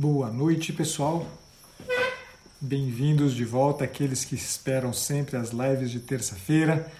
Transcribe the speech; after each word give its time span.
Boa 0.00 0.30
noite, 0.30 0.72
pessoal. 0.72 1.26
Bem-vindos 2.58 3.34
de 3.34 3.44
volta 3.44 3.84
aqueles 3.84 4.24
que 4.24 4.34
esperam 4.34 4.94
sempre 4.94 5.36
as 5.36 5.50
lives 5.50 5.90
de 5.90 6.00
terça-feira 6.00 6.90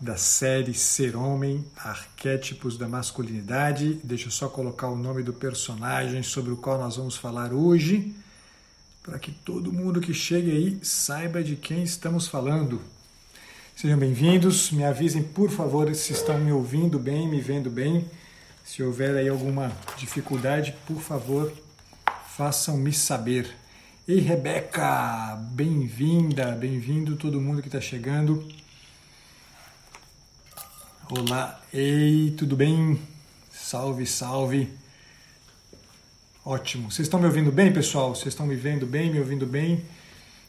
da 0.00 0.16
série 0.16 0.72
Ser 0.72 1.14
Homem, 1.14 1.62
Arquétipos 1.76 2.78
da 2.78 2.88
Masculinidade. 2.88 4.00
Deixa 4.02 4.28
eu 4.28 4.30
só 4.30 4.48
colocar 4.48 4.88
o 4.88 4.96
nome 4.96 5.22
do 5.22 5.34
personagem 5.34 6.22
sobre 6.22 6.50
o 6.50 6.56
qual 6.56 6.78
nós 6.78 6.96
vamos 6.96 7.14
falar 7.14 7.52
hoje, 7.52 8.14
para 9.02 9.18
que 9.18 9.30
todo 9.30 9.70
mundo 9.70 10.00
que 10.00 10.14
chegue 10.14 10.50
aí 10.50 10.78
saiba 10.82 11.44
de 11.44 11.56
quem 11.56 11.82
estamos 11.82 12.26
falando. 12.26 12.80
Sejam 13.76 13.98
bem-vindos. 13.98 14.70
Me 14.70 14.82
avisem, 14.82 15.22
por 15.22 15.50
favor, 15.50 15.94
se 15.94 16.14
estão 16.14 16.38
me 16.38 16.52
ouvindo 16.52 16.98
bem, 16.98 17.28
me 17.28 17.42
vendo 17.42 17.68
bem. 17.68 18.08
Se 18.64 18.82
houver 18.82 19.14
aí 19.14 19.28
alguma 19.28 19.70
dificuldade, 19.98 20.74
por 20.86 20.98
favor, 20.98 21.52
façam-me 22.34 22.94
saber. 22.94 23.54
Ei, 24.08 24.20
Rebeca, 24.20 25.36
bem-vinda, 25.50 26.52
bem-vindo 26.52 27.14
todo 27.14 27.38
mundo 27.38 27.60
que 27.60 27.68
está 27.68 27.78
chegando. 27.78 28.48
Olá, 31.10 31.60
ei, 31.74 32.34
tudo 32.38 32.56
bem? 32.56 32.98
Salve, 33.52 34.06
salve. 34.06 34.72
Ótimo. 36.42 36.90
Vocês 36.90 37.06
estão 37.06 37.20
me 37.20 37.26
ouvindo 37.26 37.52
bem, 37.52 37.70
pessoal? 37.70 38.14
Vocês 38.14 38.28
estão 38.28 38.46
me 38.46 38.56
vendo 38.56 38.86
bem, 38.86 39.12
me 39.12 39.18
ouvindo 39.18 39.46
bem? 39.46 39.84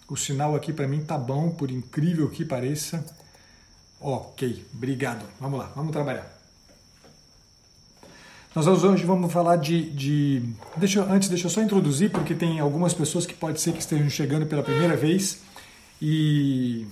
O 0.07 0.15
sinal 0.15 0.55
aqui 0.55 0.71
para 0.71 0.87
mim 0.87 1.03
tá 1.03 1.17
bom, 1.17 1.49
por 1.49 1.69
incrível 1.69 2.29
que 2.29 2.45
pareça. 2.45 3.05
Ok, 3.99 4.65
obrigado. 4.73 5.25
Vamos 5.37 5.59
lá, 5.59 5.65
vamos 5.75 5.91
trabalhar. 5.91 6.34
Nós 8.55 8.67
hoje 8.85 9.03
vamos 9.03 9.33
falar 9.33 9.57
de. 9.57 9.89
de 9.89 10.41
deixa, 10.77 11.03
antes, 11.03 11.27
deixa 11.27 11.47
eu 11.47 11.51
só 11.51 11.61
introduzir, 11.61 12.09
porque 12.09 12.33
tem 12.33 12.61
algumas 12.61 12.93
pessoas 12.93 13.25
que 13.25 13.33
pode 13.33 13.59
ser 13.59 13.73
que 13.73 13.79
estejam 13.79 14.09
chegando 14.09 14.45
pela 14.45 14.63
primeira 14.63 14.95
vez 14.95 15.41
e 16.01 16.87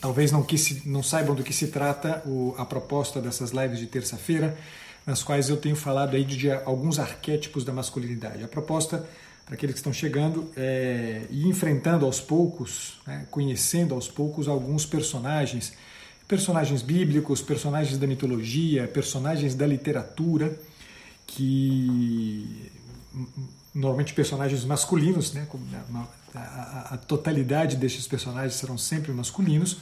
talvez 0.00 0.30
não, 0.30 0.46
se, 0.48 0.82
não 0.86 1.02
saibam 1.02 1.34
do 1.34 1.42
que 1.42 1.52
se 1.52 1.66
trata 1.66 2.22
o, 2.24 2.54
a 2.56 2.64
proposta 2.64 3.20
dessas 3.20 3.50
lives 3.50 3.80
de 3.80 3.88
terça-feira, 3.88 4.56
nas 5.04 5.24
quais 5.24 5.48
eu 5.48 5.56
tenho 5.56 5.74
falado 5.74 6.14
aí 6.14 6.24
de, 6.24 6.36
de 6.36 6.52
alguns 6.52 7.00
arquétipos 7.00 7.64
da 7.64 7.72
masculinidade. 7.72 8.44
A 8.44 8.48
proposta 8.48 9.04
para 9.44 9.56
aqueles 9.56 9.74
que 9.74 9.80
estão 9.80 9.92
chegando 9.92 10.52
é 10.56 11.22
ir 11.30 11.48
enfrentando 11.48 12.06
aos 12.06 12.20
poucos, 12.20 13.00
né, 13.04 13.26
conhecendo 13.28 13.92
aos 13.92 14.06
poucos 14.06 14.46
alguns 14.46 14.86
personagens 14.86 15.72
personagens 16.30 16.80
bíblicos, 16.80 17.42
personagens 17.42 17.98
da 17.98 18.06
mitologia, 18.06 18.86
personagens 18.86 19.52
da 19.56 19.66
literatura, 19.66 20.56
que 21.26 22.70
normalmente 23.74 24.14
personagens 24.14 24.64
masculinos, 24.64 25.32
né? 25.32 25.44
A, 26.32 26.94
a, 26.94 26.96
totalidade 26.96 27.76
destes 27.76 28.06
personagens 28.06 28.54
serão 28.54 28.78
sempre 28.78 29.10
masculinos, 29.10 29.78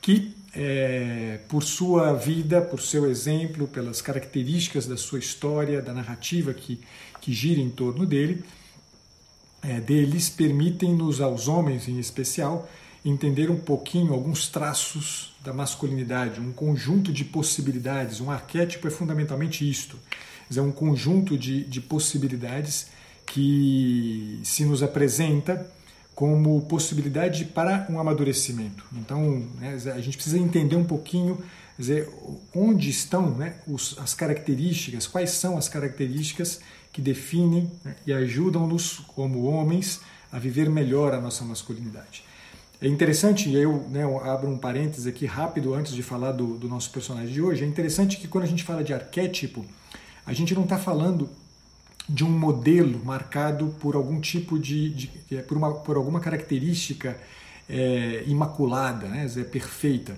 que 0.00 0.34
é, 0.54 1.40
por 1.46 1.62
sua 1.62 2.14
vida, 2.14 2.62
por 2.62 2.80
seu 2.80 3.04
exemplo, 3.10 3.68
pelas 3.68 4.00
características 4.00 4.86
da 4.86 4.96
sua 4.96 5.18
história, 5.18 5.82
da 5.82 5.92
narrativa 5.92 6.54
que, 6.54 6.80
que 7.20 7.30
gira 7.30 7.60
em 7.60 7.68
torno 7.68 8.06
dele, 8.06 8.42
é, 9.60 9.78
deles 9.78 10.30
permitem-nos 10.30 11.20
aos 11.20 11.46
homens 11.46 11.86
em 11.88 11.98
especial 11.98 12.66
entender 13.04 13.50
um 13.50 13.56
pouquinho 13.56 14.12
alguns 14.12 14.48
traços 14.48 15.34
da 15.42 15.52
masculinidade, 15.52 16.40
um 16.40 16.52
conjunto 16.52 17.12
de 17.12 17.24
possibilidades. 17.24 18.20
Um 18.20 18.30
arquétipo 18.30 18.86
é 18.86 18.90
fundamentalmente 18.90 19.68
isto: 19.68 19.98
é 20.54 20.60
um 20.60 20.72
conjunto 20.72 21.38
de, 21.38 21.64
de 21.64 21.80
possibilidades 21.80 22.88
que 23.26 24.40
se 24.42 24.64
nos 24.64 24.82
apresenta 24.82 25.70
como 26.14 26.60
possibilidade 26.62 27.46
para 27.46 27.86
um 27.88 27.98
amadurecimento. 27.98 28.84
Então, 28.92 29.48
né, 29.58 29.78
a 29.94 30.00
gente 30.00 30.16
precisa 30.16 30.38
entender 30.38 30.76
um 30.76 30.84
pouquinho 30.84 31.42
dizer, 31.80 32.08
onde 32.54 32.90
estão 32.90 33.30
né, 33.30 33.54
os, 33.66 33.98
as 33.98 34.12
características, 34.12 35.06
quais 35.06 35.30
são 35.30 35.56
as 35.56 35.68
características 35.68 36.60
que 36.92 37.00
definem 37.00 37.70
né, 37.82 37.96
e 38.06 38.12
ajudam-nos, 38.12 38.98
como 39.14 39.44
homens, 39.44 40.00
a 40.30 40.38
viver 40.38 40.68
melhor 40.68 41.14
a 41.14 41.20
nossa 41.20 41.42
masculinidade. 41.44 42.22
É 42.82 42.88
interessante, 42.88 43.50
e 43.50 43.56
eu, 43.56 43.86
né, 43.90 44.04
eu 44.04 44.18
abro 44.24 44.48
um 44.48 44.56
parênteses 44.56 45.06
aqui 45.06 45.26
rápido 45.26 45.74
antes 45.74 45.92
de 45.92 46.02
falar 46.02 46.32
do, 46.32 46.56
do 46.56 46.66
nosso 46.66 46.90
personagem 46.90 47.30
de 47.30 47.42
hoje, 47.42 47.62
é 47.62 47.66
interessante 47.66 48.16
que 48.16 48.26
quando 48.26 48.44
a 48.44 48.46
gente 48.46 48.64
fala 48.64 48.82
de 48.82 48.94
arquétipo, 48.94 49.66
a 50.24 50.32
gente 50.32 50.54
não 50.54 50.62
está 50.62 50.78
falando 50.78 51.28
de 52.08 52.24
um 52.24 52.30
modelo 52.30 53.04
marcado 53.04 53.74
por 53.80 53.94
algum 53.94 54.18
tipo 54.18 54.58
de, 54.58 54.88
de 54.88 55.08
por, 55.46 55.58
uma, 55.58 55.74
por 55.74 55.96
alguma 55.96 56.20
característica 56.20 57.20
é, 57.68 58.24
imaculada, 58.26 59.06
né, 59.08 59.30
é 59.36 59.44
perfeita. 59.44 60.16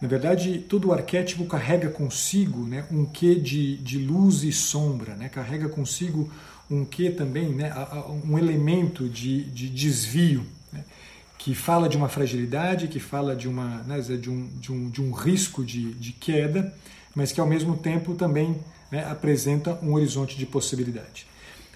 Na 0.00 0.08
verdade, 0.08 0.60
todo 0.60 0.94
arquétipo 0.94 1.44
carrega 1.44 1.90
consigo 1.90 2.64
né, 2.64 2.86
um 2.90 3.04
quê 3.04 3.34
de, 3.34 3.76
de 3.76 3.98
luz 3.98 4.44
e 4.44 4.52
sombra, 4.52 5.14
né, 5.14 5.28
carrega 5.28 5.68
consigo 5.68 6.30
um 6.70 6.86
quê 6.86 7.10
também, 7.10 7.50
né, 7.50 7.70
um 8.24 8.38
elemento 8.38 9.06
de, 9.10 9.44
de 9.44 9.68
desvio 9.68 10.46
que 11.38 11.54
fala 11.54 11.88
de 11.88 11.96
uma 11.96 12.08
fragilidade, 12.08 12.88
que 12.88 12.98
fala 12.98 13.34
de, 13.34 13.48
uma, 13.48 13.82
né, 13.84 14.00
de, 14.00 14.28
um, 14.28 14.48
de, 14.58 14.72
um, 14.72 14.90
de 14.90 15.00
um 15.00 15.12
risco 15.12 15.64
de, 15.64 15.94
de 15.94 16.12
queda, 16.12 16.74
mas 17.14 17.30
que 17.30 17.40
ao 17.40 17.46
mesmo 17.46 17.76
tempo 17.76 18.14
também 18.14 18.58
né, 18.90 19.08
apresenta 19.08 19.78
um 19.82 19.94
horizonte 19.94 20.36
de 20.36 20.44
possibilidade. 20.44 21.26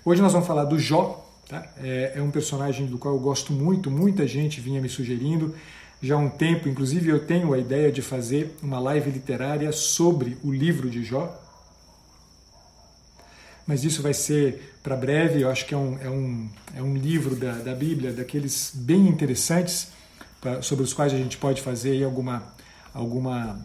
Hoje 0.05 0.21
nós 0.21 0.33
vamos 0.33 0.49
falar 0.49 0.65
do 0.65 0.78
Jó, 0.78 1.25
tá? 1.49 1.65
é, 1.78 2.15
é 2.17 2.22
um 2.22 2.31
personagem 2.31 2.87
do 2.87 2.99
qual 2.99 3.15
eu 3.15 3.21
gosto 3.21 3.53
muito, 3.53 3.91
muita 3.91 4.27
gente 4.27 4.61
vinha 4.61 4.81
me 4.81 4.89
sugerindo 4.89 5.55
já 6.03 6.17
há 6.17 6.19
um 6.19 6.28
tempo, 6.28 6.69
inclusive 6.69 7.09
eu 7.09 7.25
tenho 7.25 7.55
a 7.55 7.59
ideia 7.59 7.93
de 7.93 8.03
fazer 8.03 8.56
uma 8.61 8.81
live 8.81 9.09
literária 9.09 9.71
sobre 9.71 10.37
o 10.43 10.51
livro 10.51 10.91
de 10.91 11.05
Jó, 11.05 11.33
mas 13.67 13.84
isso 13.84 14.03
vai 14.03 14.15
ser 14.15 14.75
para 14.83 14.97
breve. 14.97 15.43
Eu 15.43 15.50
acho 15.50 15.67
que 15.67 15.75
é 15.75 15.77
um, 15.77 15.99
é 16.00 16.11
um, 16.11 16.49
é 16.77 16.83
um 16.83 16.97
livro 16.97 17.37
da, 17.37 17.53
da 17.53 17.75
Bíblia, 17.75 18.12
daqueles 18.12 18.73
bem 18.75 19.09
interessantes, 19.09 19.89
pra, 20.41 20.62
sobre 20.62 20.84
os 20.84 20.93
quais 20.93 21.12
a 21.12 21.17
gente 21.17 21.37
pode 21.37 21.62
fazer 21.62 22.03
alguma, 22.05 22.43
alguma, 22.93 23.65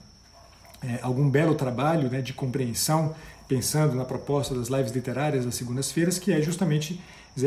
é, 0.84 1.00
algum 1.02 1.30
belo 1.30 1.56
trabalho 1.56 2.09
né, 2.09 2.22
de 2.22 2.34
compreensão, 2.34 3.16
pensando 3.47 3.96
na 3.96 4.06
proposta 4.06 4.53
das 4.53 4.68
lives 4.68 4.91
literárias 4.91 5.46
das 5.46 5.56
segundas-feiras, 5.56 6.19
que 6.19 6.31
é 6.31 6.41
justamente 6.41 7.02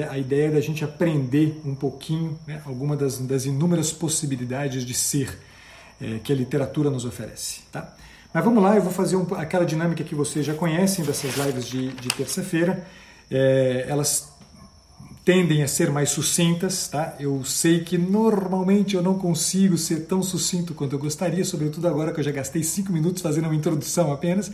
a 0.09 0.16
ideia 0.16 0.50
da 0.50 0.60
gente 0.60 0.84
aprender 0.84 1.60
um 1.65 1.75
pouquinho 1.75 2.39
né, 2.47 2.62
alguma 2.65 2.97
das, 2.97 3.19
das 3.19 3.44
inúmeras 3.44 3.93
possibilidades 3.93 4.84
de 4.84 4.94
ser 4.94 5.37
é, 6.00 6.19
que 6.21 6.33
a 6.33 6.37
literatura 6.37 6.91
nos 6.91 7.05
oferece. 7.05 7.62
Tá? 7.72 7.94
Mas 8.32 8.44
vamos 8.44 8.62
lá, 8.62 8.76
eu 8.76 8.82
vou 8.82 8.92
fazer 8.92 9.16
um, 9.16 9.26
aquela 9.34 9.64
dinâmica 9.64 10.04
que 10.04 10.14
vocês 10.14 10.46
já 10.46 10.54
conhecem 10.54 11.04
dessas 11.04 11.36
lives 11.36 11.66
de, 11.66 11.88
de 11.88 12.08
terça-feira. 12.10 12.86
É, 13.28 13.86
elas 13.88 14.32
tendem 15.24 15.64
a 15.64 15.68
ser 15.68 15.91
mais 15.91 16.10
sucintas, 16.10 16.86
tá? 16.86 17.16
Eu 17.18 17.44
sei 17.44 17.80
que 17.80 17.98
normalmente 17.98 18.94
eu 18.94 19.02
não 19.02 19.18
consigo 19.18 19.76
ser 19.76 20.06
tão 20.06 20.22
sucinto 20.22 20.74
quanto 20.74 20.92
eu 20.94 20.98
gostaria, 20.98 21.44
sobretudo 21.44 21.88
agora 21.88 22.12
que 22.12 22.20
eu 22.20 22.24
já 22.24 22.30
gastei 22.30 22.62
cinco 22.62 22.92
minutos 22.92 23.20
fazendo 23.20 23.46
uma 23.46 23.54
introdução 23.54 24.12
apenas. 24.12 24.50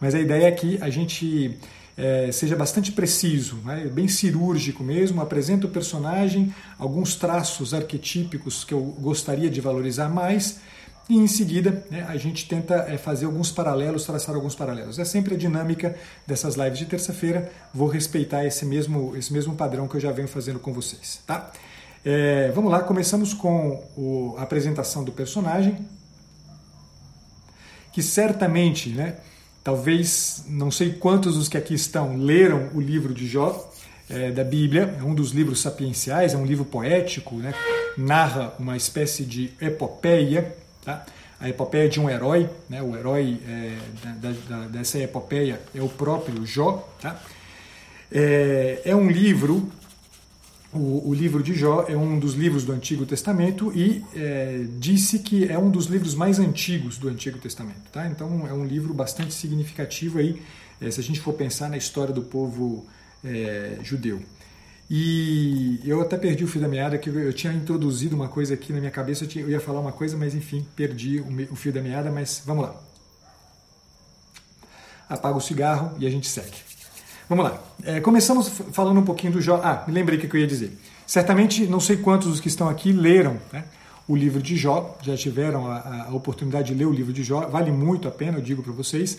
Mas 0.00 0.14
a 0.14 0.20
ideia 0.20 0.46
é 0.46 0.52
que 0.52 0.78
a 0.80 0.88
gente 0.88 1.58
é, 1.96 2.30
seja 2.30 2.54
bastante 2.54 2.92
preciso, 2.92 3.56
né? 3.64 3.90
bem 3.92 4.06
cirúrgico 4.06 4.84
mesmo, 4.84 5.20
apresenta 5.20 5.66
o 5.66 5.70
personagem, 5.70 6.54
alguns 6.78 7.16
traços 7.16 7.74
arquetípicos 7.74 8.62
que 8.62 8.72
eu 8.72 8.80
gostaria 9.00 9.50
de 9.50 9.60
valorizar 9.60 10.08
mais 10.08 10.60
e 11.08 11.16
em 11.16 11.28
seguida, 11.28 11.84
né, 11.88 12.04
a 12.08 12.16
gente 12.16 12.48
tenta 12.48 12.74
é, 12.88 12.98
fazer 12.98 13.26
alguns 13.26 13.52
paralelos, 13.52 14.04
traçar 14.04 14.34
alguns 14.34 14.56
paralelos. 14.56 14.98
É 14.98 15.04
sempre 15.04 15.36
a 15.36 15.38
dinâmica 15.38 15.94
dessas 16.26 16.56
lives 16.56 16.78
de 16.80 16.86
terça-feira. 16.86 17.50
Vou 17.72 17.86
respeitar 17.86 18.44
esse 18.44 18.64
mesmo, 18.64 19.16
esse 19.16 19.32
mesmo 19.32 19.54
padrão 19.54 19.86
que 19.86 19.96
eu 19.96 20.00
já 20.00 20.10
venho 20.10 20.26
fazendo 20.26 20.58
com 20.58 20.72
vocês. 20.72 21.20
Tá? 21.24 21.52
É, 22.04 22.50
vamos 22.52 22.72
lá, 22.72 22.82
começamos 22.82 23.32
com 23.32 23.84
o, 23.96 24.34
a 24.36 24.42
apresentação 24.42 25.04
do 25.04 25.12
personagem, 25.12 25.78
que 27.92 28.02
certamente, 28.02 28.90
né, 28.90 29.16
talvez, 29.62 30.44
não 30.48 30.72
sei 30.72 30.92
quantos 30.92 31.36
dos 31.36 31.48
que 31.48 31.56
aqui 31.56 31.74
estão 31.74 32.16
leram 32.16 32.70
o 32.74 32.80
livro 32.80 33.14
de 33.14 33.28
Jó, 33.28 33.72
é, 34.10 34.30
da 34.30 34.44
Bíblia, 34.44 34.96
é 34.98 35.02
um 35.02 35.14
dos 35.14 35.30
livros 35.30 35.60
sapienciais, 35.60 36.34
é 36.34 36.36
um 36.36 36.44
livro 36.44 36.64
poético, 36.64 37.36
né, 37.36 37.54
narra 37.96 38.54
uma 38.58 38.76
espécie 38.76 39.24
de 39.24 39.52
epopeia 39.60 40.65
Tá? 40.86 41.04
A 41.40 41.48
epopeia 41.48 41.88
de 41.88 42.00
um 42.00 42.08
herói, 42.08 42.48
né? 42.70 42.80
o 42.80 42.96
herói 42.96 43.40
é, 43.44 43.76
da, 44.14 44.30
da, 44.48 44.68
dessa 44.68 45.00
epopeia 45.00 45.60
é 45.74 45.82
o 45.82 45.88
próprio 45.88 46.46
Jó. 46.46 46.88
Tá? 47.00 47.20
É, 48.10 48.82
é 48.84 48.94
um 48.94 49.10
livro, 49.10 49.68
o, 50.72 51.10
o, 51.10 51.12
livro 51.12 51.42
de 51.42 51.54
Jó 51.54 51.84
é 51.88 51.96
um 51.96 52.20
dos 52.20 52.34
livros 52.34 52.64
do 52.64 52.70
Antigo 52.70 53.04
Testamento 53.04 53.72
e 53.74 54.04
é, 54.14 54.64
disse 54.78 55.18
que 55.18 55.50
é 55.50 55.58
um 55.58 55.70
dos 55.70 55.86
livros 55.86 56.14
mais 56.14 56.38
antigos 56.38 56.98
do 56.98 57.08
Antigo 57.08 57.38
Testamento. 57.38 57.82
Tá? 57.92 58.06
Então 58.06 58.46
é 58.46 58.52
um 58.52 58.64
livro 58.64 58.94
bastante 58.94 59.34
significativo 59.34 60.20
aí, 60.20 60.40
é, 60.80 60.88
se 60.88 61.00
a 61.00 61.02
gente 61.02 61.20
for 61.20 61.32
pensar 61.32 61.68
na 61.68 61.76
história 61.76 62.14
do 62.14 62.22
povo 62.22 62.86
é, 63.24 63.76
judeu. 63.82 64.22
E 64.88 65.80
eu 65.84 66.00
até 66.00 66.16
perdi 66.16 66.44
o 66.44 66.48
fio 66.48 66.60
da 66.60 66.68
meada, 66.68 66.96
que 66.96 67.10
eu 67.10 67.32
tinha 67.32 67.52
introduzido 67.52 68.14
uma 68.14 68.28
coisa 68.28 68.54
aqui 68.54 68.72
na 68.72 68.78
minha 68.78 68.90
cabeça, 68.90 69.24
eu, 69.24 69.28
tinha, 69.28 69.44
eu 69.44 69.50
ia 69.50 69.60
falar 69.60 69.80
uma 69.80 69.92
coisa, 69.92 70.16
mas 70.16 70.34
enfim, 70.34 70.64
perdi 70.76 71.18
o, 71.18 71.52
o 71.52 71.56
fio 71.56 71.72
da 71.72 71.82
meada, 71.82 72.10
mas 72.10 72.42
vamos 72.46 72.64
lá. 72.64 72.74
Apaga 75.08 75.36
o 75.36 75.40
cigarro 75.40 75.96
e 75.98 76.06
a 76.06 76.10
gente 76.10 76.28
segue. 76.28 76.56
Vamos 77.28 77.44
lá. 77.44 77.60
É, 77.82 78.00
começamos 78.00 78.48
falando 78.72 79.00
um 79.00 79.04
pouquinho 79.04 79.32
do 79.32 79.40
Jó. 79.40 79.60
Ah, 79.62 79.82
me 79.86 79.92
lembrei 79.92 80.18
o 80.18 80.20
que 80.20 80.36
eu 80.36 80.40
ia 80.40 80.46
dizer. 80.46 80.78
Certamente, 81.04 81.66
não 81.66 81.80
sei 81.80 81.96
quantos 81.96 82.28
dos 82.28 82.40
que 82.40 82.48
estão 82.48 82.68
aqui 82.68 82.92
leram 82.92 83.40
né, 83.52 83.64
o 84.06 84.14
livro 84.14 84.40
de 84.40 84.56
Jó, 84.56 84.96
já 85.02 85.16
tiveram 85.16 85.66
a, 85.66 86.06
a 86.08 86.14
oportunidade 86.14 86.68
de 86.68 86.74
ler 86.74 86.86
o 86.86 86.92
livro 86.92 87.12
de 87.12 87.24
Jó, 87.24 87.46
vale 87.48 87.72
muito 87.72 88.06
a 88.06 88.10
pena, 88.10 88.38
eu 88.38 88.42
digo 88.42 88.62
para 88.62 88.72
vocês, 88.72 89.18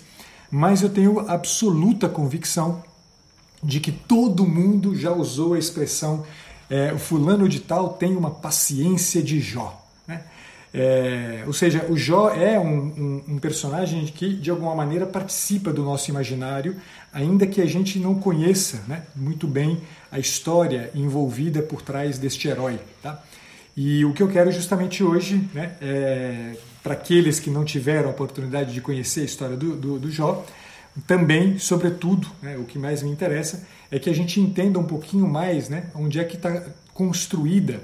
mas 0.50 0.82
eu 0.82 0.90
tenho 0.90 1.20
absoluta 1.30 2.08
convicção 2.08 2.82
de 3.64 3.80
que 3.80 3.92
todo 3.92 4.46
mundo 4.46 4.96
já 4.96 5.12
usou 5.12 5.54
a 5.54 5.60
expressão 5.60 6.26
é, 6.70 6.92
o 6.92 7.00
fulano 7.00 7.48
de 7.48 7.60
tal 7.60 7.90
tem 7.90 8.16
uma 8.16 8.32
paciência 8.32 9.22
de 9.22 9.40
Jó. 9.40 9.82
Né? 10.08 10.22
É, 10.74 11.44
ou 11.48 11.54
seja, 11.54 11.86
o 11.90 11.96
Jó 11.96 12.30
é 12.30 12.60
um, 12.60 12.68
um, 12.68 13.24
um, 13.30 13.40
personagem 13.40 14.06
que 14.06 14.34
de 14.34 14.52
alguma 14.52 14.76
maneira 14.76 15.06
participa 15.06 15.72
do 15.72 15.84
nosso 15.84 16.10
imaginário, 16.12 16.76
ainda 17.14 17.48
que 17.48 17.62
a 17.62 17.66
gente 17.66 17.98
não 18.00 18.16
conheça 18.16 18.84
né, 18.88 19.04
muito 19.16 19.48
bem 19.48 19.82
a 20.12 20.20
história 20.20 20.92
envolvida 20.94 21.62
por 21.62 21.82
trás 21.82 22.18
deste 22.18 22.48
herói. 22.48 22.80
Tá? 23.02 23.24
E 23.76 24.04
o 24.04 24.14
que 24.14 24.22
eu 24.22 24.28
quero 24.28 24.52
justamente 24.52 25.04
hoje, 25.04 25.42
né, 25.54 25.76
é, 25.82 26.58
para 26.84 26.94
aqueles 26.94 27.40
que 27.40 27.50
não 27.50 27.64
tiveram 27.64 28.10
a 28.10 28.12
oportunidade 28.12 28.74
de 28.74 28.82
conhecer 28.82 29.22
a 29.22 29.26
história 29.26 29.56
do, 29.56 29.76
do, 29.76 30.00
do 30.00 30.12
Jó, 30.12 30.46
também, 31.06 31.60
sobretudo, 31.60 32.28
né, 32.42 32.58
o 32.58 32.64
que 32.64 32.80
mais 32.80 33.04
me 33.04 33.10
interessa 33.10 33.68
é 33.92 34.00
que 34.00 34.10
a 34.10 34.14
gente 34.14 34.40
entenda 34.40 34.80
um 34.80 34.84
pouquinho 34.84 35.28
mais 35.28 35.70
né, 35.70 35.90
onde 35.94 36.20
é 36.20 36.24
que 36.24 36.36
está 36.36 36.64
construída 36.94 37.82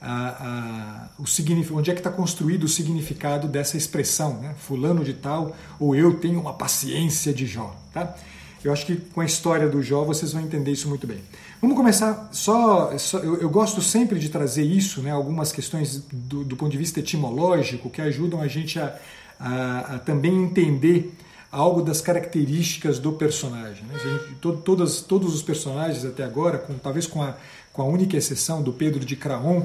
a, 0.00 1.08
a, 1.18 1.22
o 1.22 1.76
onde 1.76 1.90
é 1.90 1.94
que 1.94 2.00
está 2.00 2.10
construído 2.10 2.64
o 2.64 2.68
significado 2.68 3.46
dessa 3.46 3.76
expressão, 3.76 4.40
né, 4.40 4.54
fulano 4.58 5.04
de 5.04 5.14
tal 5.14 5.54
ou 5.78 5.94
eu 5.94 6.14
tenho 6.14 6.40
uma 6.40 6.54
paciência 6.54 7.32
de 7.32 7.46
Jó. 7.46 7.74
Tá? 7.92 8.14
Eu 8.62 8.72
acho 8.72 8.84
que 8.84 8.96
com 8.96 9.20
a 9.20 9.24
história 9.24 9.68
do 9.68 9.82
Jó 9.82 10.04
vocês 10.04 10.32
vão 10.32 10.42
entender 10.42 10.70
isso 10.70 10.88
muito 10.88 11.06
bem. 11.06 11.18
Vamos 11.60 11.76
começar 11.76 12.28
só. 12.32 12.96
só 12.98 13.18
eu, 13.18 13.40
eu, 13.40 13.48
gosto 13.48 13.80
sempre 13.80 14.18
de 14.18 14.28
trazer 14.28 14.62
isso, 14.62 15.02
né, 15.02 15.10
algumas 15.10 15.52
questões 15.52 16.04
do, 16.12 16.44
do, 16.44 16.56
ponto 16.56 16.70
de 16.70 16.78
vista 16.78 17.00
etimológico 17.00 17.88
que 17.88 18.02
ajudam 18.02 18.40
a 18.40 18.46
gente 18.46 18.78
a, 18.78 18.96
a, 19.38 19.78
a 19.94 19.98
também 19.98 20.44
entender 20.44 21.14
algo 21.50 21.82
das 21.82 22.00
características 22.00 22.98
do 22.98 23.12
personagem. 23.12 23.84
Né? 23.84 23.98
Gente, 23.98 24.34
todas, 24.62 25.00
todos 25.00 25.34
os 25.34 25.42
personagens 25.42 26.04
até 26.04 26.22
agora, 26.22 26.58
com, 26.58 26.74
talvez 26.74 27.06
com 27.06 27.22
a, 27.22 27.34
com 27.72 27.82
a 27.82 27.84
única 27.84 28.16
exceção 28.16 28.62
do 28.62 28.72
Pedro 28.72 29.04
de 29.04 29.16
Craon, 29.16 29.64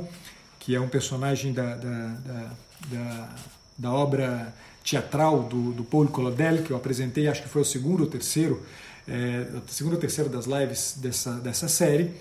que 0.59 0.75
é 0.75 0.81
um 0.81 0.89
personagem 0.89 1.53
da, 1.53 1.75
da, 1.75 2.07
da, 2.07 2.51
da, 2.87 3.29
da 3.77 3.93
obra 3.93 4.53
teatral 4.83 5.43
do, 5.43 5.71
do 5.71 5.83
Paulo 5.83 6.07
Colodel, 6.09 6.63
que 6.63 6.71
eu 6.71 6.77
apresentei, 6.77 7.27
acho 7.27 7.43
que 7.43 7.49
foi 7.49 7.61
o 7.61 7.65
segundo 7.65 8.01
ou 8.01 8.07
terceiro, 8.07 8.63
é, 9.07 9.45
segundo 9.67 9.93
ou 9.93 9.99
terceiro 9.99 10.29
das 10.29 10.45
lives 10.45 10.95
dessa, 10.97 11.33
dessa 11.33 11.67
série. 11.67 12.13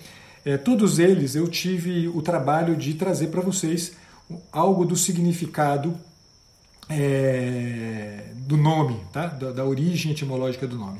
É, 0.43 0.57
todos 0.57 0.99
eles 0.99 1.35
eu 1.35 1.47
tive 1.47 2.07
o 2.07 2.21
trabalho 2.21 2.75
de 2.75 2.93
trazer 2.93 3.27
para 3.27 3.41
vocês 3.41 3.93
algo 4.51 4.85
do 4.85 4.95
significado 4.95 5.95
é, 6.89 8.25
do 8.35 8.57
nome, 8.57 8.99
tá? 9.11 9.27
Da, 9.27 9.51
da, 9.51 9.65
origem 9.65 10.11
etimológica 10.11 10.67
do 10.67 10.77
nome. 10.77 10.99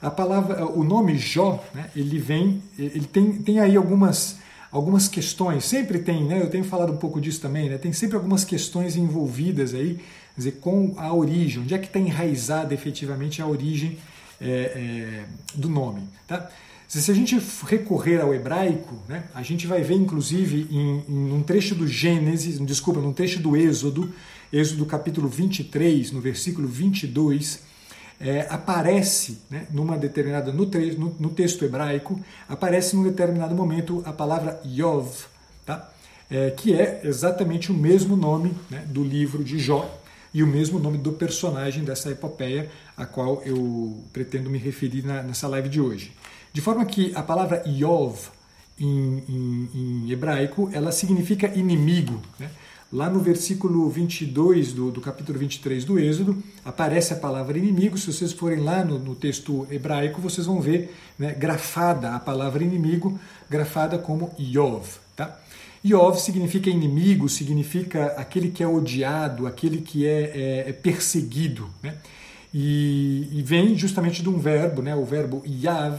A 0.00 0.10
palavra, 0.10 0.66
o 0.66 0.84
nome 0.84 1.16
Jó, 1.16 1.64
né, 1.74 1.90
ele 1.96 2.18
vem, 2.18 2.62
ele 2.78 3.06
tem, 3.06 3.32
tem 3.32 3.58
aí 3.58 3.76
algumas, 3.76 4.38
algumas 4.70 5.08
questões, 5.08 5.64
sempre 5.64 5.98
tem, 5.98 6.24
né? 6.24 6.40
Eu 6.40 6.50
tenho 6.50 6.64
falado 6.64 6.92
um 6.92 6.96
pouco 6.96 7.20
disso 7.20 7.40
também, 7.40 7.70
né? 7.70 7.78
Tem 7.78 7.92
sempre 7.92 8.16
algumas 8.16 8.44
questões 8.44 8.96
envolvidas 8.96 9.74
aí, 9.74 9.98
dizer, 10.36 10.52
com 10.60 10.94
a 10.98 11.12
origem, 11.12 11.62
onde 11.62 11.74
é 11.74 11.78
que 11.78 11.86
está 11.86 11.98
enraizada 11.98 12.74
efetivamente 12.74 13.40
a 13.40 13.46
origem 13.46 13.98
é, 14.40 14.46
é, 14.46 15.24
do 15.54 15.68
nome, 15.68 16.02
tá? 16.26 16.50
Se 16.86 17.10
a 17.10 17.14
gente 17.14 17.36
recorrer 17.66 18.20
ao 18.20 18.32
hebraico, 18.32 18.94
né, 19.08 19.24
a 19.34 19.42
gente 19.42 19.66
vai 19.66 19.82
ver, 19.82 19.94
inclusive, 19.94 20.68
em, 20.70 21.02
em 21.08 21.32
um 21.32 21.42
trecho 21.42 21.74
do 21.74 21.88
Gênesis, 21.88 22.60
desculpa, 22.60 23.00
num 23.00 23.12
trecho 23.12 23.40
do 23.40 23.56
Êxodo, 23.56 24.12
Êxodo 24.54 24.86
capítulo 24.86 25.28
23, 25.28 26.12
no 26.12 26.20
versículo 26.20 26.68
22, 26.68 27.60
é, 28.20 28.46
aparece, 28.48 29.40
né, 29.50 29.66
numa 29.68 29.98
determinada, 29.98 30.52
no, 30.52 30.64
no, 30.64 31.16
no, 31.18 31.28
texto 31.30 31.64
hebraico, 31.64 32.20
aparece 32.48 32.94
num 32.94 33.02
determinado 33.02 33.52
momento 33.52 34.00
a 34.06 34.12
palavra 34.12 34.62
Yov, 34.64 35.24
tá? 35.66 35.90
É, 36.30 36.52
que 36.52 36.72
é 36.72 37.00
exatamente 37.02 37.72
o 37.72 37.74
mesmo 37.74 38.16
nome 38.16 38.54
né, 38.70 38.84
do 38.86 39.02
livro 39.02 39.42
de 39.42 39.58
Jó 39.58 40.00
e 40.32 40.40
o 40.40 40.46
mesmo 40.46 40.78
nome 40.78 40.98
do 40.98 41.12
personagem 41.12 41.82
dessa 41.82 42.12
epopeia 42.12 42.70
a 42.96 43.04
qual 43.04 43.42
eu 43.44 44.04
pretendo 44.12 44.48
me 44.48 44.58
referir 44.58 45.04
na, 45.04 45.20
nessa 45.20 45.48
live 45.48 45.68
de 45.68 45.80
hoje. 45.80 46.12
De 46.52 46.60
forma 46.60 46.84
que 46.84 47.10
a 47.16 47.24
palavra 47.24 47.64
Yov 47.66 48.30
em, 48.78 49.24
em, 49.28 49.70
em 49.74 50.12
hebraico 50.12 50.70
ela 50.72 50.92
significa 50.92 51.48
inimigo. 51.48 52.22
Né? 52.38 52.48
Lá 52.92 53.10
no 53.10 53.18
versículo 53.18 53.88
22 53.90 54.72
do, 54.72 54.90
do 54.90 55.00
capítulo 55.00 55.38
23 55.38 55.84
do 55.84 55.98
Êxodo, 55.98 56.40
aparece 56.64 57.12
a 57.12 57.16
palavra 57.16 57.58
inimigo. 57.58 57.98
Se 57.98 58.12
vocês 58.12 58.32
forem 58.32 58.60
lá 58.60 58.84
no, 58.84 58.98
no 58.98 59.14
texto 59.14 59.66
hebraico, 59.70 60.20
vocês 60.20 60.46
vão 60.46 60.60
ver 60.60 60.94
né, 61.18 61.32
grafada 61.32 62.14
a 62.14 62.20
palavra 62.20 62.62
inimigo, 62.62 63.18
grafada 63.50 63.98
como 63.98 64.32
Yov. 64.38 64.86
Tá? 65.16 65.38
Yov 65.84 66.18
significa 66.18 66.70
inimigo, 66.70 67.28
significa 67.28 68.06
aquele 68.16 68.50
que 68.50 68.62
é 68.62 68.66
odiado, 68.66 69.46
aquele 69.46 69.78
que 69.78 70.06
é, 70.06 70.64
é, 70.66 70.70
é 70.70 70.72
perseguido. 70.72 71.68
Né? 71.82 71.94
E, 72.54 73.28
e, 73.32 73.42
vem 73.42 73.76
justamente 73.76 74.22
de 74.22 74.28
um 74.28 74.38
verbo, 74.38 74.80
né, 74.80 74.94
o 74.94 75.04
verbo 75.04 75.42
Yav, 75.44 75.98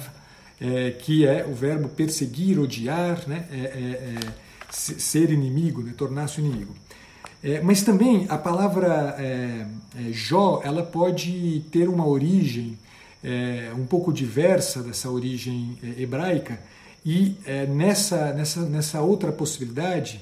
é, 0.61 0.91
que 0.91 1.27
é 1.27 1.45
o 1.45 1.53
verbo 1.53 1.89
perseguir, 1.89 2.57
odiar, 2.57 3.27
né, 3.27 3.45
é, 3.51 3.57
é, 3.57 3.59
é 3.59 4.44
ser 4.75 5.31
inimigo, 5.31 5.81
né, 5.81 5.93
tornar-se 5.95 6.41
inimigo. 6.41 6.75
É, 7.43 7.61
mas 7.61 7.83
também 7.83 8.25
a 8.27 8.37
palavra 8.37 9.15
é, 9.19 9.67
é, 9.97 10.11
Jó 10.11 10.61
ela 10.63 10.83
pode 10.83 11.63
ter 11.71 11.87
uma 11.87 12.05
origem 12.07 12.77
é, 13.23 13.71
um 13.75 13.85
pouco 13.85 14.11
diversa 14.11 14.81
dessa 14.81 15.09
origem 15.11 15.77
é, 15.83 16.01
hebraica 16.01 16.59
e 17.05 17.35
é, 17.45 17.67
nessa, 17.67 18.33
nessa, 18.33 18.61
nessa 18.61 19.01
outra 19.01 19.31
possibilidade 19.31 20.19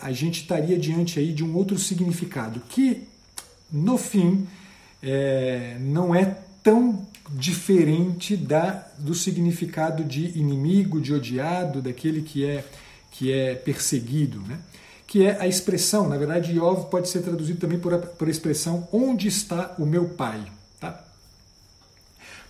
a 0.00 0.10
gente 0.10 0.40
estaria 0.40 0.76
diante 0.76 1.20
aí 1.20 1.32
de 1.32 1.44
um 1.44 1.54
outro 1.54 1.78
significado 1.78 2.60
que 2.68 3.04
no 3.70 3.96
fim 3.96 4.44
não 5.78 6.12
é 6.12 6.36
tão 6.64 7.06
diferente 7.30 8.36
da, 8.36 8.86
do 8.98 9.14
significado 9.14 10.04
de 10.04 10.36
inimigo, 10.36 11.00
de 11.00 11.14
odiado, 11.14 11.80
daquele 11.80 12.22
que 12.22 12.44
é, 12.44 12.64
que 13.12 13.32
é 13.32 13.54
perseguido. 13.54 14.40
Né? 14.40 14.58
que 15.12 15.26
é 15.26 15.38
a 15.38 15.46
expressão, 15.46 16.08
na 16.08 16.16
verdade, 16.16 16.52
Iov 16.52 16.88
pode 16.88 17.06
ser 17.06 17.20
traduzido 17.20 17.60
também 17.60 17.78
por 17.78 17.92
a, 17.92 17.98
por 17.98 18.28
a 18.28 18.30
expressão 18.30 18.88
onde 18.90 19.28
está 19.28 19.74
o 19.78 19.84
meu 19.84 20.08
pai. 20.08 20.42
Tá? 20.80 21.04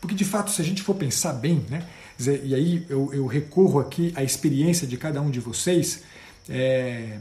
Porque, 0.01 0.15
de 0.15 0.25
fato, 0.25 0.53
se 0.53 0.63
a 0.63 0.65
gente 0.65 0.81
for 0.81 0.95
pensar 0.95 1.33
bem, 1.33 1.67
né, 1.69 1.85
e 2.21 2.55
aí 2.55 2.87
eu, 2.89 3.13
eu 3.13 3.27
recorro 3.27 3.81
aqui 3.81 4.13
à 4.15 4.23
experiência 4.23 4.87
de 4.87 4.97
cada 4.97 5.21
um 5.21 5.29
de 5.29 5.41
vocês, 5.41 6.05
é, 6.49 7.19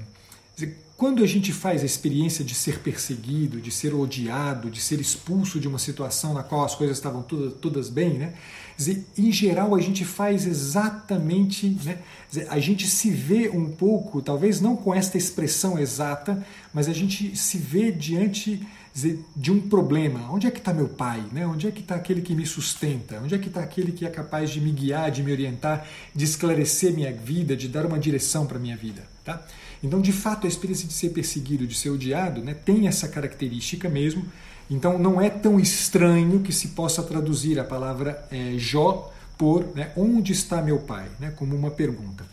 quando 1.01 1.23
a 1.23 1.25
gente 1.25 1.51
faz 1.51 1.81
a 1.81 1.85
experiência 1.87 2.45
de 2.45 2.53
ser 2.53 2.77
perseguido, 2.77 3.59
de 3.59 3.71
ser 3.71 3.91
odiado, 3.91 4.69
de 4.69 4.79
ser 4.79 5.01
expulso 5.01 5.59
de 5.59 5.67
uma 5.67 5.79
situação 5.79 6.31
na 6.31 6.43
qual 6.43 6.63
as 6.63 6.75
coisas 6.75 6.95
estavam 6.95 7.23
todas, 7.23 7.55
todas 7.55 7.89
bem, 7.89 8.19
né? 8.19 8.35
Dizer, 8.77 9.03
em 9.17 9.31
geral 9.31 9.73
a 9.73 9.81
gente 9.81 10.05
faz 10.05 10.45
exatamente, 10.45 11.75
né? 11.83 11.97
Dizer, 12.29 12.45
a 12.51 12.59
gente 12.59 12.85
se 12.85 13.09
vê 13.09 13.49
um 13.49 13.71
pouco, 13.71 14.21
talvez 14.21 14.61
não 14.61 14.75
com 14.75 14.93
esta 14.93 15.17
expressão 15.17 15.79
exata, 15.79 16.45
mas 16.71 16.87
a 16.87 16.93
gente 16.93 17.35
se 17.35 17.57
vê 17.57 17.91
diante 17.91 18.61
dizer, 18.93 19.25
de 19.35 19.51
um 19.51 19.59
problema. 19.59 20.31
Onde 20.31 20.45
é 20.45 20.51
que 20.51 20.59
está 20.59 20.71
meu 20.71 20.87
pai? 20.87 21.25
Né? 21.31 21.47
Onde 21.47 21.67
é 21.67 21.71
que 21.71 21.81
está 21.81 21.95
aquele 21.95 22.21
que 22.21 22.35
me 22.35 22.45
sustenta? 22.45 23.19
Onde 23.23 23.33
é 23.33 23.39
que 23.39 23.47
está 23.47 23.61
aquele 23.61 23.91
que 23.91 24.05
é 24.05 24.09
capaz 24.11 24.51
de 24.51 24.61
me 24.61 24.71
guiar, 24.71 25.09
de 25.09 25.23
me 25.23 25.31
orientar, 25.31 25.83
de 26.13 26.23
esclarecer 26.23 26.93
minha 26.93 27.11
vida, 27.11 27.55
de 27.55 27.67
dar 27.67 27.87
uma 27.87 27.97
direção 27.97 28.45
para 28.45 28.59
minha 28.59 28.77
vida? 28.77 29.01
Tá? 29.25 29.43
Então, 29.83 29.99
de 29.99 30.11
fato, 30.11 30.45
a 30.45 30.49
experiência 30.49 30.87
de 30.87 30.93
ser 30.93 31.09
perseguido, 31.09 31.65
de 31.65 31.75
ser 31.75 31.89
odiado, 31.89 32.41
né, 32.41 32.53
tem 32.53 32.87
essa 32.87 33.07
característica 33.07 33.89
mesmo. 33.89 34.25
Então, 34.69 34.97
não 34.97 35.19
é 35.19 35.29
tão 35.29 35.59
estranho 35.59 36.39
que 36.39 36.53
se 36.53 36.69
possa 36.69 37.01
traduzir 37.03 37.59
a 37.59 37.63
palavra 37.63 38.23
é, 38.31 38.53
Jó 38.57 39.11
por 39.37 39.65
né, 39.75 39.91
onde 39.97 40.31
está 40.31 40.61
meu 40.61 40.79
pai, 40.79 41.07
né, 41.19 41.33
como 41.35 41.55
uma 41.55 41.71
pergunta. 41.71 42.23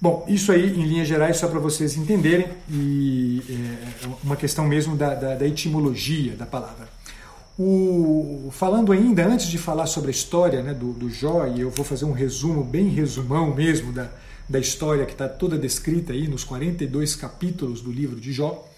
Bom, 0.00 0.24
isso 0.26 0.50
aí 0.50 0.80
em 0.80 0.86
linhas 0.86 1.06
gerais 1.06 1.36
só 1.36 1.46
para 1.46 1.60
vocês 1.60 1.94
entenderem 1.94 2.48
e 2.70 3.42
é 4.02 4.08
uma 4.24 4.34
questão 4.34 4.66
mesmo 4.66 4.96
da, 4.96 5.14
da, 5.14 5.34
da 5.34 5.46
etimologia 5.46 6.34
da 6.34 6.46
palavra. 6.46 6.88
O, 7.58 8.48
falando 8.50 8.92
ainda, 8.92 9.26
antes 9.26 9.46
de 9.46 9.58
falar 9.58 9.86
sobre 9.86 10.08
a 10.08 10.10
história 10.10 10.62
né, 10.62 10.72
do, 10.72 10.94
do 10.94 11.10
Jó, 11.10 11.46
e 11.46 11.60
eu 11.60 11.70
vou 11.70 11.84
fazer 11.84 12.06
um 12.06 12.12
resumo, 12.12 12.64
bem 12.64 12.88
resumão 12.88 13.54
mesmo, 13.54 13.92
da, 13.92 14.10
da 14.50 14.58
história 14.58 15.06
que 15.06 15.12
está 15.12 15.28
toda 15.28 15.56
descrita 15.56 16.12
aí 16.12 16.26
nos 16.26 16.42
42 16.42 17.14
capítulos 17.14 17.80
do 17.80 17.92
livro 17.92 18.20
de 18.20 18.32
Jó, 18.32 18.68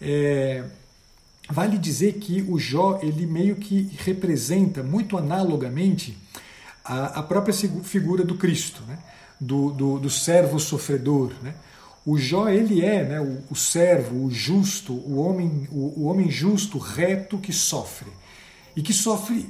é, 0.00 0.64
vale 1.48 1.78
dizer 1.78 2.14
que 2.14 2.42
o 2.42 2.58
Jó 2.58 2.98
ele 3.00 3.24
meio 3.24 3.54
que 3.54 3.88
representa 3.98 4.82
muito 4.82 5.16
analogamente 5.16 6.18
a, 6.84 7.20
a 7.20 7.22
própria 7.22 7.54
figura 7.84 8.24
do 8.24 8.34
Cristo, 8.34 8.82
né? 8.88 8.98
do, 9.40 9.70
do, 9.70 9.98
do 10.00 10.10
servo 10.10 10.58
sofredor. 10.58 11.30
Né? 11.40 11.54
O 12.04 12.18
Jó 12.18 12.48
ele 12.48 12.84
é 12.84 13.04
né, 13.04 13.20
o, 13.20 13.44
o 13.48 13.54
servo, 13.54 14.24
o 14.24 14.28
justo, 14.28 14.92
o 14.92 15.18
homem, 15.20 15.68
o, 15.70 16.00
o, 16.00 16.04
homem 16.06 16.28
justo, 16.32 16.78
reto 16.78 17.38
que 17.38 17.52
sofre. 17.52 18.10
E 18.74 18.82
que 18.82 18.92
sofre 18.92 19.48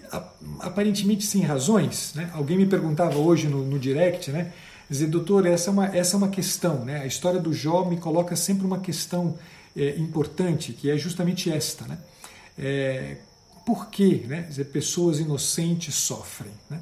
aparentemente 0.61 1.25
sem 1.25 1.41
razões. 1.41 2.13
Né? 2.15 2.29
Alguém 2.35 2.59
me 2.59 2.67
perguntava 2.67 3.17
hoje 3.17 3.49
no, 3.49 3.65
no 3.65 3.79
direct, 3.79 4.31
né? 4.31 4.53
Dizer, 4.89 5.07
doutor, 5.07 5.47
essa 5.47 5.71
é 5.71 5.73
uma, 5.73 5.87
essa 5.87 6.17
é 6.17 6.19
uma 6.19 6.29
questão. 6.29 6.85
Né? 6.85 7.01
A 7.01 7.07
história 7.07 7.41
do 7.41 7.53
Jó 7.53 7.85
me 7.85 7.97
coloca 7.97 8.37
sempre 8.37 8.67
uma 8.67 8.81
questão 8.81 9.39
é, 9.77 9.97
importante, 9.97 10.73
que 10.73 10.91
é 10.91 10.97
justamente 10.97 11.51
esta. 11.51 11.87
Né? 11.87 11.99
É, 12.59 13.17
por 13.65 13.89
que 13.89 14.27
né? 14.27 14.43
Dizer, 14.43 14.67
pessoas 14.67 15.19
inocentes 15.19 15.95
sofrem? 15.95 16.53
Né? 16.69 16.81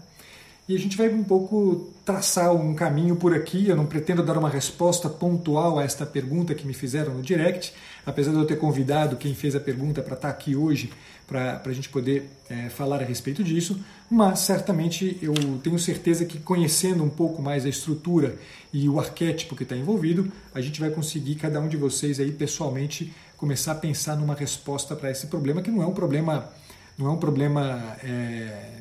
E 0.68 0.74
a 0.76 0.78
gente 0.78 0.96
vai 0.96 1.08
um 1.08 1.24
pouco 1.24 1.90
traçar 2.04 2.54
um 2.54 2.74
caminho 2.74 3.16
por 3.16 3.34
aqui. 3.34 3.68
Eu 3.68 3.76
não 3.76 3.86
pretendo 3.86 4.22
dar 4.22 4.38
uma 4.38 4.48
resposta 4.48 5.08
pontual 5.08 5.78
a 5.78 5.84
esta 5.84 6.06
pergunta 6.06 6.54
que 6.54 6.64
me 6.64 6.72
fizeram 6.72 7.14
no 7.14 7.22
direct, 7.22 7.74
apesar 8.06 8.30
de 8.30 8.38
eu 8.38 8.46
ter 8.46 8.56
convidado 8.56 9.16
quem 9.16 9.34
fez 9.34 9.56
a 9.56 9.60
pergunta 9.60 10.00
para 10.00 10.14
estar 10.14 10.28
aqui 10.28 10.54
hoje 10.54 10.92
para 11.30 11.62
a 11.64 11.72
gente 11.72 11.88
poder 11.88 12.28
é, 12.50 12.68
falar 12.68 13.00
a 13.00 13.04
respeito 13.04 13.44
disso. 13.44 13.78
Mas 14.10 14.40
certamente 14.40 15.16
eu 15.22 15.32
tenho 15.62 15.78
certeza 15.78 16.24
que 16.24 16.40
conhecendo 16.40 17.04
um 17.04 17.08
pouco 17.08 17.40
mais 17.40 17.64
a 17.64 17.68
estrutura 17.68 18.36
e 18.72 18.88
o 18.88 18.98
arquétipo 18.98 19.54
que 19.54 19.62
está 19.62 19.76
envolvido, 19.76 20.30
a 20.52 20.60
gente 20.60 20.80
vai 20.80 20.90
conseguir, 20.90 21.36
cada 21.36 21.60
um 21.60 21.68
de 21.68 21.76
vocês 21.76 22.18
aí 22.18 22.32
pessoalmente, 22.32 23.14
começar 23.36 23.72
a 23.72 23.76
pensar 23.76 24.16
numa 24.16 24.34
resposta 24.34 24.96
para 24.96 25.12
esse 25.12 25.28
problema, 25.28 25.62
que 25.62 25.70
não 25.70 25.80
é 25.80 25.86
um 25.86 25.94
problema. 25.94 26.50
Não 26.98 27.06
é 27.06 27.10
um 27.10 27.16
problema 27.16 27.96
é, 28.02 28.80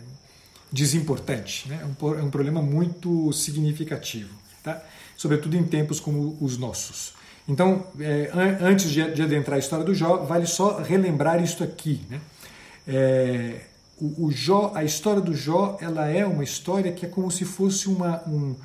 desimportante, 0.72 1.70
né? 1.70 1.80
é, 1.82 1.86
um, 1.86 2.16
é 2.16 2.24
um 2.24 2.30
problema 2.30 2.62
muito 2.62 3.32
significativo, 3.32 4.34
tá? 4.62 4.84
sobretudo 5.16 5.56
em 5.56 5.64
tempos 5.64 6.02
como 6.02 6.36
os 6.42 6.58
nossos. 6.58 7.14
Então, 7.48 7.88
é, 8.00 8.30
antes 8.62 8.92
de, 8.92 9.12
de, 9.14 9.22
adentrar 9.22 9.56
a 9.56 9.60
história 9.60 9.86
do 9.86 9.96
Jó, 9.96 10.18
vale 10.18 10.46
só 10.46 10.82
relembrar 10.82 11.42
isto 11.42 11.64
aqui. 11.64 12.02
Né? 12.10 12.20
É, 12.88 13.62
o, 14.00 14.26
o, 14.26 14.32
Jó, 14.32 14.72
a 14.74 14.84
história 14.84 15.22
do 15.22 15.34
Jó, 15.34 15.78
ela 15.82 16.08
é 16.08 16.26
uma 16.26 16.44
história 16.44 16.92
que 16.92 17.06
é 17.06 17.10
como 17.10 17.30
se 17.30 17.46
fosse 17.46 17.88
uma, 17.88 18.24
um, 18.28 18.56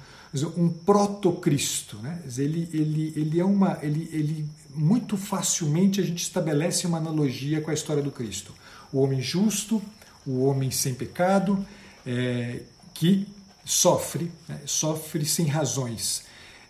um 0.57 0.69
proto-Cristo. 0.69 1.99
Né? 2.03 2.21
Ele, 2.39 2.69
ele, 2.73 3.13
ele 3.17 3.41
é 3.41 3.45
uma, 3.45 3.79
ele, 3.83 4.09
ele 4.13 4.49
muito 4.75 5.17
facilmente 5.17 6.01
a 6.01 6.05
gente 6.05 6.23
estabelece 6.23 6.87
uma 6.87 6.99
analogia 6.99 7.61
com 7.61 7.71
a 7.71 7.75
história 7.75 8.03
do 8.03 8.11
Cristo. 8.11 8.53
O 8.93 9.01
homem 9.01 9.21
justo, 9.21 9.83
o 10.27 10.45
homem 10.45 10.71
sem 10.71 10.95
pecado, 10.95 11.65
é, 12.07 12.61
que 12.93 13.27
sofre, 13.65 14.31
né, 14.49 14.61
sofre 14.67 15.25
sem 15.25 15.47
razões. 15.47 16.25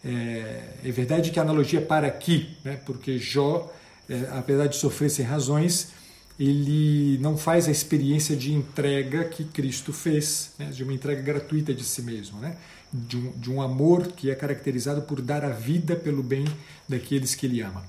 É, 0.05 0.69
é, 0.85 0.91
verdade 0.91 1.31
que 1.31 1.39
a 1.39 1.43
analogia 1.43 1.81
para 1.81 2.07
aqui, 2.07 2.57
né, 2.65 2.79
porque 2.85 3.19
Jó, 3.19 3.73
é, 4.09 4.29
apesar 4.33 4.67
de 4.67 4.77
sofrer 4.77 5.11
sem 5.11 5.25
razões, 5.25 5.93
ele 6.39 7.19
não 7.19 7.37
faz 7.37 7.69
a 7.69 7.71
experiência 7.71 8.35
de 8.35 8.53
entrega 8.53 9.25
que 9.25 9.45
Cristo 9.45 9.93
fez, 9.93 10.53
né, 10.59 10.67
de 10.67 10.83
uma 10.83 10.93
entrega 10.93 11.23
gratuita 11.23 11.73
de 11.73 11.85
si 11.85 12.03
mesmo, 12.03 12.41
né, 12.41 12.57
de, 12.93 13.17
um, 13.17 13.31
de 13.33 13.51
um 13.51 13.63
amor 13.63 14.09
que 14.09 14.31
é 14.31 14.35
caracterizado 14.35 15.03
por 15.03 15.21
dar 15.21 15.45
a 15.45 15.51
vida 15.51 15.95
pelo 15.95 16.23
bem 16.23 16.45
daqueles 16.89 17.35
que 17.35 17.47
ele 17.47 17.61
ama. 17.61 17.85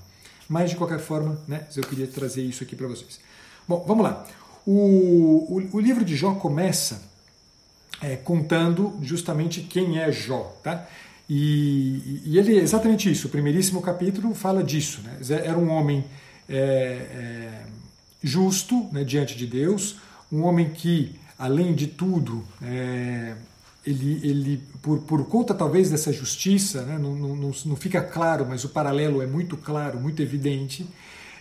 Mas, 0.48 0.70
de 0.70 0.76
qualquer 0.76 1.00
forma, 1.00 1.40
né, 1.48 1.66
eu 1.76 1.82
queria 1.82 2.06
trazer 2.06 2.42
isso 2.42 2.62
aqui 2.62 2.76
para 2.76 2.86
vocês. 2.86 3.18
Bom, 3.66 3.84
vamos 3.86 4.04
lá. 4.04 4.24
O, 4.64 5.56
o, 5.56 5.76
o 5.76 5.80
livro 5.80 6.04
de 6.04 6.14
Jó 6.14 6.34
começa 6.34 7.02
é, 8.00 8.16
contando 8.16 8.96
justamente 9.02 9.62
quem 9.62 9.98
é 9.98 10.10
Jó. 10.12 10.56
Tá? 10.62 10.86
E, 11.28 12.22
e, 12.24 12.38
ele 12.38 12.58
é 12.58 12.62
exatamente 12.62 13.10
isso. 13.10 13.26
O 13.26 13.30
primeiríssimo 13.30 13.82
capítulo 13.82 14.34
fala 14.34 14.62
disso. 14.62 15.00
Né? 15.02 15.18
Era 15.44 15.58
um 15.58 15.68
homem 15.68 16.04
é, 16.48 16.56
é, 16.56 17.62
justo 18.22 18.88
né, 18.92 19.04
diante 19.04 19.36
de 19.36 19.46
Deus, 19.46 19.96
um 20.30 20.42
homem 20.42 20.70
que, 20.70 21.14
além 21.38 21.74
de 21.74 21.86
tudo, 21.86 22.44
é, 22.62 23.34
ele, 23.86 24.20
ele 24.22 24.62
por, 24.82 25.00
por 25.00 25.26
conta 25.26 25.54
talvez 25.54 25.90
dessa 25.90 26.12
justiça, 26.12 26.82
né, 26.82 26.98
não, 26.98 27.14
não, 27.14 27.52
não, 27.64 27.76
fica 27.76 28.02
claro, 28.02 28.44
mas 28.48 28.64
o 28.64 28.68
paralelo 28.68 29.22
é 29.22 29.26
muito 29.26 29.56
claro, 29.56 30.00
muito 30.00 30.20
evidente. 30.20 30.86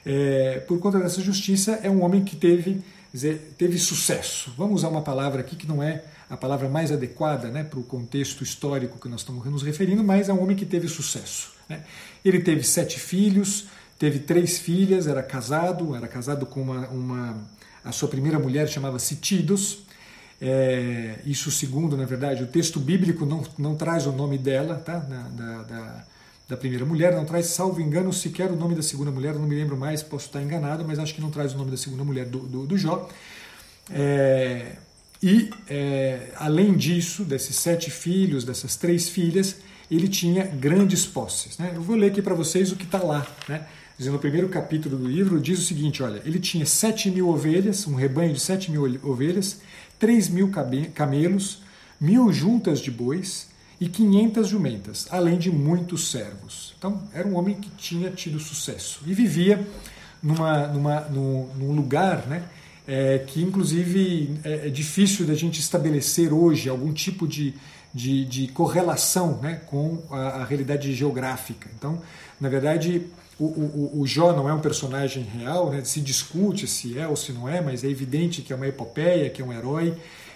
É, 0.06 0.60
por 0.68 0.80
conta 0.80 1.00
dessa 1.00 1.22
justiça, 1.22 1.80
é 1.82 1.90
um 1.90 2.04
homem 2.04 2.24
que 2.24 2.36
teve, 2.36 2.82
dizer, 3.12 3.56
teve 3.58 3.78
sucesso. 3.80 4.54
Vamos 4.56 4.76
usar 4.82 4.90
uma 4.90 5.02
palavra 5.02 5.42
aqui 5.42 5.56
que 5.56 5.68
não 5.68 5.82
é 5.82 6.04
a 6.30 6.38
palavra 6.38 6.70
mais 6.70 6.92
adequada 6.92 7.50
né, 7.50 7.64
para 7.64 7.80
o 7.80 7.84
contexto 7.84 8.44
histórico 8.44 9.00
que 9.00 9.10
nós 9.10 9.22
estamos 9.22 9.44
nos 9.46 9.64
referindo, 9.64 10.04
mas 10.04 10.30
é 10.30 10.34
um 10.34 10.42
homem 10.42 10.56
que 10.56 10.66
teve 10.66 10.88
sucesso. 10.88 11.52
Né? 11.68 11.84
Ele 12.24 12.40
teve 12.40 12.64
sete 12.64 13.00
filhos, 13.00 13.66
teve 13.98 14.20
três 14.20 14.58
filhas, 14.60 15.08
era 15.08 15.24
casado, 15.24 15.96
era 15.96 16.08
casado 16.08 16.46
com 16.46 16.62
uma, 16.62 16.88
uma 16.88 17.38
a 17.84 17.92
sua 17.92 18.10
primeira 18.10 18.40
mulher 18.40 18.68
chamava-se 18.68 19.16
Tidos. 19.18 19.86
É, 20.42 21.20
isso 21.26 21.50
segundo, 21.50 21.96
na 21.96 22.06
verdade, 22.06 22.44
o 22.44 22.48
texto 22.48 22.80
bíblico 22.80 23.26
não, 23.26 23.44
não 23.58 23.76
traz 23.76 24.06
o 24.06 24.12
nome 24.12 24.38
dela, 24.38 24.76
tá? 24.76 24.98
Da, 24.98 25.22
da, 25.30 25.64
da, 25.64 26.06
da, 26.50 26.58
primeira 26.58 26.86
mulher, 26.86 27.16
não 27.16 27.24
traz, 27.24 27.48
salvo 27.48 27.80
engano, 27.80 28.12
sequer 28.12 28.52
o 28.52 28.56
nome 28.56 28.76
da 28.76 28.82
segunda 28.82 29.12
mulher, 29.12 29.34
não 29.36 29.48
me 29.48 29.56
lembro 29.56 29.78
mais, 29.78 30.04
posso 30.04 30.26
estar 30.26 30.42
enganado, 30.42 30.84
mas 30.86 31.00
acho 31.00 31.16
que 31.16 31.22
não 31.22 31.32
traz 31.32 31.54
o 31.54 31.58
nome 31.58 31.72
da 31.72 31.78
segunda 31.78 32.04
mulher 32.04 32.26
do, 32.26 32.40
do, 32.40 32.66
do 32.66 32.78
Jó. 32.78 33.10
É, 33.90 34.74
e, 35.24 35.50
é, 35.70 36.32
além 36.36 36.76
disso, 36.76 37.24
desses 37.24 37.56
sete 37.56 37.90
filhos, 37.90 38.44
dessas 38.44 38.76
três 38.76 39.08
filhas, 39.08 39.58
ele 39.90 40.08
tinha 40.08 40.46
grandes 40.46 41.06
posses. 41.06 41.58
Né? 41.58 41.72
Eu 41.74 41.82
vou 41.82 41.96
ler 41.96 42.08
aqui 42.08 42.22
para 42.22 42.36
vocês 42.36 42.72
o 42.72 42.76
que 42.76 42.84
está 42.84 43.00
lá. 43.00 43.26
Né? 43.48 43.66
No 43.98 44.20
primeiro 44.20 44.50
capítulo 44.50 44.98
do 44.98 45.08
livro, 45.08 45.40
diz 45.40 45.60
o 45.60 45.64
seguinte: 45.64 46.04
olha, 46.04 46.22
ele 46.26 46.40
tinha 46.40 46.66
sete 46.66 47.10
mil 47.10 47.30
ovelhas, 47.30 47.88
um 47.88 47.96
rebanho 47.96 48.34
de 48.34 48.40
sete 48.40 48.70
mil 48.70 48.84
ovelhas, 49.04 49.62
três 49.98 50.28
mil 50.28 50.52
camelos, 50.94 51.62
mil 52.00 52.32
juntas 52.34 52.80
de 52.80 52.92
bois 52.92 53.48
e 53.80 53.88
quinhentas 53.88 54.50
jumentas, 54.50 55.08
além 55.10 55.38
de 55.38 55.50
muitos 55.52 56.12
servos. 56.12 56.74
Então, 56.78 57.04
era 57.14 57.28
um 57.28 57.36
homem 57.36 57.56
que 57.56 57.70
tinha 57.72 58.10
tido 58.12 58.40
sucesso 58.40 59.02
e 59.06 59.14
vivia 59.14 59.66
numa, 60.22 60.68
numa, 60.68 61.02
num, 61.02 61.50
num 61.56 61.72
lugar 61.74 62.26
né, 62.28 62.44
é, 62.88 63.20
que 63.20 63.42
inclusive 63.42 64.40
é, 64.44 64.68
é 64.68 64.70
difícil 64.70 65.26
da 65.26 65.36
gente 65.36 65.60
estabelecer 65.60 66.34
hoje 66.34 66.70
algum 66.70 66.92
tipo 66.94 67.28
de, 67.28 67.54
de, 67.94 68.26
de 68.26 68.48
correlação 68.50 69.40
né, 69.42 69.62
com 69.68 70.02
a, 70.10 70.42
a, 70.42 70.46
realidade 70.46 70.94
geográfica. 70.94 71.70
Então, 71.78 72.02
na 72.40 72.50
verdade, 72.50 73.08
o, 73.40 73.46
o, 73.46 74.00
o, 74.02 74.08
Jó 74.08 74.32
não 74.32 74.48
é 74.48 74.54
um 74.54 74.62
personagem 74.62 75.24
real, 75.24 75.70
né, 75.70 75.84
se 75.84 76.00
discute 76.00 76.68
se 76.68 76.98
é 76.98 77.08
ou 77.08 77.16
se 77.16 77.34
não 77.34 77.50
é, 77.50 77.60
mas 77.60 77.84
é 77.84 77.90
evidente 77.90 78.42
que 78.42 78.54
é 78.54 78.56
uma 78.56 78.68
epopeia, 78.68 79.30
que 79.30 79.42
é 79.42 79.46
um 79.46 79.52
herói 79.52 79.94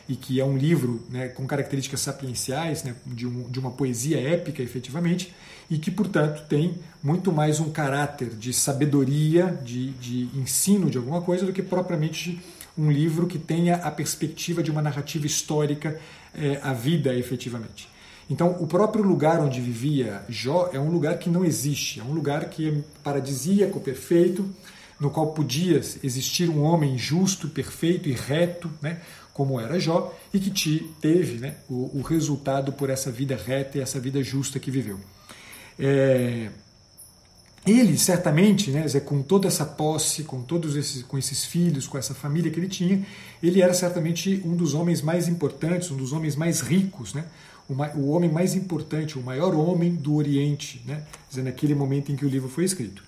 e 0.08 0.16
que 0.16 0.40
é 0.40 0.44
um 0.44 0.58
livro 0.58 1.06
né, 1.10 1.30
com 1.30 1.46
características 1.46 2.02
sapienciais, 2.02 2.84
né, 2.84 2.96
de, 3.06 3.26
um, 3.26 3.50
de 3.50 3.60
uma 3.60 3.72
poesia 3.72 4.20
épica, 4.20 4.62
efetivamente, 4.62 5.34
e 5.70 5.78
que, 5.78 5.92
portanto, 5.92 6.44
tem 6.50 6.80
muito 7.02 7.32
mais 7.32 7.60
um 7.60 7.70
caráter 7.70 8.30
de 8.30 8.52
sabedoria, 8.52 9.58
de, 9.64 9.92
de 9.92 10.30
ensino 10.38 10.90
de 10.90 10.98
alguma 10.98 11.22
coisa, 11.22 11.46
do 11.46 11.54
que 11.54 11.62
propriamente 11.62 12.42
um 12.76 12.92
livro 12.92 13.28
que 13.28 13.38
tenha 13.38 13.76
a 13.76 13.92
perspectiva 13.92 14.64
de 14.64 14.72
uma 14.72 14.82
narrativa 14.82 15.28
histórica 15.28 16.00
é, 16.34 16.60
a 16.64 16.74
vida, 16.74 17.14
efetivamente. 17.14 17.88
Então, 18.30 18.56
o 18.60 18.68
próprio 18.68 19.04
lugar 19.04 19.40
onde 19.40 19.60
vivia 19.60 20.24
Jó 20.30 20.70
é 20.72 20.80
um 20.80 20.92
lugar 20.92 21.18
que 21.18 21.30
não 21.30 21.44
existe, 21.44 22.00
é 22.00 22.04
um 22.04 22.12
lugar 22.12 22.50
que 22.50 22.70
é 22.70 22.74
paradisíaco, 23.04 23.80
perfeito, 23.80 24.48
no 25.00 25.10
qual 25.10 25.28
podia 25.28 25.82
existir 26.04 26.50
um 26.50 26.62
homem 26.62 26.98
justo, 26.98 27.48
perfeito 27.48 28.08
e 28.08 28.14
reto, 28.14 28.70
né, 28.82 29.02
como 29.34 29.60
era 29.60 29.80
Jó, 29.80 30.14
e 30.34 30.40
que 30.40 30.52
te, 30.52 30.92
teve 31.02 31.40
né, 31.40 31.56
o, 31.70 31.98
o, 31.98 32.02
resultado 32.02 32.74
por 32.74 32.90
essa 32.90 33.10
vida 33.10 33.36
reta 33.36 33.78
e 33.78 33.82
essa 33.82 34.00
vida 34.00 34.22
justa 34.22 34.60
que 34.60 34.70
viveu. 34.70 35.00
É, 35.80 36.50
ele 37.66 37.98
certamente, 37.98 38.70
né, 38.70 38.86
com 39.06 39.22
toda 39.22 39.48
essa 39.48 39.66
posse, 39.66 40.24
com 40.24 40.42
todos 40.42 40.76
esses, 40.76 41.04
com 41.04 41.18
esses 41.18 41.46
filhos, 41.46 41.88
com 41.88 41.98
essa 41.98 42.14
família 42.14 42.52
que 42.52 42.60
ele 42.60 42.68
tinha, 42.68 43.06
ele 43.42 43.62
era 43.62 43.74
certamente 43.74 44.42
um 44.46 44.56
dos 44.56 44.74
homens 44.74 45.02
mais 45.02 45.28
importantes, 45.28 45.90
um 45.90 45.98
dos 45.98 46.12
homens 46.12 46.36
mais 46.36 46.60
ricos, 46.60 47.14
né, 47.14 47.26
o, 47.70 48.10
homem 48.10 48.32
mais 48.32 48.56
importante, 48.56 49.18
o 49.18 49.22
maior 49.22 49.54
homem 49.54 49.94
do 49.94 50.16
Oriente, 50.16 50.82
né, 50.86 51.04
naquele 51.38 51.76
momento 51.76 52.12
em 52.12 52.16
que 52.16 52.26
o 52.26 52.30
livro 52.30 52.50
foi 52.50 52.64
escrito. 52.64 53.04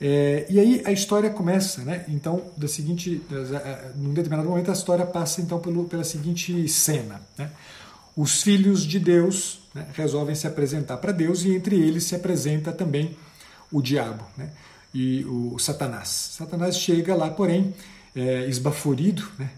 É, 0.00 0.46
e 0.48 0.58
aí 0.58 0.82
a 0.86 0.90
história 0.90 1.28
começa, 1.28 1.82
né? 1.82 2.06
Então, 2.08 2.42
da 2.56 2.66
seguinte, 2.66 3.20
num 3.96 4.14
determinado 4.14 4.48
momento 4.48 4.70
a 4.70 4.72
história 4.72 5.04
passa 5.04 5.42
então 5.42 5.60
pelo, 5.60 5.84
pela 5.84 6.04
seguinte 6.04 6.66
cena, 6.68 7.20
né? 7.36 7.50
Os 8.16 8.42
filhos 8.42 8.82
de 8.84 8.98
Deus 8.98 9.60
né, 9.74 9.86
resolvem 9.92 10.34
se 10.34 10.46
apresentar 10.46 10.96
para 10.96 11.12
Deus 11.12 11.44
e 11.44 11.54
entre 11.54 11.76
eles 11.78 12.04
se 12.04 12.14
apresenta 12.14 12.72
também 12.72 13.14
o 13.70 13.82
diabo, 13.82 14.24
né? 14.38 14.50
E 14.94 15.22
o 15.26 15.58
Satanás. 15.58 16.08
Satanás 16.08 16.78
chega 16.78 17.14
lá, 17.14 17.30
porém, 17.30 17.74
é, 18.16 18.46
esbaforido, 18.48 19.22
né? 19.38 19.50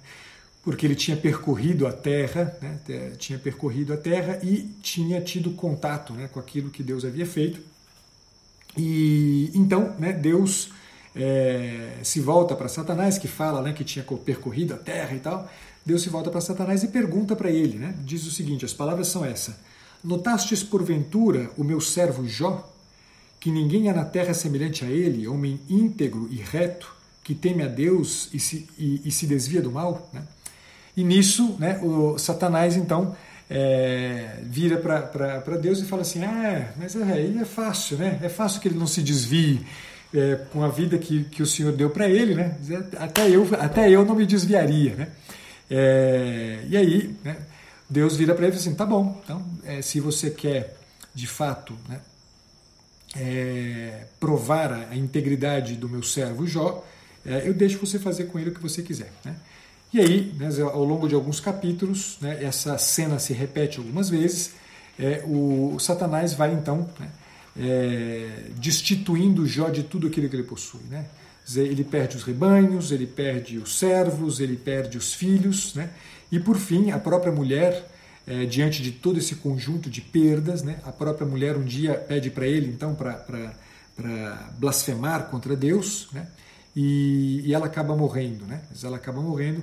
Porque 0.63 0.87
ele 0.87 0.95
tinha 0.95 1.17
percorrido 1.17 1.87
a 1.87 1.93
terra, 1.93 2.57
né? 2.63 2.79
tinha 3.19 3.39
percorrido 3.39 3.93
a 3.93 3.97
terra 3.97 4.39
e 4.43 4.69
tinha 4.81 5.21
tido 5.21 5.51
contato 5.51 6.13
né, 6.13 6.29
com 6.29 6.39
aquilo 6.39 6.71
que 6.71 6.83
Deus 6.83 7.05
havia 7.05 7.27
feito 7.27 7.61
e 8.77 9.51
então, 9.55 9.95
né, 9.99 10.13
Deus 10.13 10.71
é, 11.15 11.99
se 12.03 12.21
volta 12.21 12.55
para 12.55 12.69
Satanás, 12.69 13.19
que 13.19 13.29
fala 13.29 13.61
né, 13.61 13.73
que 13.73 13.85
tinha 13.85 14.05
percorrido 14.25 14.75
a 14.75 14.79
terra 14.79 15.15
e 15.15 15.21
tal. 15.21 15.51
Deus 15.85 16.03
se 16.03 16.09
volta 16.09 16.31
para 16.31 16.41
Satanás 16.41 16.83
e 16.83 16.89
pergunta 16.89 17.35
para 17.35 17.51
ele, 17.51 17.79
né, 17.79 17.95
diz 18.05 18.27
o 18.27 18.31
seguinte: 18.31 18.65
as 18.65 18.73
palavras 18.73 19.09
são 19.09 19.25
essas. 19.25 19.55
Notastes 20.03 20.63
porventura 20.63 21.51
o 21.57 21.63
meu 21.63 21.81
servo 21.81 22.27
Jó, 22.27 22.69
que 23.39 23.51
ninguém 23.51 23.89
há 23.89 23.95
na 23.95 24.05
terra 24.05 24.35
semelhante 24.35 24.85
a 24.85 24.89
ele, 24.89 25.29
homem 25.29 25.61
íntegro 25.69 26.29
e 26.31 26.37
reto, 26.37 26.93
que 27.23 27.35
teme 27.35 27.63
a 27.63 27.69
Deus 27.69 28.29
e 28.33 28.41
se, 28.41 28.69
e, 28.79 29.03
e 29.05 29.11
se 29.11 29.27
desvia 29.27 29.61
do 29.61 29.71
mal? 29.71 30.09
Né? 30.13 30.23
E 30.97 31.03
nisso, 31.05 31.57
né, 31.59 31.79
o 31.83 32.19
Satanás 32.19 32.77
então 32.77 33.17
é, 33.49 34.39
vira 34.43 34.77
para 34.79 35.57
Deus 35.57 35.81
e 35.81 35.85
fala 35.85 36.03
assim: 36.03 36.25
Ah, 36.25 36.71
mas 36.77 36.97
é, 36.97 37.03
aí 37.03 37.39
é 37.39 37.45
fácil, 37.45 37.99
né? 37.99 38.19
É 38.23 38.29
fácil 38.29 38.61
que 38.61 38.69
ele 38.69 38.79
não 38.79 38.87
se 38.87 39.03
desvie 39.03 39.65
é, 40.15 40.37
com 40.53 40.63
a 40.63 40.69
vida 40.69 40.99
que, 40.99 41.25
que 41.25 41.43
o 41.43 41.47
Senhor 41.47 41.73
deu 41.73 41.91
para 41.91 42.09
ele, 42.09 42.35
né? 42.35 42.57
Até 42.99 43.29
eu, 43.29 43.47
até 43.59 43.91
eu 43.91 44.05
não 44.05 44.15
me 44.15 44.27
desviaria, 44.27 44.95
né? 44.95 45.09
É, 45.71 46.65
e 46.69 46.77
aí, 46.77 47.17
né, 47.25 47.37
Deus 47.89 48.17
vira 48.17 48.35
para 48.35 48.47
ele 48.47 48.55
e 48.55 48.59
fala 48.59 48.69
assim: 48.69 48.77
Tá 48.77 48.87
bom, 48.87 49.21
então, 49.25 49.45
é, 49.65 49.83
se 49.83 50.01
você 50.01 50.31
quer 50.31 50.77
de 51.15 51.27
fato 51.27 51.77
né, 51.89 52.01
é, 53.17 54.07
provar 54.19 54.73
a, 54.73 54.97
integridade 54.97 55.77
do 55.77 55.89
meu 55.89 56.03
servo 56.03 56.47
Jó, 56.47 56.85
é, 57.25 57.47
eu 57.47 57.55
deixo 57.55 57.79
você 57.79 57.99
fazer 57.99 58.25
com 58.25 58.39
ele 58.39 58.51
o 58.51 58.55
que 58.55 58.63
você 58.63 58.83
quiser, 58.83 59.13
né? 59.25 59.35
E 59.93 60.01
aí, 60.01 60.33
né, 60.39 60.49
ao 60.63 60.85
longo 60.85 61.07
de 61.07 61.15
alguns 61.15 61.39
capítulos, 61.39 62.17
né, 62.21 62.43
essa 62.43 62.79
cena 62.79 63.19
se 63.19 63.35
repete 63.35 63.79
algumas 63.79 64.09
vezes, 64.09 64.55
é, 64.99 65.23
o 65.27 65.79
Satanás 65.79 66.33
vai 66.33 66.55
então 66.55 66.89
né, 66.99 67.11
é, 67.59 68.45
destituindo 68.57 69.47
Jó 69.47 69.69
de 69.69 69.83
tudo 69.83 70.07
aquilo 70.07 70.31
que 70.31 70.37
ele 70.37 70.45
possui. 70.45 70.81
Né? 70.89 71.05
Ele 71.55 71.85
perde 71.85 72.17
os 72.17 72.23
rebanhos, 72.23 72.91
ele 72.91 73.07
perde 73.07 73.59
os 73.59 73.79
servos, 73.79 74.41
ele 74.41 74.57
perde 74.57 74.97
os 74.97 75.13
filhos, 75.13 75.75
né? 75.75 75.91
e 76.31 76.41
por 76.41 76.57
fim, 76.57 76.91
a 76.91 76.99
própria 76.99 77.31
mulher, 77.31 77.87
é, 78.27 78.47
diante 78.47 78.83
de 78.83 78.93
todo 78.93 79.19
esse 79.19 79.35
conjunto 79.35 79.91
de 79.91 80.01
perdas, 80.01 80.63
né, 80.63 80.79
a 80.85 80.93
própria 80.93 81.27
mulher 81.27 81.57
um 81.57 81.65
dia 81.65 81.95
pede 81.95 82.31
para 82.31 82.47
ele 82.47 82.69
então 82.69 82.95
para 82.95 83.53
blasfemar 84.59 85.25
contra 85.29 85.55
Deus, 85.55 86.09
né? 86.13 86.27
E, 86.75 87.43
e 87.45 87.55
ela 87.55 87.67
acaba 87.67 87.97
morrendo, 87.97 88.45
né? 88.47 88.63
Ela 88.83 88.97
acaba 88.97 89.21
morrendo 89.21 89.63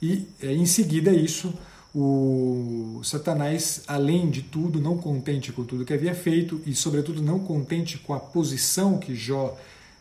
e 0.00 0.28
é, 0.42 0.52
em 0.52 0.66
seguida 0.66 1.10
isso 1.10 1.52
o 1.94 3.02
Satanás, 3.04 3.82
além 3.86 4.30
de 4.30 4.40
tudo, 4.42 4.80
não 4.80 4.96
contente 4.96 5.52
com 5.52 5.62
tudo 5.62 5.84
que 5.84 5.92
havia 5.92 6.14
feito 6.14 6.60
e 6.64 6.74
sobretudo 6.74 7.22
não 7.22 7.38
contente 7.38 7.98
com 7.98 8.14
a 8.14 8.20
posição 8.20 8.98
que 8.98 9.14
Jó 9.14 9.58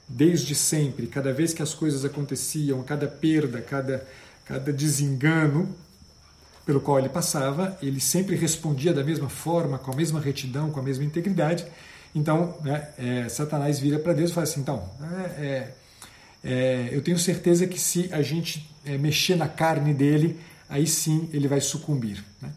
desde 0.08 0.56
sempre, 0.56 1.08
cada 1.08 1.34
vez 1.34 1.54
que 1.54 1.62
as 1.62 1.74
coisas 1.74 2.04
aconteciam, 2.06 2.82
cada 2.84 3.08
perda, 3.08 3.62
cada 3.62 4.06
cada 4.46 4.74
desengano 4.74 5.74
pelo 6.66 6.82
qual 6.82 7.00
ele 7.00 7.10
passava, 7.10 7.78
ele 7.82 8.00
sempre 8.00 8.36
respondia 8.36 8.94
da 8.94 9.04
mesma 9.04 9.30
forma, 9.30 9.78
com 9.78 9.92
a 9.92 9.96
mesma 9.96 10.20
retidão, 10.20 10.70
com 10.70 10.80
a 10.80 10.84
mesma 10.84 11.04
integridade. 11.04 11.66
Então, 12.14 12.58
né, 12.62 12.90
é, 12.98 13.30
Satanás 13.30 13.80
vira 13.80 13.98
para 13.98 14.14
Deus 14.14 14.32
e 14.32 14.34
fala 14.34 14.44
assim: 14.44 14.62
então, 14.62 14.90
é, 15.38 15.46
é 15.46 15.74
é, 16.44 16.90
eu 16.92 17.02
tenho 17.02 17.20
certeza 17.20 17.68
que 17.68 17.80
se 17.80 18.12
a 18.12 18.22
gente 18.22 18.70
é, 18.86 18.98
mexer 18.98 19.36
na 19.36 19.48
carne 19.48 19.94
dele, 19.94 20.40
aí 20.70 20.88
sim 20.88 21.30
ele 21.32 21.48
vai 21.48 21.62
sucumbir. 21.62 22.24
Né? 22.42 22.52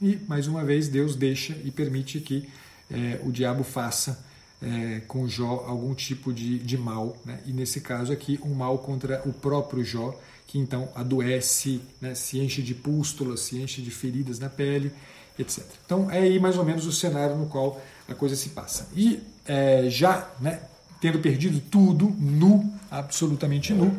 E, 0.00 0.18
mais 0.26 0.46
uma 0.46 0.64
vez, 0.64 0.88
Deus 0.88 1.14
deixa 1.14 1.56
e 1.64 1.70
permite 1.70 2.20
que 2.20 2.48
é, 2.90 3.20
o 3.22 3.30
diabo 3.30 3.62
faça 3.64 4.24
é, 4.62 5.00
com 5.06 5.28
Jó 5.28 5.64
algum 5.66 5.94
tipo 5.94 6.32
de, 6.32 6.58
de 6.58 6.78
mal. 6.78 7.16
Né? 7.24 7.38
E, 7.46 7.52
nesse 7.52 7.80
caso 7.80 8.12
aqui, 8.12 8.40
um 8.42 8.54
mal 8.54 8.78
contra 8.78 9.22
o 9.26 9.32
próprio 9.32 9.84
Jó, 9.84 10.18
que 10.46 10.58
então 10.58 10.88
adoece, 10.94 11.82
né? 12.00 12.14
se 12.14 12.38
enche 12.38 12.62
de 12.62 12.74
pústulas, 12.74 13.40
se 13.40 13.60
enche 13.60 13.82
de 13.82 13.90
feridas 13.90 14.38
na 14.38 14.48
pele, 14.48 14.90
etc. 15.38 15.64
Então, 15.84 16.10
é 16.10 16.20
aí 16.20 16.38
mais 16.40 16.56
ou 16.56 16.64
menos 16.64 16.86
o 16.86 16.92
cenário 16.92 17.36
no 17.36 17.46
qual 17.46 17.80
a 18.08 18.14
coisa 18.14 18.34
se 18.34 18.50
passa. 18.50 18.88
E 18.96 19.20
é, 19.44 19.88
já, 19.90 20.30
né, 20.40 20.60
tendo 21.00 21.18
perdido 21.18 21.60
tudo, 21.60 22.14
nu, 22.18 22.72
absolutamente 22.90 23.72
nu. 23.72 23.96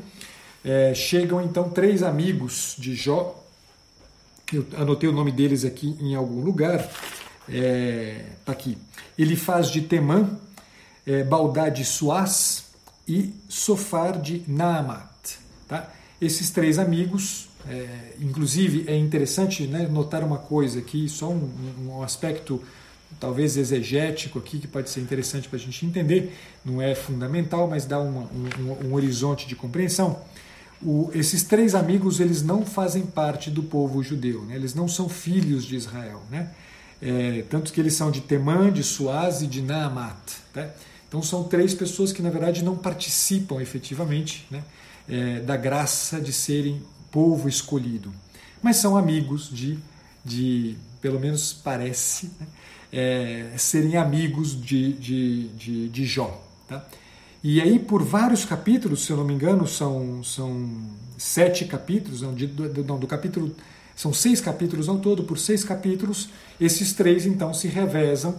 É, 0.63 0.93
chegam 0.93 1.41
então 1.41 1.69
três 1.69 2.03
amigos 2.03 2.75
de 2.77 2.93
Jó, 2.93 3.35
eu 4.51 4.65
anotei 4.77 5.07
o 5.07 5.13
nome 5.13 5.31
deles 5.31 5.63
aqui 5.63 5.95
em 5.99 6.15
algum 6.15 6.41
lugar, 6.41 6.89
é, 7.47 8.25
tá 8.43 8.51
aqui. 8.51 8.77
Ele 9.17 9.35
faz 9.35 9.69
de 9.69 9.81
Temã, 9.81 10.29
é, 11.05 11.23
Baldá 11.23 11.69
de 11.69 11.85
Suaz 11.85 12.65
e 13.07 13.33
Sofar 13.47 14.19
de 14.19 14.43
Naamat. 14.47 15.37
Tá? 15.67 15.91
Esses 16.19 16.49
três 16.49 16.77
amigos, 16.77 17.47
é, 17.67 18.13
inclusive 18.19 18.85
é 18.87 18.97
interessante 18.97 19.65
né, 19.65 19.87
notar 19.87 20.23
uma 20.23 20.37
coisa 20.37 20.79
aqui, 20.79 21.07
só 21.07 21.29
um, 21.29 21.49
um 21.87 22.03
aspecto 22.03 22.61
talvez 23.19 23.57
exegético 23.57 24.39
aqui, 24.39 24.59
que 24.59 24.67
pode 24.67 24.89
ser 24.89 25.01
interessante 25.01 25.47
para 25.47 25.57
a 25.57 25.61
gente 25.61 25.85
entender, 25.85 26.35
não 26.63 26.81
é 26.81 26.93
fundamental, 26.93 27.67
mas 27.67 27.85
dá 27.85 27.99
um, 27.99 28.27
um, 28.83 28.93
horizonte 28.93 29.47
de 29.47 29.55
compreensão. 29.55 30.21
O, 30.81 31.09
esses 31.13 31.43
três 31.43 31.75
amigos 31.75 32.19
eles 32.19 32.41
não 32.41 32.65
fazem 32.65 33.05
parte 33.05 33.49
do 33.49 33.63
povo 33.63 34.01
judeu, 34.03 34.43
né? 34.43 34.55
eles 34.55 34.73
não 34.73 34.87
são 34.87 35.09
filhos 35.09 35.65
de 35.65 35.75
Israel, 35.75 36.21
né? 36.29 36.51
É, 37.01 37.45
tanto 37.49 37.71
que 37.71 37.79
eles 37.79 37.93
são 37.93 38.11
de 38.11 38.19
Temã, 38.19 38.69
de 38.69 38.83
Suaz 38.83 39.41
e 39.41 39.47
de 39.47 39.61
Naamat. 39.61 40.17
Tá? 40.53 40.69
Então 41.07 41.23
são 41.23 41.45
três 41.45 41.73
pessoas 41.73 42.11
que 42.11 42.21
na 42.21 42.29
verdade 42.29 42.61
não 42.61 42.75
participam 42.75 43.61
efetivamente 43.61 44.45
né? 44.51 44.63
É, 45.07 45.39
da 45.39 45.57
graça 45.57 46.19
de 46.19 46.31
serem 46.31 46.81
povo 47.09 47.49
escolhido, 47.49 48.13
mas 48.61 48.75
são 48.75 48.95
amigos 48.95 49.49
de, 49.49 49.79
de 50.23 50.77
pelo 51.01 51.19
menos 51.19 51.51
parece, 51.51 52.27
né? 52.39 52.45
É, 52.91 53.53
serem 53.57 53.97
amigos 53.97 54.59
de, 54.59 54.93
de, 54.93 55.47
de, 55.49 55.89
de 55.89 56.05
Jó. 56.05 56.41
Tá? 56.67 56.85
E 57.43 57.61
aí, 57.61 57.79
por 57.79 58.03
vários 58.03 58.43
capítulos, 58.43 59.05
se 59.05 59.11
eu 59.11 59.17
não 59.17 59.23
me 59.23 59.33
engano, 59.33 59.65
são, 59.67 60.23
são 60.23 60.69
sete 61.17 61.65
capítulos, 61.65 62.21
não, 62.21 62.33
de, 62.33 62.47
do, 62.47 62.83
não, 62.83 62.99
do 62.99 63.07
capítulo. 63.07 63.55
São 63.95 64.13
seis 64.13 64.41
capítulos 64.41 64.89
ao 64.89 64.97
todo, 64.97 65.23
por 65.23 65.37
seis 65.37 65.63
capítulos, 65.63 66.29
esses 66.59 66.93
três 66.93 67.25
então 67.25 67.53
se 67.53 67.67
revezam, 67.67 68.37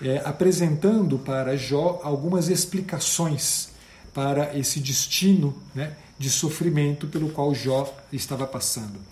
é, 0.00 0.20
apresentando 0.24 1.18
para 1.18 1.56
Jó 1.56 2.00
algumas 2.02 2.48
explicações 2.48 3.70
para 4.12 4.56
esse 4.56 4.80
destino 4.80 5.54
né, 5.74 5.92
de 6.18 6.28
sofrimento 6.28 7.06
pelo 7.06 7.30
qual 7.30 7.54
Jó 7.54 7.92
estava 8.12 8.46
passando. 8.46 9.11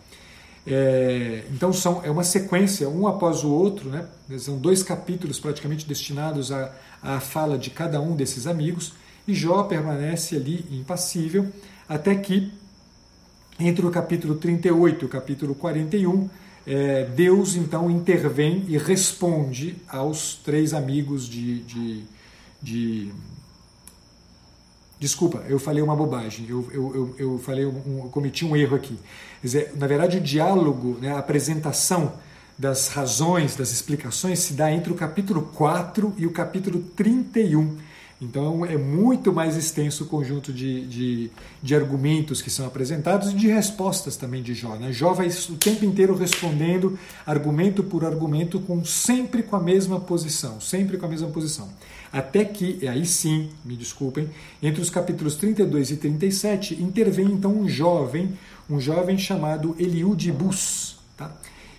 É, 0.66 1.44
então 1.50 1.72
são, 1.72 2.04
é 2.04 2.10
uma 2.10 2.24
sequência, 2.24 2.88
um 2.88 3.06
após 3.06 3.42
o 3.44 3.50
outro, 3.50 3.88
né? 3.88 4.06
são 4.38 4.58
dois 4.58 4.82
capítulos 4.82 5.40
praticamente 5.40 5.86
destinados 5.86 6.52
à, 6.52 6.72
à 7.02 7.20
fala 7.20 7.56
de 7.56 7.70
cada 7.70 8.00
um 8.00 8.14
desses 8.14 8.46
amigos, 8.46 8.92
e 9.26 9.34
Jó 9.34 9.62
permanece 9.62 10.36
ali 10.36 10.64
impassível, 10.70 11.48
até 11.88 12.14
que, 12.14 12.52
entre 13.58 13.84
o 13.86 13.90
capítulo 13.90 14.36
38 14.36 15.04
e 15.04 15.06
o 15.06 15.08
capítulo 15.08 15.54
41, 15.54 16.28
é, 16.66 17.04
Deus 17.04 17.56
então 17.56 17.90
intervém 17.90 18.64
e 18.68 18.76
responde 18.76 19.76
aos 19.88 20.34
três 20.34 20.74
amigos 20.74 21.26
de, 21.26 21.60
de, 21.60 22.04
de 22.62 23.12
Desculpa, 25.00 25.42
eu 25.48 25.58
falei 25.58 25.82
uma 25.82 25.96
bobagem, 25.96 26.44
eu, 26.46 26.68
eu, 26.70 26.94
eu, 26.94 27.14
eu 27.18 27.38
falei 27.38 27.64
um, 27.64 28.02
eu 28.04 28.10
cometi 28.10 28.44
um 28.44 28.54
erro 28.54 28.76
aqui. 28.76 28.98
Dizer, 29.42 29.72
na 29.76 29.86
verdade, 29.86 30.18
o 30.18 30.20
diálogo, 30.20 30.98
né, 31.00 31.12
a 31.12 31.18
apresentação 31.18 32.12
das 32.60 32.88
razões, 32.88 33.56
das 33.56 33.72
explicações, 33.72 34.38
se 34.40 34.52
dá 34.52 34.70
entre 34.70 34.92
o 34.92 34.94
capítulo 34.94 35.50
4 35.54 36.14
e 36.18 36.26
o 36.26 36.30
capítulo 36.30 36.84
31 36.94 37.78
Então 38.20 38.66
é 38.66 38.76
muito 38.76 39.32
mais 39.32 39.56
extenso 39.56 40.04
o 40.04 40.06
conjunto 40.06 40.52
de, 40.52 40.84
de, 40.84 41.30
de, 41.62 41.74
argumentos 41.74 42.42
que 42.42 42.50
são 42.50 42.66
apresentados 42.66 43.30
e 43.30 43.34
de 43.34 43.48
respostas 43.48 44.14
também 44.14 44.42
de 44.42 44.52
Jó. 44.52 44.76
Né? 44.76 44.92
Jó 44.92 45.14
vai 45.14 45.28
o 45.28 45.56
tempo 45.56 45.86
inteiro 45.86 46.14
respondendo 46.14 46.98
argumento 47.24 47.82
por 47.82 48.04
argumento, 48.04 48.60
com 48.60 48.84
sempre 48.84 49.42
com 49.42 49.56
a 49.56 49.60
mesma 49.60 49.98
posição, 49.98 50.60
sempre 50.60 50.98
com 50.98 51.06
a 51.06 51.08
mesma 51.08 51.28
posição. 51.28 51.66
Até 52.12 52.44
que, 52.44 52.86
aí 52.86 53.06
sim, 53.06 53.50
me 53.64 53.76
desculpem, 53.76 54.28
entre 54.62 54.82
os 54.82 54.90
capítulos 54.90 55.36
32 55.36 55.92
e 55.92 55.96
37 55.96 56.74
intervém 56.82 57.26
então 57.26 57.52
um 57.52 57.68
jovem, 57.68 58.36
um 58.70 58.80
jovem 58.80 59.18
chamado 59.18 59.74
Eliú 59.78 60.14
de 60.14 60.30
Bus. 60.30 60.98
Tá? 61.16 61.34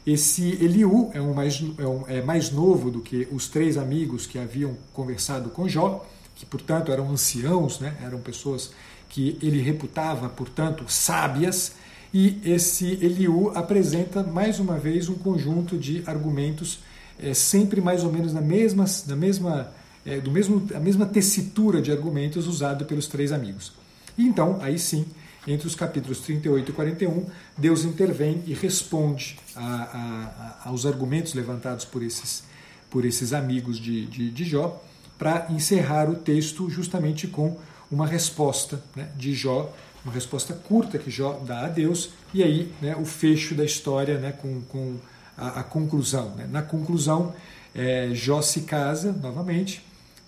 Esse 0.05 0.43
Eliú 0.63 1.09
é, 1.13 1.21
um 1.21 1.33
mais, 1.33 1.63
é, 1.77 1.87
um, 1.87 2.07
é 2.07 2.21
mais 2.21 2.51
novo 2.51 2.91
do 2.91 3.01
que 3.01 3.27
os 3.31 3.47
três 3.47 3.77
amigos 3.77 4.25
que 4.25 4.37
haviam 4.37 4.75
conversado 4.93 5.49
com 5.49 5.67
Jó 5.69 6.05
que 6.41 6.45
portanto 6.47 6.91
eram 6.91 7.11
anciãos, 7.11 7.79
né? 7.79 7.95
eram 8.03 8.19
pessoas 8.19 8.71
que 9.07 9.37
ele 9.43 9.61
reputava, 9.61 10.27
portanto, 10.27 10.85
sábias, 10.87 11.73
e 12.11 12.41
esse 12.43 12.97
Eliú 13.01 13.51
apresenta 13.53 14.23
mais 14.23 14.59
uma 14.59 14.77
vez 14.77 15.07
um 15.07 15.13
conjunto 15.13 15.77
de 15.77 16.01
argumentos 16.07 16.79
é, 17.19 17.33
sempre 17.33 17.79
mais 17.79 18.03
ou 18.03 18.11
menos 18.11 18.33
na 18.33 18.41
mesma, 18.41 18.85
na 19.05 19.15
mesma, 19.15 19.71
é, 20.03 20.19
do 20.19 20.31
mesmo, 20.31 20.67
a 20.73 20.79
mesma 20.79 21.05
tessitura 21.05 21.79
de 21.79 21.91
argumentos 21.91 22.47
usado 22.47 22.85
pelos 22.85 23.05
três 23.05 23.31
amigos. 23.31 23.71
Então, 24.17 24.57
aí 24.61 24.79
sim, 24.79 25.05
entre 25.47 25.67
os 25.67 25.75
capítulos 25.75 26.19
38 26.19 26.69
e 26.69 26.73
41, 26.73 27.25
Deus 27.57 27.83
intervém 27.83 28.43
e 28.45 28.53
responde 28.53 29.39
a, 29.55 29.65
a, 29.65 30.65
a, 30.65 30.69
aos 30.69 30.85
argumentos 30.85 31.33
levantados 31.33 31.85
por 31.85 32.03
esses, 32.03 32.43
por 32.89 33.05
esses 33.05 33.33
amigos 33.33 33.79
de, 33.79 34.05
de, 34.05 34.29
de 34.29 34.43
Jó 34.43 34.81
para 35.17 35.47
encerrar 35.51 36.09
o 36.09 36.15
texto 36.15 36.69
justamente 36.69 37.27
com 37.27 37.57
uma 37.91 38.07
resposta 38.07 38.81
né, 38.95 39.09
de 39.15 39.33
Jó, 39.33 39.71
uma 40.03 40.13
resposta 40.13 40.53
curta 40.53 40.97
que 40.97 41.11
Jó 41.11 41.39
dá 41.45 41.65
a 41.65 41.67
Deus, 41.67 42.11
e 42.33 42.41
aí 42.41 42.71
né, 42.81 42.95
o 42.95 43.05
fecho 43.05 43.53
da 43.53 43.63
história 43.63 44.17
né, 44.17 44.31
com, 44.31 44.61
com 44.61 44.97
a, 45.37 45.63
conclusão. 45.63 46.29
Né. 46.35 46.47
Na 46.49 46.61
conclusão, 46.61 47.35
é, 47.75 48.09
Jó 48.13 48.41
se 48.41 48.61
casa 48.61 49.11
novamente 49.11 49.83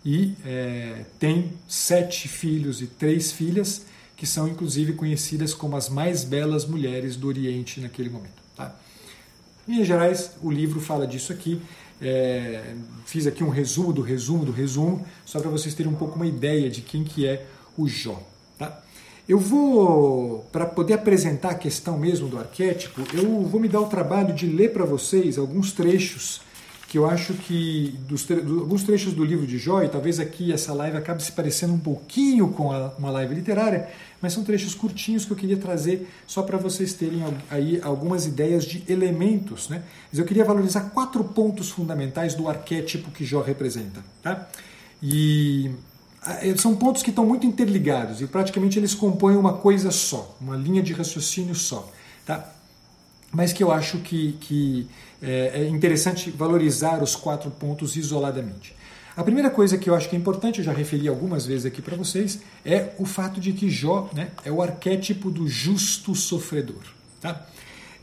e 0.06 0.36
é, 0.46 1.06
tem 1.20 1.54
sete 1.68 2.28
filhos 2.28 2.82
e 2.82 2.88
três 2.88 3.32
filhas, 3.32 3.86
que 4.24 4.30
são 4.30 4.48
inclusive 4.48 4.94
conhecidas 4.94 5.54
como 5.54 5.76
as 5.76 5.90
mais 5.90 6.24
belas 6.24 6.66
mulheres 6.66 7.18
do 7.18 7.28
Oriente 7.28 7.82
naquele 7.82 8.10
momento. 8.10 8.42
Tá? 8.56 8.74
Em 9.68 9.74
linhas 9.74 9.86
gerais, 9.86 10.32
o 10.42 10.50
livro 10.50 10.80
fala 10.80 11.06
disso 11.06 11.34
aqui. 11.34 11.62
É, 12.02 12.74
fiz 13.06 13.28
aqui 13.28 13.44
um 13.44 13.50
resumo 13.50 13.92
do 13.92 14.02
resumo 14.02 14.46
do 14.46 14.54
resumo, 14.54 15.06
só 15.26 15.42
para 15.42 15.50
vocês 15.50 15.76
terem 15.76 15.92
um 15.92 15.96
pouco 15.96 16.16
uma 16.16 16.26
ideia 16.26 16.70
de 16.70 16.80
quem 16.80 17.04
que 17.04 17.28
é 17.28 17.46
o 17.78 17.86
Jó. 17.86 18.18
Tá? 18.58 18.82
Eu 19.28 19.38
vou, 19.38 20.48
para 20.54 20.66
poder 20.66 20.94
apresentar 20.94 21.50
a 21.50 21.56
questão 21.56 21.98
mesmo 22.00 22.30
do 22.30 22.40
arquétipo, 22.40 23.02
eu 23.14 23.42
vou 23.42 23.60
me 23.60 23.68
dar 23.68 23.82
o 23.82 23.88
trabalho 23.88 24.34
de 24.34 24.48
ler 24.48 24.72
para 24.72 24.86
vocês 24.86 25.38
alguns 25.38 25.74
trechos 25.74 26.40
que 26.94 27.00
eu 27.00 27.10
acho 27.10 27.34
que 27.34 27.98
dos, 28.08 28.24
do, 28.24 28.60
alguns 28.60 28.84
trechos 28.84 29.14
do 29.14 29.26
livro 29.26 29.48
de 29.48 29.58
Jó, 29.58 29.82
e 29.82 29.90
talvez 29.90 30.20
aqui 30.20 30.54
essa 30.54 30.76
live 30.76 30.96
acabe 30.96 31.24
se 31.24 31.32
parecendo 31.32 31.74
um 31.74 31.80
pouquinho 31.80 32.50
com 32.50 32.72
a, 32.72 32.90
uma 33.00 33.10
live 33.10 33.34
literária, 33.34 33.90
mas 34.22 34.32
são 34.32 34.44
trechos 34.44 34.76
curtinhos 34.76 35.26
que 35.26 35.32
eu 35.32 35.36
queria 35.36 35.58
trazer 35.58 36.08
só 36.28 36.44
para 36.44 36.56
vocês 36.56 36.94
terem 36.94 37.24
aí 37.50 37.82
algumas 37.82 38.28
ideias 38.28 38.64
de 38.64 38.84
elementos. 38.88 39.70
Né? 39.70 39.82
Mas 40.12 40.20
eu 40.20 40.24
queria 40.24 40.46
valorizar 40.46 40.82
quatro 40.92 41.24
pontos 41.24 41.72
fundamentais 41.72 42.36
do 42.36 42.48
arquétipo 42.48 43.10
que 43.10 43.26
Jó 43.26 43.42
representa. 43.42 44.06
Tá? 44.22 44.48
E 45.02 45.72
são 46.60 46.76
pontos 46.76 47.02
que 47.02 47.10
estão 47.10 47.26
muito 47.26 47.48
interligados 47.48 48.22
e 48.22 48.28
praticamente 48.28 48.78
eles 48.78 48.94
compõem 48.94 49.36
uma 49.36 49.54
coisa 49.54 49.90
só, 49.90 50.38
uma 50.40 50.56
linha 50.56 50.84
de 50.84 50.94
raciocínio 50.94 51.56
só. 51.56 51.92
Tá? 52.24 52.54
Mas 53.34 53.52
que 53.52 53.64
eu 53.64 53.72
acho 53.72 53.98
que, 53.98 54.34
que 54.40 54.88
é, 55.22 55.64
é 55.64 55.68
interessante 55.68 56.30
valorizar 56.30 57.02
os 57.02 57.16
quatro 57.16 57.50
pontos 57.50 57.98
isoladamente. 57.98 58.76
A 59.16 59.24
primeira 59.24 59.50
coisa 59.50 59.78
que 59.78 59.90
eu 59.90 59.96
acho 59.96 60.10
que 60.10 60.16
é 60.16 60.20
importante, 60.20 60.60
eu 60.60 60.66
já 60.66 60.74
referi 60.74 61.08
algumas 61.08 61.46
vezes 61.46 61.66
aqui 61.66 61.82
para 61.82 61.96
vocês, 61.96 62.40
é 62.66 62.94
o 62.98 63.06
fato 63.06 63.40
de 63.40 63.54
que 63.54 63.70
Jó 63.70 64.10
né, 64.14 64.32
é 64.44 64.52
o 64.52 64.62
arquétipo 64.62 65.30
do 65.30 65.48
justo 65.48 66.16
sofredor. 66.16 66.82
Tá? 67.22 67.46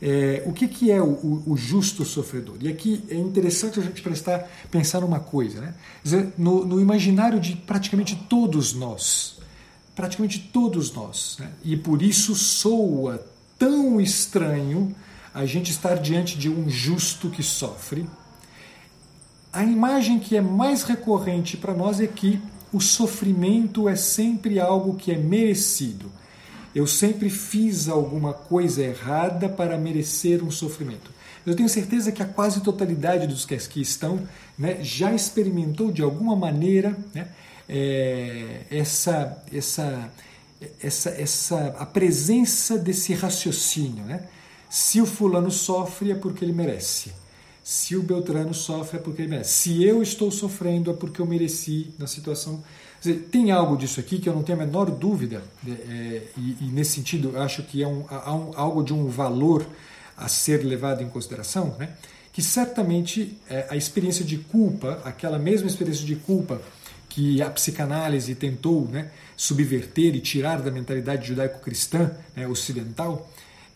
É, 0.01 0.41
o 0.45 0.53
que, 0.53 0.67
que 0.67 0.89
é 0.89 1.01
o, 1.01 1.09
o, 1.09 1.43
o, 1.47 1.57
justo 1.57 2.03
sofredor? 2.03 2.55
E 2.59 2.67
aqui 2.67 3.03
é 3.09 3.15
interessante 3.15 3.79
a 3.79 3.83
gente 3.83 4.01
prestar, 4.01 4.49
pensar 4.71 5.01
numa 5.01 5.19
coisa. 5.19 5.61
Né? 5.61 5.73
No, 6.37 6.65
no, 6.65 6.79
imaginário 6.79 7.39
de 7.39 7.55
praticamente 7.55 8.15
todos 8.27 8.73
nós, 8.73 9.37
praticamente 9.95 10.39
todos 10.51 10.93
nós, 10.93 11.37
né? 11.39 11.51
e 11.63 11.77
por 11.77 12.01
isso 12.01 12.33
soa 12.33 13.23
tão 13.59 14.01
estranho 14.01 14.95
a 15.33 15.45
gente 15.45 15.71
estar 15.71 15.95
diante 15.95 16.37
de 16.37 16.49
um 16.49 16.69
justo 16.69 17.29
que 17.29 17.43
sofre, 17.43 18.07
a 19.53 19.63
imagem 19.63 20.19
que 20.19 20.37
é 20.37 20.41
mais 20.41 20.83
recorrente 20.83 21.57
para 21.57 21.73
nós 21.73 21.99
é 21.99 22.07
que 22.07 22.39
o 22.71 22.79
sofrimento 22.79 23.89
é 23.89 23.95
sempre 23.95 24.59
algo 24.59 24.95
que 24.95 25.11
é 25.11 25.17
merecido. 25.17 26.11
Eu 26.73 26.87
sempre 26.87 27.29
fiz 27.29 27.89
alguma 27.89 28.33
coisa 28.33 28.81
errada 28.81 29.49
para 29.49 29.77
merecer 29.77 30.41
um 30.41 30.49
sofrimento. 30.49 31.11
Eu 31.45 31.55
tenho 31.55 31.67
certeza 31.67 32.11
que 32.11 32.23
a 32.23 32.25
quase 32.25 32.61
totalidade 32.61 33.27
dos 33.27 33.45
que 33.45 33.55
aqui 33.55 33.81
estão 33.81 34.25
né, 34.57 34.77
já 34.81 35.13
experimentou 35.13 35.91
de 35.91 36.01
alguma 36.01 36.35
maneira 36.35 36.95
né, 37.13 37.27
é, 37.67 38.61
essa, 38.69 39.43
essa, 39.51 40.11
essa, 40.81 41.09
essa, 41.09 41.75
a 41.77 41.85
presença 41.85 42.77
desse 42.77 43.13
raciocínio. 43.13 44.05
Né? 44.05 44.23
Se 44.71 45.01
o 45.01 45.05
fulano 45.05 45.51
sofre 45.51 46.11
é 46.11 46.15
porque 46.15 46.45
ele 46.45 46.53
merece. 46.53 47.11
Se 47.61 47.97
o 47.97 48.01
Beltrano 48.01 48.53
sofre 48.53 48.99
é 48.99 49.01
porque 49.01 49.21
ele 49.21 49.27
merece. 49.27 49.51
Se 49.51 49.83
eu 49.83 50.01
estou 50.01 50.31
sofrendo 50.31 50.89
é 50.89 50.93
porque 50.93 51.19
eu 51.19 51.25
mereci 51.25 51.93
na 51.99 52.07
situação. 52.07 52.63
Dizer, 53.01 53.27
tem 53.29 53.51
algo 53.51 53.75
disso 53.75 53.99
aqui 53.99 54.17
que 54.17 54.29
eu 54.29 54.33
não 54.33 54.43
tenho 54.43 54.61
a 54.61 54.65
menor 54.65 54.89
dúvida, 54.89 55.43
é, 55.67 55.71
é, 55.71 56.27
e, 56.37 56.57
e, 56.61 56.63
nesse 56.71 56.91
sentido 56.91 57.37
acho 57.37 57.63
que 57.63 57.83
é 57.83 57.87
um, 57.87 58.05
um, 58.05 58.51
algo 58.55 58.81
de 58.81 58.93
um 58.93 59.07
valor 59.07 59.65
a 60.15 60.29
ser 60.29 60.63
levado 60.63 61.03
em 61.03 61.09
consideração, 61.09 61.75
né? 61.77 61.89
que 62.31 62.41
certamente 62.41 63.37
é, 63.49 63.67
a 63.69 63.75
experiência 63.75 64.23
de 64.23 64.37
culpa, 64.37 65.01
aquela 65.03 65.37
mesma 65.37 65.67
experiência 65.67 66.05
de 66.05 66.15
culpa 66.15 66.61
que 67.09 67.41
a 67.41 67.49
psicanálise 67.49 68.35
tentou 68.35 68.87
né, 68.87 69.11
subverter 69.35 70.15
e 70.15 70.21
tirar 70.21 70.61
da 70.61 70.71
mentalidade 70.71 71.27
judaico-cristã 71.27 72.11
né, 72.33 72.47
ocidental, 72.47 73.29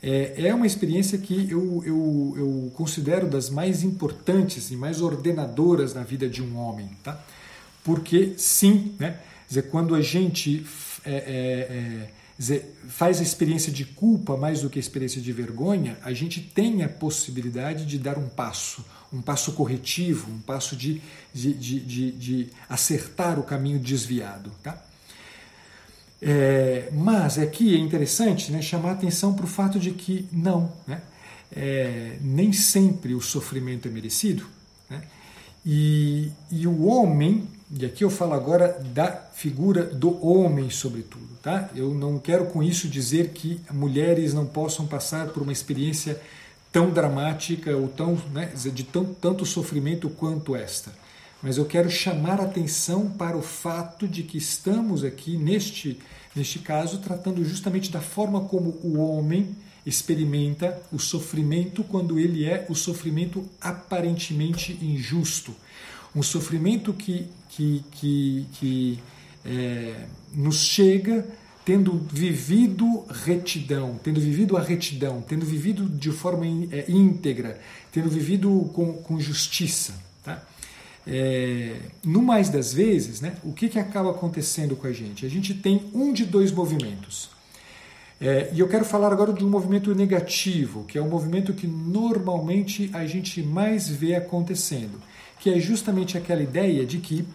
é, 0.08 0.50
é 0.50 0.54
uma 0.54 0.68
experiência 0.68 1.18
que 1.18 1.50
eu, 1.50 1.84
eu, 1.84 2.34
eu 2.38 2.72
considero 2.76 3.28
das 3.28 3.50
mais 3.50 3.82
importantes 3.82 4.70
e 4.70 4.76
mais 4.76 5.02
ordenadoras 5.02 5.96
na 5.96 6.04
vida 6.04 6.30
de 6.30 6.44
um 6.44 6.56
homem, 6.58 6.88
tá? 7.04 7.20
Porque 7.84 8.36
sim, 8.38 8.94
né? 9.00 9.20
Dizer, 9.48 9.64
quando 9.64 9.96
a 9.96 10.02
gente 10.02 10.64
é, 11.04 11.12
é, 11.12 11.18
é, 11.18 12.10
dizer, 12.38 12.78
faz 12.88 13.20
a 13.20 13.24
experiência 13.24 13.72
de 13.72 13.84
culpa 13.84 14.38
mais 14.38 14.62
do 14.62 14.70
que 14.70 14.78
a 14.78 14.80
experiência 14.80 15.20
de 15.20 15.34
vergonha, 15.34 15.98
a 16.04 16.14
gente 16.14 16.40
tem 16.40 16.84
a 16.84 16.90
possibilidade 16.90 17.84
de 17.84 17.98
dar 17.98 18.20
um 18.20 18.30
passo, 18.30 18.86
um 19.12 19.24
passo 19.24 19.54
corretivo, 19.54 20.32
um 20.32 20.40
passo 20.40 20.76
de, 20.76 21.02
de, 21.34 21.52
de, 21.52 22.12
de, 22.12 22.48
acertar 22.70 23.40
o 23.40 23.44
caminho 23.44 23.80
desviado, 23.80 24.52
tá? 24.62 24.85
É, 26.28 26.90
mas 26.92 27.38
aqui 27.38 27.76
é 27.76 27.78
interessante 27.78 28.52
né, 28.52 28.60
chamar 28.60 28.94
atenção 28.94 29.36
para 29.36 29.46
o 29.46 29.48
fato 29.48 29.78
de 29.78 29.92
que 29.92 30.28
não, 30.32 30.74
né, 30.88 31.00
é, 31.56 32.18
nem 32.20 32.52
sempre 32.52 33.14
o 33.14 33.22
sofrimento 33.22 33.88
é 33.88 33.92
merecido. 33.92 34.44
Né, 34.90 35.04
e, 35.64 36.32
e 36.50 36.66
o 36.66 36.86
homem, 36.86 37.48
e 37.70 37.86
aqui 37.86 38.04
eu 38.04 38.10
falo 38.10 38.34
agora 38.34 38.80
da 38.92 39.12
figura 39.36 39.84
do 39.84 40.26
homem, 40.26 40.72
sobretudo. 40.72 41.28
Tá? 41.44 41.70
Eu 41.76 41.94
não 41.94 42.18
quero 42.18 42.48
com 42.48 42.64
isso 42.64 42.88
dizer 42.88 43.30
que 43.30 43.62
mulheres 43.72 44.34
não 44.34 44.48
possam 44.48 44.88
passar 44.88 45.28
por 45.28 45.44
uma 45.44 45.52
experiência 45.52 46.20
tão 46.72 46.90
dramática 46.90 47.78
ou 47.78 47.88
tão, 47.88 48.18
né, 48.34 48.52
de 48.74 48.84
tão, 48.84 49.06
tanto 49.06 49.46
sofrimento 49.46 50.10
quanto 50.10 50.56
esta 50.56 50.92
mas 51.46 51.58
eu 51.60 51.66
quero 51.66 51.92
chamar 51.92 52.42
atenção 52.42 53.08
para 53.08 53.38
o 53.38 53.42
fato 53.42 54.08
de 54.08 54.24
que 54.24 54.36
estamos 54.36 55.04
aqui, 55.04 55.38
neste, 55.38 56.00
neste 56.36 56.60
caso, 56.60 57.00
tratando 57.00 57.44
justamente 57.46 57.92
da 57.92 58.02
forma 58.02 58.42
como 58.42 58.72
o 58.84 58.98
homem 58.98 59.56
experimenta 59.86 60.82
o 60.92 61.00
sofrimento 61.00 61.84
quando 61.84 62.20
ele 62.20 62.46
é 62.46 62.66
o 62.70 62.76
sofrimento 62.76 63.48
aparentemente 63.62 64.78
injusto. 64.82 65.56
Um 66.16 66.24
sofrimento 66.24 66.94
que, 66.94 67.28
que, 67.50 67.84
que, 67.92 68.46
que 68.54 69.00
é, 69.46 70.08
nos 70.34 70.58
chega 70.58 71.26
tendo 71.64 72.08
vivido 72.12 73.06
retidão, 73.10 74.00
tendo 74.04 74.20
vivido 74.20 74.56
a 74.56 74.62
retidão, 74.62 75.22
tendo 75.22 75.46
vivido 75.46 75.90
de 75.90 76.12
forma 76.12 76.46
é, 76.72 76.86
íntegra, 76.88 77.60
tendo 77.92 78.10
vivido 78.10 78.70
com, 78.74 78.94
com 78.94 79.20
justiça. 79.20 79.94
Tá? 80.24 80.44
É, 81.08 81.76
no 82.04 82.22
mais 82.22 82.50
das 82.50 82.74
vezes, 82.74 83.22
né, 83.22 83.36
o 83.44 83.54
que, 83.54 83.70
que 83.70 83.78
acaba 83.78 84.12
acontecendo 84.12 84.76
com 84.76 84.88
a 84.88 84.92
gente? 84.92 85.26
A 85.26 85.30
gente 85.30 85.54
tem 85.54 85.90
um 85.94 86.12
de 86.12 86.26
dois 86.26 86.52
movimentos. 86.52 87.30
É, 88.20 88.50
e 88.54 88.60
eu 88.60 88.68
quero 88.68 88.86
falar 88.86 89.12
agora 89.12 89.34
de 89.34 89.44
um 89.44 89.50
movimento 89.50 89.94
negativo, 89.94 90.86
que 90.86 90.98
é 90.98 91.02
um 91.02 91.10
movimento 91.10 91.54
que 91.54 91.68
normalmente 91.68 92.90
a 92.94 93.06
gente 93.06 93.42
mais 93.44 93.90
vê 93.90 94.16
acontecendo, 94.16 95.02
que 95.40 95.50
é 95.50 95.60
justamente 95.60 96.18
aquela 96.18 96.42
ideia 96.42 96.86
de 96.86 96.98
que 97.00 97.26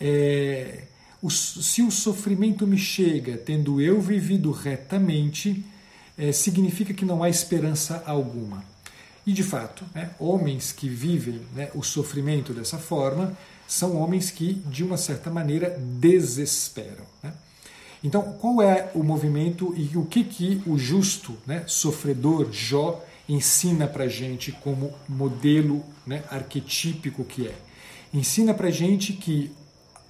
é, 0.00 0.82
o, 1.20 1.30
se 1.30 1.82
o 1.82 1.90
sofrimento 1.90 2.66
me 2.66 2.78
chega 2.78 3.36
tendo 3.36 3.80
eu 3.80 4.00
vivido 4.00 4.52
retamente, 4.52 5.64
é, 6.16 6.30
significa 6.30 6.92
que 6.92 7.04
não 7.04 7.22
há 7.22 7.28
esperança 7.28 8.02
alguma. 8.06 8.62
E 9.28 9.32
de 9.34 9.42
fato, 9.42 9.84
né, 9.94 10.08
homens 10.18 10.72
que 10.72 10.88
vivem 10.88 11.42
né, 11.54 11.68
o 11.74 11.82
sofrimento 11.82 12.54
dessa 12.54 12.78
forma 12.78 13.36
são 13.66 13.94
homens 13.94 14.30
que, 14.30 14.54
de 14.64 14.82
uma 14.82 14.96
certa 14.96 15.28
maneira, 15.28 15.78
desesperam. 15.78 17.04
Né? 17.22 17.34
Então, 18.02 18.22
qual 18.40 18.62
é 18.62 18.90
o 18.94 19.02
movimento 19.02 19.74
e 19.76 19.94
o 19.98 20.06
que, 20.06 20.24
que 20.24 20.62
o 20.64 20.78
justo, 20.78 21.36
né, 21.46 21.62
sofredor 21.66 22.50
Jó 22.50 23.04
ensina 23.28 23.86
para 23.86 24.08
gente 24.08 24.50
como 24.50 24.94
modelo 25.06 25.84
né, 26.06 26.24
arquetípico 26.30 27.22
que 27.22 27.48
é? 27.48 27.54
Ensina 28.14 28.54
para 28.54 28.70
gente 28.70 29.12
que 29.12 29.52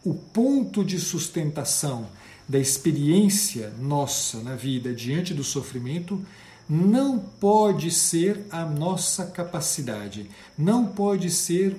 o 0.05 0.15
ponto 0.15 0.85
de 0.85 1.01
sustentação 1.01 2.07
da 2.49 2.61
experiência 2.61 3.73
nossa 3.81 4.41
na 4.45 4.55
vida 4.55 4.95
diante 4.95 5.35
do 5.35 5.43
sofrimento 5.43 6.25
não 6.69 7.19
pode 7.19 7.91
ser 7.91 8.45
a 8.51 8.65
nossa 8.65 9.25
capacidade, 9.25 10.27
não 10.57 10.85
pode 10.85 11.31
ser 11.31 11.77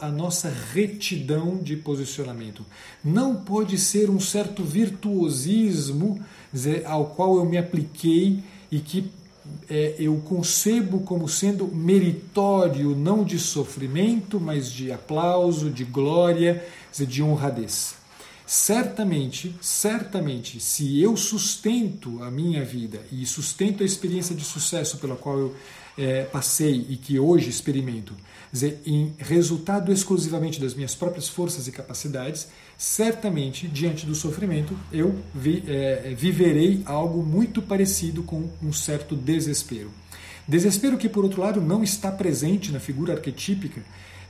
a 0.00 0.08
nossa 0.08 0.52
retidão 0.72 1.58
de 1.58 1.76
posicionamento, 1.76 2.66
não 3.04 3.36
pode 3.36 3.78
ser 3.78 4.10
um 4.10 4.18
certo 4.18 4.64
virtuosismo 4.64 6.20
ao 6.84 7.06
qual 7.06 7.36
eu 7.36 7.44
me 7.44 7.56
apliquei 7.56 8.42
e 8.70 8.80
que 8.80 9.10
é, 9.68 9.96
eu 9.98 10.16
concebo 10.24 11.00
como 11.00 11.28
sendo 11.28 11.66
meritório 11.66 12.96
não 12.96 13.24
de 13.24 13.38
sofrimento, 13.38 14.40
mas 14.40 14.70
de 14.70 14.90
aplauso, 14.90 15.70
de 15.70 15.84
glória, 15.84 16.64
de 17.06 17.22
honradez. 17.22 18.01
Certamente, 18.46 19.54
certamente, 19.60 20.60
se 20.60 21.00
eu 21.00 21.16
sustento 21.16 22.22
a 22.22 22.30
minha 22.30 22.64
vida 22.64 23.00
e 23.10 23.24
sustento 23.24 23.82
a 23.82 23.86
experiência 23.86 24.34
de 24.34 24.44
sucesso 24.44 24.98
pela 24.98 25.16
qual 25.16 25.38
eu 25.38 25.56
é, 25.96 26.24
passei 26.24 26.86
e 26.88 26.96
que 26.96 27.18
hoje 27.18 27.48
experimento, 27.48 28.14
dizer, 28.52 28.80
em 28.84 29.14
resultado 29.18 29.92
exclusivamente 29.92 30.60
das 30.60 30.74
minhas 30.74 30.94
próprias 30.94 31.28
forças 31.28 31.66
e 31.68 31.72
capacidades, 31.72 32.48
certamente, 32.76 33.68
diante 33.68 34.04
do 34.04 34.14
sofrimento, 34.14 34.76
eu 34.92 35.14
vi, 35.34 35.62
é, 35.66 36.14
viverei 36.16 36.82
algo 36.84 37.22
muito 37.22 37.62
parecido 37.62 38.22
com 38.22 38.48
um 38.62 38.72
certo 38.72 39.14
desespero. 39.14 39.90
Desespero 40.46 40.98
que, 40.98 41.08
por 41.08 41.24
outro 41.24 41.40
lado, 41.40 41.60
não 41.60 41.84
está 41.84 42.10
presente 42.10 42.72
na 42.72 42.80
figura 42.80 43.14
arquetípica 43.14 43.82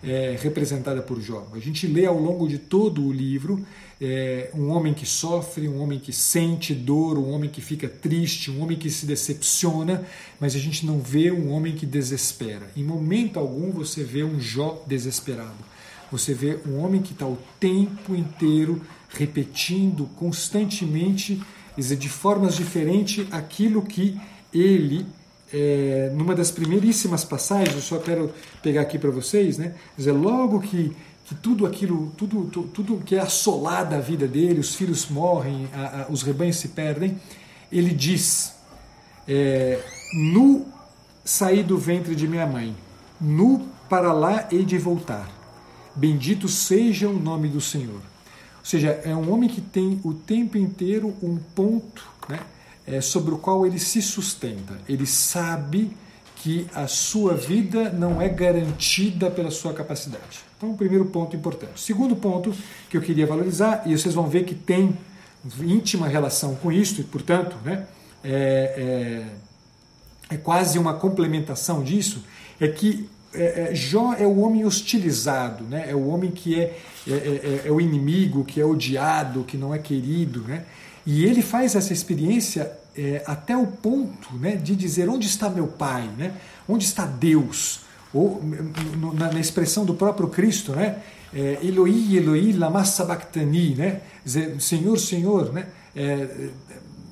é, 0.03 0.37
representada 0.41 1.01
por 1.01 1.21
Jó. 1.21 1.47
A 1.53 1.59
gente 1.59 1.87
lê 1.87 2.07
ao 2.07 2.19
longo 2.19 2.49
de 2.49 2.59
todo 2.59 3.07
o 3.07 3.12
livro 3.12 3.65
é, 4.01 4.51
um 4.55 4.71
homem 4.71 4.93
que 4.93 5.07
sofre, 5.07 5.69
um 5.69 5.81
homem 5.81 5.99
que 5.99 6.12
sente 6.12 6.75
dor, 6.75 7.19
um 7.19 7.31
homem 7.31 7.49
que 7.49 7.61
fica 7.61 7.88
triste, 7.88 8.51
um 8.51 8.61
homem 8.61 8.77
que 8.77 8.91
se 8.91 9.07
decepciona, 9.07 10.05
mas 10.41 10.57
a 10.57 10.59
gente 10.59 10.85
não 10.85 10.99
vê 10.99 11.31
um 11.31 11.51
homem 11.53 11.75
que 11.75 11.87
desespera. 11.87 12.69
Em 12.77 12.83
momento 12.83 13.38
algum 13.38 13.71
você 13.71 14.03
vê 14.03 14.25
um 14.25 14.41
Jó 14.41 14.83
desesperado. 14.87 15.73
Você 16.11 16.35
vê 16.35 16.59
um 16.67 16.79
homem 16.79 17.01
que 17.01 17.12
está 17.12 17.27
o 17.27 17.38
tempo 17.59 18.15
inteiro 18.15 18.83
repetindo 19.09 20.09
constantemente, 20.17 21.41
de 21.77 22.09
formas 22.09 22.57
diferentes, 22.57 23.27
aquilo 23.31 23.83
que 23.83 24.19
ele 24.53 25.07
é, 25.53 26.11
numa 26.15 26.35
das 26.35 26.51
primeiríssimas 26.51 27.25
passagens, 27.25 27.75
eu 27.75 27.83
só 27.83 27.99
quero 27.99 28.33
pegar 28.62 28.83
aqui 28.83 28.99
para 28.99 29.11
vocês, 29.11 29.59
né? 29.59 29.75
Dizer, 29.97 30.12
logo 30.12 30.61
que, 30.61 30.97
que 31.25 31.35
tudo 31.35 31.67
aquilo, 31.67 32.12
tudo, 32.17 32.45
tudo, 32.47 32.69
tudo 32.69 33.05
que 33.05 33.17
é 33.17 33.21
assolado 33.21 33.95
a 33.95 33.99
vida 33.99 34.27
dele, 34.27 34.61
os 34.61 34.75
filhos 34.75 35.09
morrem, 35.09 35.69
a, 35.75 36.03
a, 36.03 36.07
os 36.09 36.23
rebanhos 36.23 36.57
se 36.57 36.69
perdem, 36.69 37.21
ele 37.71 37.91
diz: 37.91 38.55
é, 39.29 39.81
Nu 40.15 40.67
saí 41.25 41.62
do 41.62 41.77
ventre 41.77 42.15
de 42.15 42.27
minha 42.27 42.47
mãe, 42.47 42.75
nu 43.21 43.69
para 43.88 44.12
lá 44.12 44.49
hei 44.51 44.65
de 44.65 44.79
voltar. 44.79 45.31
Bendito 45.95 46.49
seja 46.49 47.09
o 47.09 47.19
nome 47.19 47.49
do 47.49 47.61
Senhor. 47.61 48.01
Ou 48.62 48.65
seja, 48.65 48.88
é 49.05 49.15
um 49.15 49.31
homem 49.31 49.51
que 49.51 49.61
tem 49.61 50.01
o 50.03 50.15
tempo 50.15 50.57
inteiro 50.57 51.15
um 51.23 51.37
ponto, 51.37 52.09
né? 52.27 52.41
É, 52.87 53.01
sobre 53.01 53.35
o 53.35 53.38
qual 53.38 53.66
ele 53.66 53.79
se 53.79 54.03
sustenta. 54.03 54.79
Ele 54.88 55.07
sabe 55.07 55.90
que 56.37 56.66
a 56.75 56.88
sua 56.88 57.35
vida 57.35 57.90
não 57.90 58.21
é 58.21 58.29
garantida 58.29 59.31
pela 59.31 59.51
sua 59.51 59.73
capacidade. 59.73 60.40
Então, 60.57 60.75
primeiro 60.75 61.05
ponto 61.07 61.37
importante. 61.37 61.81
Segundo 61.81 62.16
ponto 62.16 62.53
que 62.90 62.97
eu 62.97 63.01
queria 63.01 63.27
valorizar, 63.27 63.83
e 63.87 63.97
vocês 63.97 64.14
vão 64.14 64.29
ver 64.29 64.45
que 64.45 64.55
tem 64.55 64.97
íntima 65.61 66.09
relação 66.09 66.57
com 66.57 66.73
isso, 66.73 67.01
e 67.01 67.05
portanto, 67.05 67.57
né, 67.64 67.87
é, 68.25 69.25
é, 70.31 70.35
é 70.35 70.37
quase 70.37 70.79
uma 70.79 70.95
complementação 70.95 71.83
disso, 71.83 72.25
é 72.61 72.68
que 72.68 73.09
é, 73.35 73.71
é, 73.71 73.75
Jó 73.75 74.14
é 74.14 74.27
o 74.27 74.40
homem 74.40 74.64
hostilizado, 74.64 75.64
né? 75.64 75.87
é 75.88 75.95
o 75.95 76.09
homem 76.09 76.31
que 76.31 76.59
é, 76.59 76.79
é, 77.09 77.12
é, 77.12 77.62
é, 77.66 77.73
o 77.73 77.81
inimigo, 77.81 78.45
que 78.45 78.61
é 78.61 78.64
odiado, 78.64 79.45
que 79.45 79.57
não 79.57 79.75
é 79.75 79.79
querido. 79.79 80.42
Né? 80.42 80.64
E 81.05 81.25
ele 81.25 81.43
faz 81.43 81.75
essa 81.75 81.93
experiência 81.93 82.71
é, 82.97 83.23
até 83.27 83.57
o 83.57 83.67
ponto 83.67 84.35
né, 84.35 84.57
de 84.57 84.77
dizer 84.77 85.09
onde 85.09 85.27
está 85.27 85.49
meu 85.49 85.67
Pai, 85.67 86.09
né? 86.17 86.35
onde 86.69 86.85
está 86.85 87.07
Deus, 87.07 87.81
ou 88.12 88.43
na, 89.15 89.33
na 89.33 89.41
expressão 89.41 89.85
do 89.85 89.95
próprio 89.95 90.29
Cristo, 90.29 90.73
né? 90.73 90.99
É, 91.35 91.59
Eloi, 91.62 92.15
Eloi, 92.15 92.53
lama 92.53 92.85
sabachthani, 92.85 93.75
né? 93.75 94.03
Dizer, 94.23 94.61
Senhor, 94.61 94.99
Senhor, 94.99 95.51
né? 95.51 95.67
É, 95.97 96.51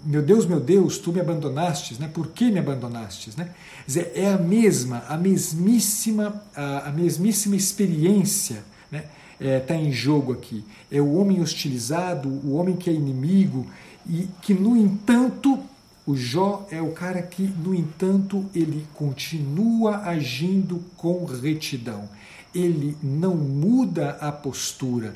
meu 0.04 0.20
Deus, 0.20 0.44
meu 0.44 0.60
Deus, 0.60 0.98
tu 0.98 1.10
me 1.10 1.20
abandonastes, 1.20 1.98
né? 1.98 2.10
Por 2.12 2.28
que 2.28 2.50
me 2.50 2.58
abandonastes, 2.58 3.34
né? 3.34 3.50
Dizer, 3.86 4.12
é 4.14 4.30
a 4.30 4.36
mesma, 4.36 5.04
a 5.08 5.16
mesmíssima, 5.16 6.42
a, 6.54 6.88
a 6.88 6.92
mesmíssima 6.92 7.56
experiência? 7.56 8.62
Está 9.40 9.46
é, 9.46 9.58
tá 9.58 9.74
em 9.74 9.90
jogo 9.90 10.32
aqui. 10.32 10.62
É 10.90 11.00
o 11.00 11.14
homem 11.14 11.40
hostilizado, 11.40 12.28
o 12.28 12.54
homem 12.54 12.76
que 12.76 12.90
é 12.90 12.92
inimigo 12.92 13.66
e 14.06 14.28
que, 14.42 14.52
no 14.52 14.76
entanto, 14.76 15.58
o 16.06 16.14
Jó 16.14 16.66
é 16.70 16.80
o 16.80 16.92
cara 16.92 17.22
que, 17.22 17.42
no 17.42 17.74
entanto, 17.74 18.44
ele 18.54 18.86
continua 18.94 19.98
agindo 19.98 20.84
com 20.96 21.24
retidão. 21.24 22.08
Ele 22.54 22.96
não 23.02 23.36
muda 23.36 24.18
a 24.20 24.30
postura, 24.32 25.14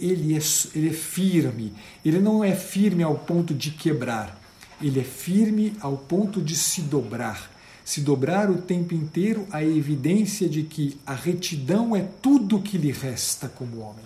ele 0.00 0.36
é, 0.36 0.40
ele 0.74 0.88
é 0.88 0.92
firme. 0.92 1.72
Ele 2.04 2.18
não 2.18 2.44
é 2.44 2.54
firme 2.54 3.02
ao 3.02 3.14
ponto 3.14 3.54
de 3.54 3.70
quebrar, 3.70 4.38
ele 4.82 5.00
é 5.00 5.04
firme 5.04 5.74
ao 5.80 5.96
ponto 5.96 6.42
de 6.42 6.56
se 6.56 6.82
dobrar 6.82 7.55
se 7.86 8.00
dobrar 8.00 8.50
o 8.50 8.56
tempo 8.56 8.94
inteiro 8.94 9.46
a 9.48 9.62
evidência 9.62 10.48
de 10.48 10.64
que 10.64 10.98
a 11.06 11.14
retidão 11.14 11.94
é 11.94 12.04
tudo 12.20 12.60
que 12.60 12.76
lhe 12.76 12.90
resta 12.90 13.48
como 13.48 13.78
homem. 13.78 14.04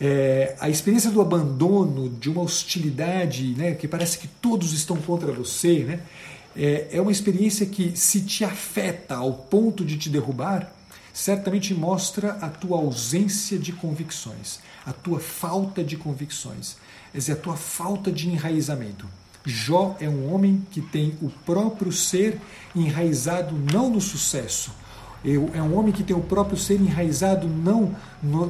É, 0.00 0.56
a 0.58 0.68
experiência 0.68 1.08
do 1.08 1.20
abandono, 1.20 2.10
de 2.10 2.28
uma 2.28 2.42
hostilidade, 2.42 3.54
né, 3.56 3.76
que 3.76 3.86
parece 3.86 4.18
que 4.18 4.26
todos 4.26 4.72
estão 4.72 4.96
contra 4.96 5.30
você, 5.30 5.84
né, 5.84 6.00
é, 6.56 6.88
é 6.90 7.00
uma 7.00 7.12
experiência 7.12 7.64
que, 7.64 7.96
se 7.96 8.22
te 8.22 8.44
afeta 8.44 9.14
ao 9.14 9.34
ponto 9.34 9.84
de 9.84 9.96
te 9.96 10.10
derrubar, 10.10 10.74
certamente 11.12 11.72
mostra 11.72 12.32
a 12.40 12.48
tua 12.48 12.78
ausência 12.78 13.56
de 13.56 13.72
convicções, 13.72 14.58
a 14.84 14.92
tua 14.92 15.20
falta 15.20 15.84
de 15.84 15.96
convicções, 15.96 16.76
quer 17.12 17.18
dizer, 17.18 17.32
a 17.34 17.36
tua 17.36 17.56
falta 17.56 18.10
de 18.10 18.28
enraizamento. 18.28 19.06
Jó 19.44 19.96
é 20.00 20.08
um 20.08 20.32
homem 20.32 20.62
que 20.70 20.80
tem 20.80 21.16
o 21.22 21.30
próprio 21.46 21.90
ser 21.90 22.38
enraizado 22.74 23.54
não 23.72 23.88
no 23.88 24.00
sucesso. 24.00 24.72
É 25.22 25.62
um 25.62 25.76
homem 25.76 25.92
que 25.92 26.02
tem 26.02 26.16
o 26.16 26.22
próprio 26.22 26.56
ser 26.56 26.80
enraizado 26.80 27.46
não 27.46 27.94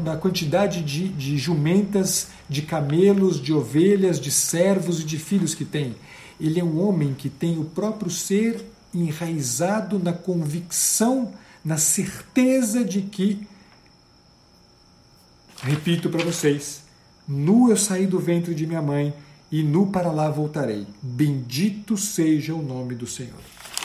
na 0.04 0.16
quantidade 0.16 0.82
de, 0.82 1.08
de 1.08 1.36
jumentas, 1.36 2.28
de 2.48 2.62
camelos, 2.62 3.40
de 3.40 3.52
ovelhas, 3.52 4.20
de 4.20 4.30
servos 4.30 5.00
e 5.00 5.04
de 5.04 5.18
filhos 5.18 5.52
que 5.54 5.64
tem. 5.64 5.96
Ele 6.40 6.60
é 6.60 6.64
um 6.64 6.80
homem 6.80 7.12
que 7.12 7.28
tem 7.28 7.58
o 7.58 7.64
próprio 7.64 8.10
ser 8.10 8.64
enraizado 8.94 9.98
na 9.98 10.12
convicção, 10.12 11.32
na 11.64 11.76
certeza 11.76 12.84
de 12.84 13.02
que, 13.02 13.46
repito 15.62 16.08
para 16.08 16.24
vocês, 16.24 16.82
nu 17.26 17.68
eu 17.68 17.76
saí 17.76 18.06
do 18.06 18.18
ventre 18.18 18.54
de 18.54 18.66
minha 18.66 18.82
mãe 18.82 19.12
e 19.50 19.62
nu 19.62 19.88
para 19.88 20.10
lá 20.10 20.30
voltarei. 20.30 20.86
Bendito 21.02 21.96
seja 21.96 22.54
o 22.54 22.62
nome 22.62 22.94
do 22.94 23.06
Senhor. 23.06 23.40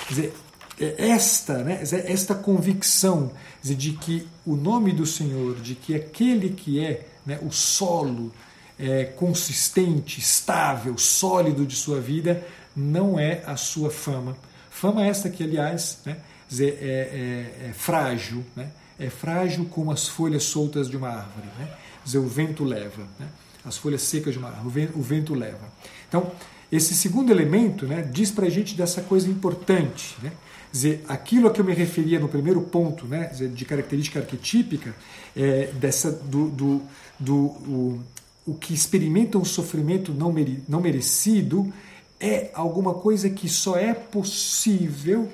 Quer 0.07 0.13
dizer, 0.13 0.33
é 0.79 1.09
esta, 1.09 1.63
né, 1.63 1.81
esta 1.81 2.35
convicção 2.35 3.31
de 3.63 3.93
que 3.93 4.27
o 4.45 4.55
nome 4.55 4.91
do 4.91 5.05
Senhor, 5.05 5.55
de 5.55 5.73
que 5.73 5.95
aquele 5.95 6.49
que 6.49 6.83
é 6.83 7.07
né, 7.25 7.39
o 7.41 7.51
solo 7.51 8.31
é, 8.77 9.05
consistente, 9.05 10.19
estável, 10.19 10.97
sólido 10.97 11.65
de 11.65 11.75
sua 11.75 12.01
vida, 12.01 12.45
não 12.75 13.17
é 13.17 13.41
a 13.45 13.55
sua 13.55 13.89
fama. 13.89 14.37
Fama 14.69 15.05
esta 15.05 15.29
que, 15.29 15.43
aliás, 15.43 15.99
né, 16.05 16.17
é, 16.59 16.63
é, 16.63 17.67
é, 17.69 17.73
frágil, 17.73 18.43
né, 18.55 18.69
é 18.99 19.09
frágil 19.09 19.65
como 19.65 19.91
as 19.91 20.07
folhas 20.07 20.43
soltas 20.43 20.89
de 20.89 20.97
uma 20.97 21.09
árvore. 21.09 21.47
Né, 21.57 21.69
dizer, 22.03 22.17
o 22.17 22.27
vento 22.27 22.63
leva, 22.65 23.03
né, 23.17 23.27
as 23.65 23.77
folhas 23.77 24.01
secas 24.01 24.33
de 24.33 24.39
uma 24.39 24.49
árvore, 24.49 24.89
o 24.95 25.01
vento, 25.01 25.33
leva. 25.33 25.67
Então, 26.07 26.31
esse 26.71 26.93
segundo 26.93 27.31
elemento 27.31 27.85
né, 27.85 28.01
diz 28.01 28.31
para 28.31 28.45
a 28.45 28.49
gente 28.49 28.75
dessa 28.75 29.01
coisa 29.01 29.29
importante. 29.29 30.15
Né? 30.21 30.31
dizer, 30.75 31.05
aquilo 31.07 31.47
a 31.47 31.51
que 31.51 31.61
eu 31.61 31.65
me 31.65 31.73
referia 31.73 32.19
no 32.19 32.27
primeiro 32.27 32.61
ponto, 32.61 33.05
né, 33.05 33.27
de 33.27 33.63
característica 33.63 34.19
arquetípica, 34.19 34.93
é, 35.33 35.67
dessa, 35.67 36.11
do, 36.11 36.49
do, 36.49 36.81
do 37.17 37.35
o, 37.35 38.03
o, 38.45 38.53
que 38.55 38.73
experimenta 38.73 39.37
um 39.37 39.45
sofrimento 39.45 40.13
não, 40.13 40.33
mere, 40.33 40.61
não 40.67 40.81
merecido, 40.81 41.71
é 42.19 42.51
alguma 42.53 42.93
coisa 42.93 43.29
que 43.29 43.47
só 43.47 43.77
é 43.77 43.93
possível 43.93 45.29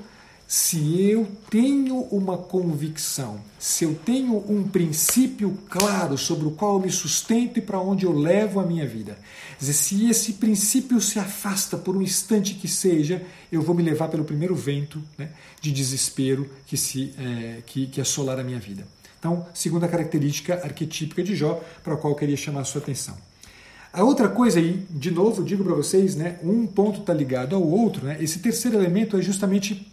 se 0.52 1.00
eu 1.10 1.32
tenho 1.50 2.02
uma 2.12 2.38
convicção, 2.38 3.40
se 3.58 3.86
eu 3.86 3.96
tenho 3.96 4.44
um 4.52 4.68
princípio 4.68 5.58
claro 5.70 6.18
sobre 6.18 6.46
o 6.46 6.52
qual 6.52 6.74
eu 6.74 6.82
me 6.82 6.92
sustento 6.92 7.58
e 7.58 7.62
para 7.62 7.80
onde 7.80 8.06
eu 8.06 8.12
levo 8.12 8.60
a 8.60 8.66
minha 8.66 8.86
vida. 8.86 9.18
Dizer, 9.58 9.72
se 9.72 10.10
esse 10.10 10.34
princípio 10.34 11.00
se 11.00 11.18
afasta 11.20 11.78
por 11.78 11.96
um 11.96 12.02
instante 12.02 12.56
que 12.56 12.68
seja, 12.68 13.26
eu 13.50 13.62
vou 13.62 13.74
me 13.74 13.82
levar 13.82 14.10
pelo 14.10 14.26
primeiro 14.26 14.54
vento 14.54 15.02
né, 15.18 15.30
de 15.62 15.72
desespero 15.72 16.50
que, 16.68 16.76
se, 16.76 17.14
é, 17.18 17.62
que, 17.66 17.88
que 17.88 18.02
assolar 18.02 18.38
a 18.38 18.44
minha 18.44 18.60
vida. 18.60 18.86
Então, 19.20 19.48
segunda 19.54 19.88
característica 19.88 20.56
arquetípica 20.56 21.24
de 21.24 21.34
Jó, 21.34 21.64
para 21.82 21.94
a 21.94 21.98
qual 21.98 22.12
eu 22.12 22.18
queria 22.18 22.36
chamar 22.36 22.60
a 22.60 22.66
sua 22.66 22.82
atenção. 22.82 23.18
A 23.94 24.04
outra 24.04 24.28
coisa 24.28 24.60
aí, 24.60 24.86
de 24.90 25.12
novo, 25.12 25.46
digo 25.46 25.64
para 25.64 25.76
vocês, 25.76 26.14
né, 26.14 26.40
um 26.44 26.68
ponto 26.68 27.00
está 27.00 27.14
ligado 27.14 27.56
ao 27.56 27.66
outro. 27.66 28.06
Né, 28.06 28.18
esse 28.20 28.40
terceiro 28.40 28.76
elemento 28.76 29.16
é 29.16 29.22
justamente 29.22 29.90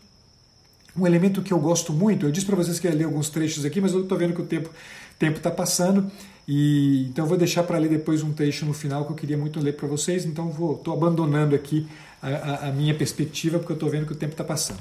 um 0.98 1.06
elemento 1.06 1.42
que 1.42 1.52
eu 1.52 1.58
gosto 1.58 1.92
muito. 1.92 2.26
Eu 2.26 2.32
disse 2.32 2.46
para 2.46 2.56
vocês 2.56 2.78
que 2.80 2.86
ia 2.86 2.94
ler 2.94 3.04
alguns 3.04 3.30
trechos 3.30 3.64
aqui, 3.64 3.80
mas 3.80 3.92
eu 3.92 4.02
estou 4.02 4.18
vendo 4.18 4.34
que 4.34 4.42
o 4.42 4.46
tempo 4.46 4.70
tempo 5.18 5.38
está 5.38 5.50
passando 5.50 6.10
e 6.46 7.06
então 7.08 7.24
eu 7.24 7.28
vou 7.28 7.36
deixar 7.36 7.62
para 7.64 7.76
ler 7.76 7.88
depois 7.88 8.22
um 8.22 8.32
trecho 8.32 8.64
no 8.64 8.72
final 8.72 9.04
que 9.04 9.12
eu 9.12 9.16
queria 9.16 9.36
muito 9.36 9.60
ler 9.60 9.74
para 9.74 9.88
vocês. 9.88 10.24
Então 10.24 10.48
estou 10.48 10.94
abandonando 10.94 11.54
aqui 11.54 11.86
a, 12.22 12.28
a, 12.28 12.68
a, 12.68 12.72
minha 12.72 12.94
perspectiva 12.94 13.58
porque 13.58 13.72
eu 13.72 13.74
estou 13.74 13.90
vendo 13.90 14.06
que 14.06 14.12
o 14.12 14.16
tempo 14.16 14.32
está 14.32 14.44
passando. 14.44 14.80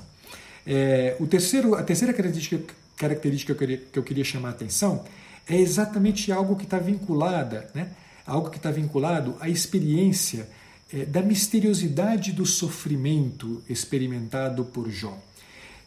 É, 0.66 1.16
o 1.20 1.28
terceiro, 1.28 1.76
a 1.76 1.84
terceira 1.84 2.14
característica, 2.14 2.74
característica 2.96 3.54
que, 3.54 3.64
eu 3.64 3.68
queria, 3.68 3.86
que 3.92 4.00
eu 4.00 4.04
queria 4.04 4.24
chamar 4.24 4.50
a 4.50 4.52
atenção 4.52 5.04
é 5.50 5.58
exatamente 5.58 6.32
algo 6.32 6.56
que 6.56 6.66
está 6.66 6.78
vinculada, 6.78 7.70
né? 7.74 7.90
Algo 8.26 8.50
que 8.50 8.58
está 8.58 8.70
vinculado 8.70 9.36
à 9.40 9.48
experiência 9.48 10.50
é, 10.94 11.06
da 11.06 11.22
misteriosidade 11.22 12.34
do 12.34 12.46
sofrimento 12.46 13.64
experimentado 13.70 14.66
por 14.66 14.90
Jó. 14.90 15.18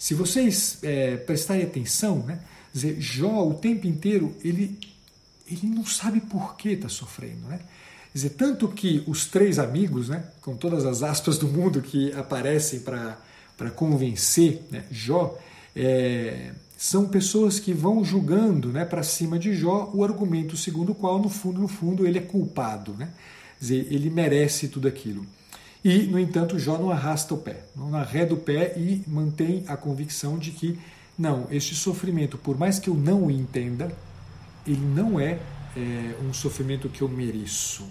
Se 0.01 0.15
vocês 0.15 0.79
é, 0.83 1.19
prestarem 1.19 1.63
atenção, 1.63 2.21
né, 2.21 2.41
dizer, 2.73 2.99
Jó 2.99 3.47
o 3.47 3.53
tempo 3.53 3.87
inteiro 3.87 4.35
ele, 4.43 4.79
ele 5.47 5.67
não 5.67 5.85
sabe 5.85 6.23
por 6.23 6.57
que 6.57 6.71
está 6.71 6.89
sofrendo. 6.89 7.47
Né? 7.47 7.61
Dizer, 8.15 8.31
tanto 8.31 8.67
que 8.69 9.05
os 9.07 9.27
três 9.27 9.59
amigos, 9.59 10.09
né, 10.09 10.25
com 10.41 10.57
todas 10.57 10.87
as 10.87 11.03
aspas 11.03 11.37
do 11.37 11.47
mundo 11.47 11.83
que 11.83 12.15
aparecem 12.15 12.81
para 12.81 13.71
convencer 13.77 14.63
né, 14.71 14.87
Jó, 14.91 15.39
é, 15.77 16.53
são 16.79 17.07
pessoas 17.07 17.61
que 17.61 17.75
vão 17.75 18.03
julgando 18.03 18.73
né, 18.73 18.87
para 18.87 19.03
cima 19.03 19.39
de 19.39 19.55
Jó 19.55 19.91
o 19.93 20.03
argumento 20.03 20.57
segundo 20.57 20.93
o 20.93 20.95
qual, 20.95 21.19
no 21.19 21.29
fundo, 21.29 21.61
no 21.61 21.69
fundo, 21.69 22.07
ele 22.07 22.17
é 22.17 22.23
culpado. 22.23 22.95
Né? 22.95 23.11
Dizer, 23.61 23.87
ele 23.91 24.09
merece 24.09 24.67
tudo 24.67 24.89
aquilo. 24.89 25.27
E, 25.85 26.03
no 26.03 26.19
entanto, 26.19 26.59
Jó 26.59 26.77
não 26.77 26.91
arrasta 26.91 27.33
o 27.33 27.39
pé, 27.39 27.65
não 27.75 27.95
arreda 27.95 28.35
o 28.35 28.37
pé 28.37 28.75
e 28.77 29.03
mantém 29.07 29.65
a 29.67 29.77
convicção 29.77 30.39
de 30.39 30.51
que, 30.51 30.79
não, 31.19 31.47
este 31.51 31.75
sofrimento, 31.75 32.37
por 32.37 32.59
mais 32.59 32.79
que 32.79 32.89
eu 32.89 32.95
não 32.95 33.27
o 33.27 33.31
entenda, 33.31 33.91
ele 34.67 34.85
não 34.95 35.19
é, 35.19 35.39
é 35.77 36.15
um 36.23 36.33
sofrimento 36.35 36.89
que 36.89 37.03
eu 37.03 37.09
mereço. 37.09 37.85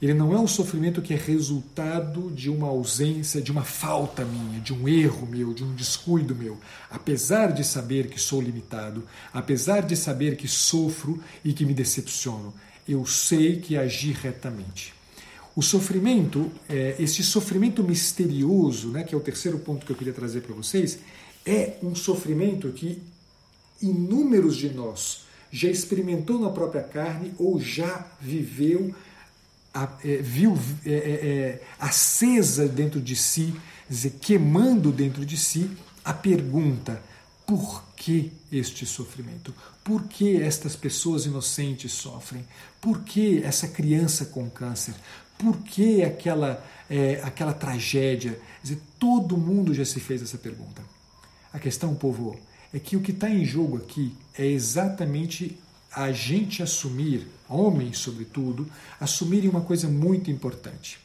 Ele 0.00 0.12
não 0.12 0.32
é 0.34 0.38
um 0.38 0.46
sofrimento 0.46 1.00
que 1.00 1.14
é 1.14 1.16
resultado 1.16 2.30
de 2.30 2.50
uma 2.50 2.68
ausência, 2.68 3.40
de 3.40 3.50
uma 3.50 3.64
falta 3.64 4.24
minha, 4.24 4.60
de 4.60 4.74
um 4.74 4.86
erro 4.86 5.26
meu, 5.26 5.54
de 5.54 5.64
um 5.64 5.74
descuido 5.74 6.34
meu. 6.34 6.58
Apesar 6.90 7.52
de 7.52 7.64
saber 7.64 8.08
que 8.08 8.20
sou 8.20 8.40
limitado, 8.40 9.04
apesar 9.32 9.80
de 9.80 9.96
saber 9.96 10.36
que 10.36 10.46
sofro 10.46 11.22
e 11.42 11.54
que 11.54 11.64
me 11.64 11.72
decepciono, 11.72 12.52
eu 12.86 13.06
sei 13.06 13.56
que 13.56 13.76
agi 13.76 14.12
retamente. 14.12 14.95
O 15.56 15.62
sofrimento, 15.62 16.52
é, 16.68 16.96
esse 16.98 17.24
sofrimento 17.24 17.82
misterioso, 17.82 18.90
né, 18.90 19.04
que 19.04 19.14
é 19.14 19.18
o 19.18 19.22
terceiro 19.22 19.58
ponto 19.58 19.86
que 19.86 19.90
eu 19.90 19.96
queria 19.96 20.12
trazer 20.12 20.42
para 20.42 20.54
vocês, 20.54 20.98
é 21.46 21.78
um 21.82 21.94
sofrimento 21.94 22.70
que 22.72 23.02
inúmeros 23.80 24.54
de 24.54 24.68
nós 24.68 25.24
já 25.50 25.70
experimentou 25.70 26.38
na 26.38 26.50
própria 26.50 26.82
carne 26.82 27.32
ou 27.38 27.58
já 27.58 28.06
viveu, 28.20 28.94
é, 30.04 30.16
viu 30.18 30.58
é, 30.84 30.90
é, 30.90 30.94
é, 30.94 31.62
acesa 31.78 32.68
dentro 32.68 33.00
de 33.00 33.16
si, 33.16 33.54
dizer, 33.88 34.10
queimando 34.20 34.92
dentro 34.92 35.24
de 35.24 35.38
si 35.38 35.70
a 36.04 36.12
pergunta: 36.12 37.02
por 37.46 37.82
que 37.96 38.30
este 38.52 38.84
sofrimento? 38.84 39.54
Por 39.82 40.04
que 40.04 40.36
estas 40.36 40.76
pessoas 40.76 41.24
inocentes 41.24 41.92
sofrem? 41.92 42.44
Por 42.80 43.00
que 43.02 43.42
essa 43.42 43.68
criança 43.68 44.26
com 44.26 44.50
câncer? 44.50 44.94
Por 45.38 45.58
que 45.58 46.02
aquela, 46.02 46.64
é, 46.88 47.20
aquela 47.22 47.52
tragédia? 47.52 48.38
Dizer, 48.62 48.80
todo 48.98 49.36
mundo 49.36 49.74
já 49.74 49.84
se 49.84 50.00
fez 50.00 50.22
essa 50.22 50.38
pergunta. 50.38 50.82
A 51.52 51.58
questão, 51.58 51.94
povo, 51.94 52.38
é 52.72 52.78
que 52.78 52.96
o 52.96 53.00
que 53.00 53.12
está 53.12 53.30
em 53.30 53.44
jogo 53.44 53.78
aqui 53.78 54.14
é 54.38 54.46
exatamente 54.46 55.58
a 55.92 56.12
gente 56.12 56.62
assumir, 56.62 57.26
homens 57.48 57.98
sobretudo, 57.98 58.66
assumirem 59.00 59.48
uma 59.48 59.62
coisa 59.62 59.88
muito 59.88 60.30
importante. 60.30 60.98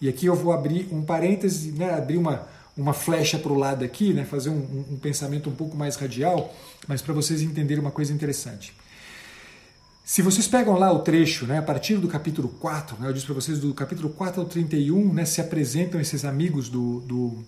E 0.00 0.08
aqui 0.08 0.26
eu 0.26 0.34
vou 0.34 0.52
abrir 0.52 0.88
um 0.90 1.02
parêntese, 1.02 1.70
né, 1.70 1.94
abrir 1.94 2.16
uma, 2.16 2.48
uma 2.76 2.92
flecha 2.92 3.38
para 3.38 3.52
o 3.52 3.56
lado 3.56 3.84
aqui, 3.84 4.12
né, 4.12 4.24
fazer 4.24 4.50
um, 4.50 4.84
um 4.90 4.96
pensamento 4.96 5.48
um 5.48 5.54
pouco 5.54 5.76
mais 5.76 5.94
radial, 5.94 6.52
mas 6.88 7.00
para 7.00 7.14
vocês 7.14 7.40
entenderem 7.40 7.80
uma 7.80 7.92
coisa 7.92 8.12
interessante. 8.12 8.74
Se 10.04 10.20
vocês 10.20 10.48
pegam 10.48 10.76
lá 10.76 10.92
o 10.92 10.98
trecho, 10.98 11.46
né, 11.46 11.58
a 11.58 11.62
partir 11.62 11.96
do 11.96 12.08
capítulo 12.08 12.48
4, 12.48 12.96
né, 12.98 13.08
eu 13.08 13.12
disse 13.12 13.24
para 13.24 13.36
vocês 13.36 13.60
do 13.60 13.72
capítulo 13.72 14.10
4 14.10 14.40
ao 14.40 14.48
31, 14.48 15.12
né, 15.12 15.24
se 15.24 15.40
apresentam 15.40 16.00
esses 16.00 16.24
amigos 16.24 16.68
do, 16.68 17.00
do, 17.00 17.44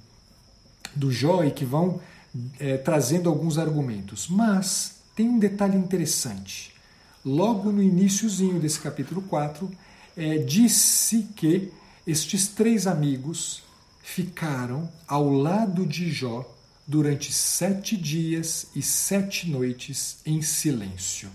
do 0.95 1.11
Jó 1.11 1.43
e 1.43 1.51
que 1.51 1.65
vão 1.65 2.01
é, 2.61 2.77
trazendo 2.77 3.29
alguns 3.29 3.59
argumentos. 3.59 4.29
Mas 4.29 4.99
tem 5.17 5.29
um 5.29 5.39
detalhe 5.39 5.77
interessante. 5.77 6.73
Logo 7.25 7.73
no 7.73 7.83
iníciozinho 7.83 8.61
desse 8.61 8.79
capítulo 8.79 9.23
4, 9.23 9.69
é, 10.17 10.39
disse 10.39 11.27
que 11.35 11.73
estes 12.07 12.47
três 12.47 12.87
amigos 12.87 13.65
ficaram 14.01 14.89
ao 15.09 15.29
lado 15.29 15.85
de 15.85 16.09
Jó 16.09 16.49
durante 16.87 17.33
sete 17.33 17.97
dias 17.97 18.69
e 18.77 18.83
sete 18.83 19.51
noites 19.51 20.19
em 20.25 20.41
silêncio. 20.41 21.31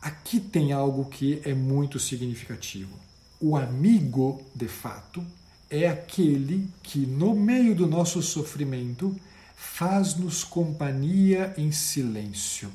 Aqui 0.00 0.40
tem 0.40 0.72
algo 0.72 1.04
que 1.04 1.42
é 1.44 1.52
muito 1.52 1.98
significativo. 1.98 2.96
O 3.38 3.54
amigo, 3.54 4.40
de 4.54 4.66
fato, 4.66 5.22
é 5.68 5.88
aquele 5.88 6.68
que, 6.82 7.00
no 7.00 7.34
meio 7.34 7.74
do 7.74 7.86
nosso 7.86 8.22
sofrimento, 8.22 9.14
faz-nos 9.54 10.42
companhia 10.42 11.52
em 11.58 11.70
silêncio. 11.70 12.70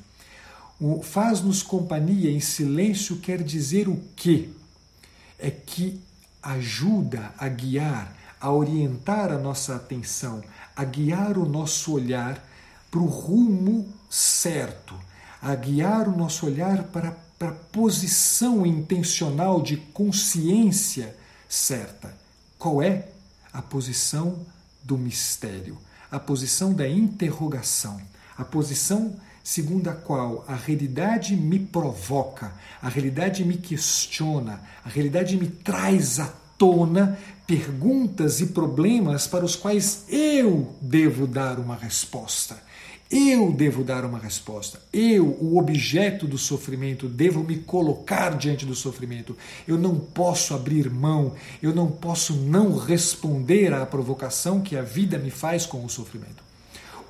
Faz-nos 1.02 1.64
companhia 1.64 2.30
em 2.30 2.40
silêncio 2.40 3.18
quer 3.18 3.42
dizer 3.42 3.88
o 3.88 4.00
quê? 4.16 4.50
É 5.40 5.50
que 5.50 6.00
ajuda 6.44 7.34
a 7.40 7.48
guiar, 7.48 8.16
a 8.40 8.52
orientar 8.52 9.32
a 9.32 9.38
nossa 9.38 9.76
atenção, 9.76 10.44
a 10.76 10.84
guiar 10.84 11.40
o 11.40 11.50
nosso 11.50 11.92
olhar 11.94 12.48
para 12.92 13.00
o 13.00 13.08
rumo 13.08 13.92
certo 14.10 14.96
a 15.46 15.54
guiar 15.54 16.10
o 16.10 16.18
nosso 16.18 16.48
olhar 16.48 16.86
para, 16.86 17.16
para 17.38 17.50
a 17.50 17.56
posição 17.72 18.66
intencional 18.66 19.62
de 19.62 19.78
consciência 19.78 21.16
certa. 21.48 22.12
Qual 22.58 22.82
é? 22.82 23.10
A 23.54 23.62
posição 23.62 24.40
do 24.84 24.98
mistério, 24.98 25.78
a 26.10 26.20
posição 26.20 26.74
da 26.74 26.90
interrogação, 26.90 28.02
a 28.36 28.44
posição 28.44 29.16
segundo 29.44 29.88
a 29.88 29.94
qual 29.94 30.44
a 30.48 30.56
realidade 30.56 31.36
me 31.36 31.60
provoca, 31.60 32.52
a 32.82 32.90
realidade 32.90 33.46
me 33.46 33.56
questiona, 33.56 34.60
a 34.84 34.90
realidade 34.90 35.38
me 35.38 35.48
traz 35.48 36.20
à 36.20 36.34
tona 36.58 37.20
perguntas 37.46 38.42
e 38.42 38.48
problemas 38.48 39.28
para 39.28 39.46
os 39.46 39.56
quais 39.56 40.06
eu 40.10 40.76
devo 40.82 41.28
dar 41.28 41.60
uma 41.60 41.76
resposta. 41.76 42.58
Eu 43.10 43.52
devo 43.52 43.84
dar 43.84 44.04
uma 44.04 44.18
resposta. 44.18 44.82
Eu, 44.92 45.26
o 45.40 45.58
objeto 45.58 46.26
do 46.26 46.38
sofrimento, 46.38 47.08
devo 47.08 47.44
me 47.44 47.58
colocar 47.58 48.36
diante 48.36 48.66
do 48.66 48.74
sofrimento. 48.74 49.38
Eu 49.68 49.78
não 49.78 49.96
posso 50.00 50.56
abrir 50.56 50.90
mão, 50.90 51.34
eu 51.62 51.74
não 51.74 51.88
posso 51.92 52.34
não 52.34 52.76
responder 52.78 53.74
à 53.74 53.86
provocação 53.86 54.60
que 54.60 54.76
a 54.76 54.82
vida 54.82 55.20
me 55.20 55.30
faz 55.30 55.66
com 55.66 55.86
o 55.86 55.90
sofrimento. 55.90 56.45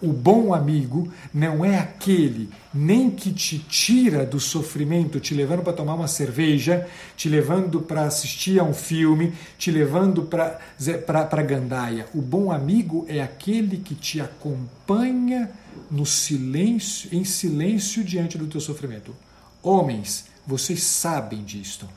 O 0.06 0.14
bom 0.14 0.54
amigo 0.54 1.12
não 1.34 1.66
é 1.66 1.80
aquele 1.80 2.48
nem 2.72 3.10
que 3.10 3.34
te 3.34 3.58
tira 3.58 4.24
do 4.24 4.40
sofrimento, 4.40 5.20
te 5.20 5.34
levando 5.34 5.64
para 5.64 5.74
tomar 5.74 5.96
uma 5.96 6.08
cerveja, 6.08 6.88
te 7.18 7.28
levando 7.28 7.82
para 7.82 8.04
assistir 8.04 8.60
a 8.60 8.64
um 8.64 8.72
filme, 8.74 9.34
te 9.58 9.72
levando 9.72 10.22
para 10.22 11.42
gandaia. 11.42 12.06
O 12.14 12.22
bom 12.22 12.52
amigo 12.52 13.04
é 13.10 13.20
aquele 13.20 13.78
que 13.78 13.96
te 13.96 14.22
acompanha 14.22 15.50
no 15.90 16.06
silêncio, 16.06 17.10
em 17.12 17.26
silêncio 17.26 18.04
diante 18.04 18.38
do 18.38 18.46
teu 18.46 18.62
sofrimento. 18.62 19.16
Homens, 19.64 20.26
vocês 20.46 20.84
sabem 20.84 21.44
disto. 21.44 21.90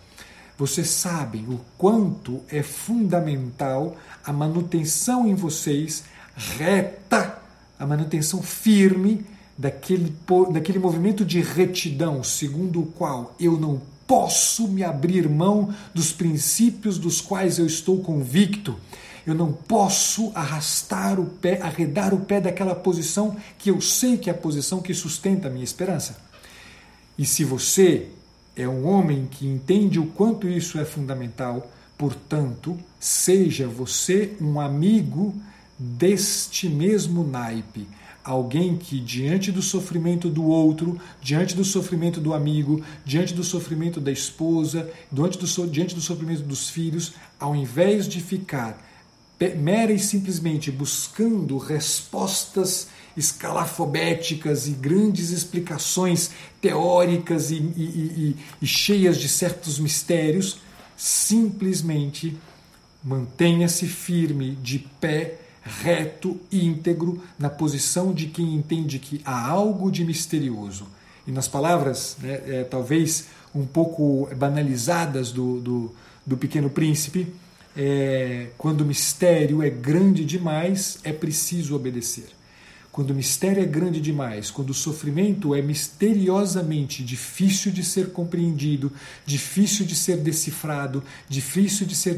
Vocês 0.57 0.89
sabem 0.89 1.45
o 1.47 1.61
quanto 1.77 2.41
é 2.51 2.63
fundamental 2.63 3.95
a 4.25 4.33
manutenção 4.33 5.29
em 5.29 5.35
vocês 5.35 6.05
reta 6.35 7.48
a 7.79 7.87
manutenção 7.87 8.43
firme 8.43 9.25
daquele, 9.57 10.15
daquele 10.53 10.79
movimento 10.79 11.25
de 11.25 11.41
retidão, 11.41 12.23
segundo 12.23 12.83
o 12.83 12.87
qual 12.87 13.35
eu 13.39 13.59
não 13.59 13.81
posso 14.07 14.67
me 14.69 14.83
abrir 14.83 15.29
mão 15.29 15.75
dos 15.93 16.13
princípios 16.13 16.99
dos 16.99 17.21
quais 17.21 17.59
eu 17.59 17.67
estou 17.67 18.01
convicto. 18.01 18.77
Eu 19.27 19.35
não 19.35 19.53
posso 19.53 20.33
arrastar 20.35 21.21
o 21.21 21.27
pé, 21.27 21.61
arredar 21.61 22.15
o 22.15 22.21
pé 22.21 22.41
daquela 22.41 22.75
posição 22.75 23.37
que 23.59 23.71
eu 23.71 23.81
sei 23.81 24.17
que 24.17 24.31
é 24.31 24.33
a 24.33 24.37
posição 24.37 24.81
que 24.81 24.95
sustenta 24.95 25.49
a 25.49 25.51
minha 25.51 25.65
esperança. 25.65 26.17
E 27.19 27.27
se 27.27 27.45
você 27.45 28.09
é 28.57 28.67
um 28.67 28.87
homem 28.87 29.29
que 29.31 29.47
entende 29.47 29.99
o 29.99 30.07
quanto 30.07 30.49
isso 30.49 30.79
é 30.79 30.85
fundamental, 30.85 31.71
portanto, 31.99 32.79
seja 32.99 33.69
você 33.69 34.35
um 34.41 34.59
amigo 34.59 35.35
deste 35.79 36.69
mesmo 36.69 37.25
naipe. 37.25 37.87
Alguém 38.25 38.77
que, 38.77 39.01
diante 39.01 39.51
do 39.51 39.63
sofrimento 39.63 40.29
do 40.29 40.45
outro, 40.45 41.01
diante 41.23 41.55
do 41.55 41.65
sofrimento 41.65 42.21
do 42.21 42.35
amigo, 42.35 42.85
diante 43.05 43.33
do 43.33 43.45
sofrimento 43.45 44.01
da 44.01 44.11
esposa, 44.11 44.91
diante 45.11 45.39
do, 45.39 45.67
diante 45.67 45.95
do 45.95 46.01
sofrimento 46.01 46.43
dos 46.43 46.69
filhos, 46.69 47.15
ao 47.39 47.57
invés 47.57 48.07
de 48.07 48.21
ficar 48.21 48.87
mera 49.57 49.93
e 49.93 49.99
simplesmente 49.99 50.71
buscando 50.71 51.57
respostas 51.59 52.89
escalafobéticas 53.17 54.67
e 54.67 54.73
grandes 54.73 55.31
explicações 55.31 56.31
teóricas 56.61 57.51
e, 57.51 57.55
e, 57.55 57.83
e, 57.83 58.37
e 58.61 58.67
cheias 58.67 59.17
de 59.17 59.29
certos 59.29 59.79
mistérios, 59.79 60.59
simplesmente 60.97 62.37
mantenha-se 63.03 63.87
firme, 63.87 64.57
de 64.57 64.81
pé 65.01 65.39
reto, 65.69 66.41
íntegro, 66.51 67.23
na 67.39 67.51
posição 67.51 68.13
de 68.13 68.27
quem 68.27 68.55
entende 68.55 68.99
que 68.99 69.21
há 69.25 69.47
algo 69.47 69.91
de 69.91 70.05
misterioso. 70.05 70.87
E 71.27 71.31
nas 71.31 71.47
palavras, 71.47 72.17
né, 72.21 72.41
é, 72.47 72.65
talvez 72.65 73.27
um 73.55 73.67
pouco 73.67 74.29
banalizadas 74.35 75.31
do, 75.31 75.61
do, 75.61 75.95
do 76.27 76.37
Pequeno 76.37 76.71
Príncipe, 76.71 77.27
é, 77.77 78.49
quando 78.59 78.81
o 78.81 78.85
mistério 78.85 79.63
é 79.63 79.71
grande 79.71 80.25
demais, 80.25 80.99
é 81.05 81.13
preciso 81.13 81.77
obedecer. 81.77 82.27
Quando 82.91 83.11
o 83.11 83.15
mistério 83.15 83.63
é 83.63 83.65
grande 83.65 84.01
demais, 84.01 84.51
quando 84.51 84.71
o 84.71 84.75
sofrimento 84.75 85.55
é 85.55 85.63
misteriosamente 85.63 87.05
difícil 87.05 87.71
de 87.71 87.85
ser 87.85 88.11
compreendido, 88.11 88.91
difícil 89.25 89.87
de 89.87 89.95
ser 89.95 90.17
decifrado, 90.17 91.05
difícil 91.29 91.87
de 91.87 91.95
ser 91.95 92.15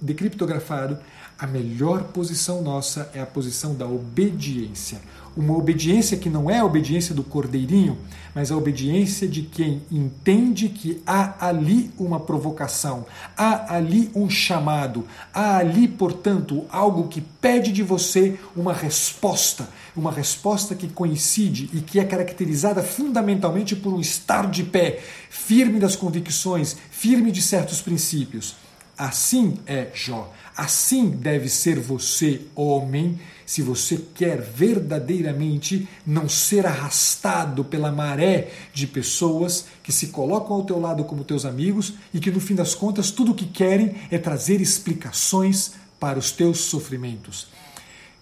decriptografado, 0.00 0.98
a 1.40 1.46
melhor 1.46 2.04
posição 2.04 2.60
nossa 2.60 3.10
é 3.14 3.20
a 3.20 3.26
posição 3.26 3.74
da 3.74 3.86
obediência. 3.86 5.00
Uma 5.34 5.56
obediência 5.56 6.18
que 6.18 6.28
não 6.28 6.50
é 6.50 6.58
a 6.58 6.64
obediência 6.66 7.14
do 7.14 7.22
cordeirinho, 7.22 7.96
mas 8.34 8.52
a 8.52 8.56
obediência 8.56 9.26
de 9.26 9.42
quem 9.42 9.80
entende 9.90 10.68
que 10.68 11.00
há 11.06 11.46
ali 11.46 11.90
uma 11.98 12.20
provocação, 12.20 13.06
há 13.34 13.74
ali 13.74 14.10
um 14.14 14.28
chamado, 14.28 15.06
há 15.32 15.56
ali, 15.56 15.88
portanto, 15.88 16.66
algo 16.68 17.08
que 17.08 17.22
pede 17.22 17.72
de 17.72 17.82
você 17.82 18.38
uma 18.54 18.74
resposta, 18.74 19.66
uma 19.96 20.12
resposta 20.12 20.74
que 20.74 20.88
coincide 20.88 21.70
e 21.72 21.80
que 21.80 21.98
é 21.98 22.04
caracterizada 22.04 22.82
fundamentalmente 22.82 23.74
por 23.74 23.94
um 23.94 24.00
estar 24.00 24.46
de 24.50 24.62
pé, 24.62 25.00
firme 25.30 25.80
das 25.80 25.96
convicções, 25.96 26.76
firme 26.90 27.32
de 27.32 27.40
certos 27.40 27.80
princípios. 27.80 28.56
Assim 28.98 29.56
é 29.66 29.88
Jó. 29.94 30.30
Assim 30.56 31.10
deve 31.10 31.48
ser 31.48 31.78
você, 31.78 32.42
homem, 32.54 33.18
se 33.46 33.62
você 33.62 33.96
quer 34.14 34.40
verdadeiramente 34.40 35.88
não 36.06 36.28
ser 36.28 36.66
arrastado 36.66 37.64
pela 37.64 37.90
maré 37.90 38.52
de 38.72 38.86
pessoas 38.86 39.66
que 39.82 39.90
se 39.90 40.08
colocam 40.08 40.56
ao 40.56 40.64
teu 40.64 40.78
lado 40.78 41.04
como 41.04 41.24
teus 41.24 41.44
amigos 41.44 41.94
e 42.12 42.20
que 42.20 42.30
no 42.30 42.40
fim 42.40 42.54
das 42.54 42.74
contas 42.74 43.10
tudo 43.10 43.32
o 43.32 43.34
que 43.34 43.46
querem 43.46 43.94
é 44.10 44.18
trazer 44.18 44.60
explicações 44.60 45.72
para 45.98 46.18
os 46.18 46.30
teus 46.30 46.60
sofrimentos. 46.60 47.48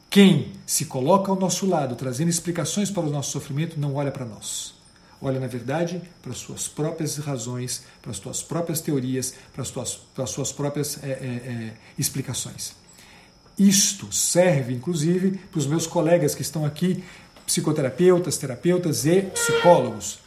Quem 0.09 0.53
se 0.64 0.87
coloca 0.87 1.31
ao 1.31 1.39
nosso 1.39 1.66
lado 1.66 1.95
trazendo 1.95 2.31
explicações 2.31 2.91
para 2.91 3.03
o 3.03 3.11
nosso 3.11 3.33
sofrimento 3.33 3.79
não 3.79 3.97
olha 3.97 4.11
para 4.11 4.24
nós 4.24 4.78
olha, 5.21 5.41
na 5.41 5.47
verdade, 5.47 6.01
para 6.23 6.33
as 6.33 6.39
suas 6.39 6.69
próprias 6.69 7.16
razões, 7.16 7.83
para 8.01 8.11
as 8.11 8.19
suas 8.19 8.43
próprias 8.43 8.81
teorias, 8.81 9.35
para 9.53 9.62
as, 9.62 9.71
para 9.71 10.25
as 10.25 10.31
suas 10.31 10.53
próprias 10.53 11.03
é, 11.03 11.09
é, 11.09 11.12
é, 11.12 11.73
explicações. 11.99 12.75
Isto 13.59 14.12
serve, 14.12 14.73
inclusive, 14.73 15.33
para 15.51 15.59
os 15.59 15.66
meus 15.66 15.87
colegas 15.87 16.35
que 16.35 16.43
estão 16.43 16.64
aqui, 16.64 17.03
psicoterapeutas, 17.45 18.37
terapeutas 18.37 19.05
e 19.05 19.23
psicólogos. 19.23 20.21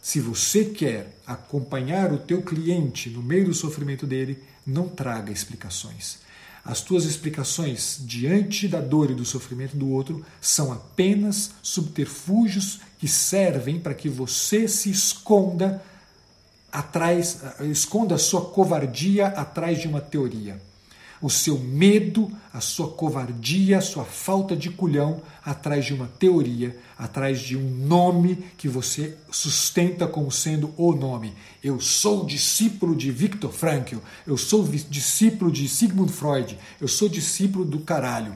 Se 0.00 0.20
você 0.20 0.64
quer 0.64 1.18
acompanhar 1.26 2.12
o 2.12 2.18
teu 2.18 2.42
cliente 2.42 3.10
no 3.10 3.22
meio 3.22 3.46
do 3.46 3.54
sofrimento 3.54 4.06
dele, 4.06 4.42
não 4.66 4.88
traga 4.88 5.32
explicações. 5.32 6.23
As 6.64 6.80
tuas 6.80 7.04
explicações 7.04 8.00
diante 8.00 8.66
da 8.66 8.80
dor 8.80 9.10
e 9.10 9.14
do 9.14 9.24
sofrimento 9.24 9.76
do 9.76 9.90
outro 9.90 10.24
são 10.40 10.72
apenas 10.72 11.50
subterfúgios 11.62 12.80
que 12.98 13.06
servem 13.06 13.78
para 13.78 13.92
que 13.92 14.08
você 14.08 14.66
se 14.66 14.90
esconda 14.90 15.82
atrás, 16.72 17.40
esconda 17.70 18.14
a 18.14 18.18
sua 18.18 18.46
covardia 18.46 19.26
atrás 19.26 19.78
de 19.78 19.86
uma 19.86 20.00
teoria. 20.00 20.58
O 21.20 21.30
seu 21.30 21.58
medo, 21.58 22.30
a 22.52 22.60
sua 22.60 22.88
covardia, 22.88 23.78
a 23.78 23.80
sua 23.80 24.04
falta 24.04 24.56
de 24.56 24.70
culhão 24.70 25.22
atrás 25.44 25.84
de 25.84 25.94
uma 25.94 26.06
teoria, 26.06 26.76
atrás 26.98 27.40
de 27.40 27.56
um 27.56 27.68
nome 27.68 28.44
que 28.56 28.68
você 28.68 29.16
sustenta 29.30 30.06
como 30.06 30.30
sendo 30.30 30.72
o 30.76 30.92
nome. 30.92 31.32
Eu 31.62 31.80
sou 31.80 32.24
discípulo 32.24 32.94
de 32.94 33.10
Viktor 33.10 33.52
Frankl, 33.52 33.98
eu 34.26 34.36
sou 34.36 34.64
discípulo 34.64 35.50
de 35.50 35.68
Sigmund 35.68 36.12
Freud, 36.12 36.58
eu 36.80 36.88
sou 36.88 37.08
discípulo 37.08 37.64
do 37.64 37.80
caralho. 37.80 38.34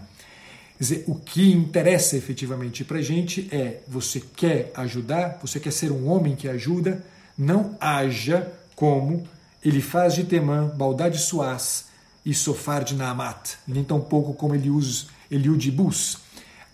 Quer 0.79 0.85
dizer, 0.85 1.05
o 1.09 1.15
que 1.17 1.51
interessa 1.51 2.17
efetivamente 2.17 2.85
para 2.85 3.03
gente 3.03 3.49
é: 3.51 3.81
você 3.89 4.23
quer 4.37 4.71
ajudar, 4.77 5.39
você 5.43 5.59
quer 5.59 5.73
ser 5.73 5.91
um 5.91 6.09
homem 6.09 6.37
que 6.37 6.49
ajuda, 6.49 7.05
não 7.37 7.77
haja 7.81 8.53
como 8.77 9.27
ele 9.65 9.83
faz 9.83 10.15
de 10.15 10.25
Temã, 10.25 10.69
Baldade 10.69 11.19
Suaz 11.19 11.88
e 12.29 12.35
Sofar 12.35 12.85
de 12.85 12.95
Naamat, 12.95 13.55
nem 13.67 13.83
tampouco 13.83 14.35
como 14.35 14.55
Eliud 14.55 15.71
Bus. 15.71 16.19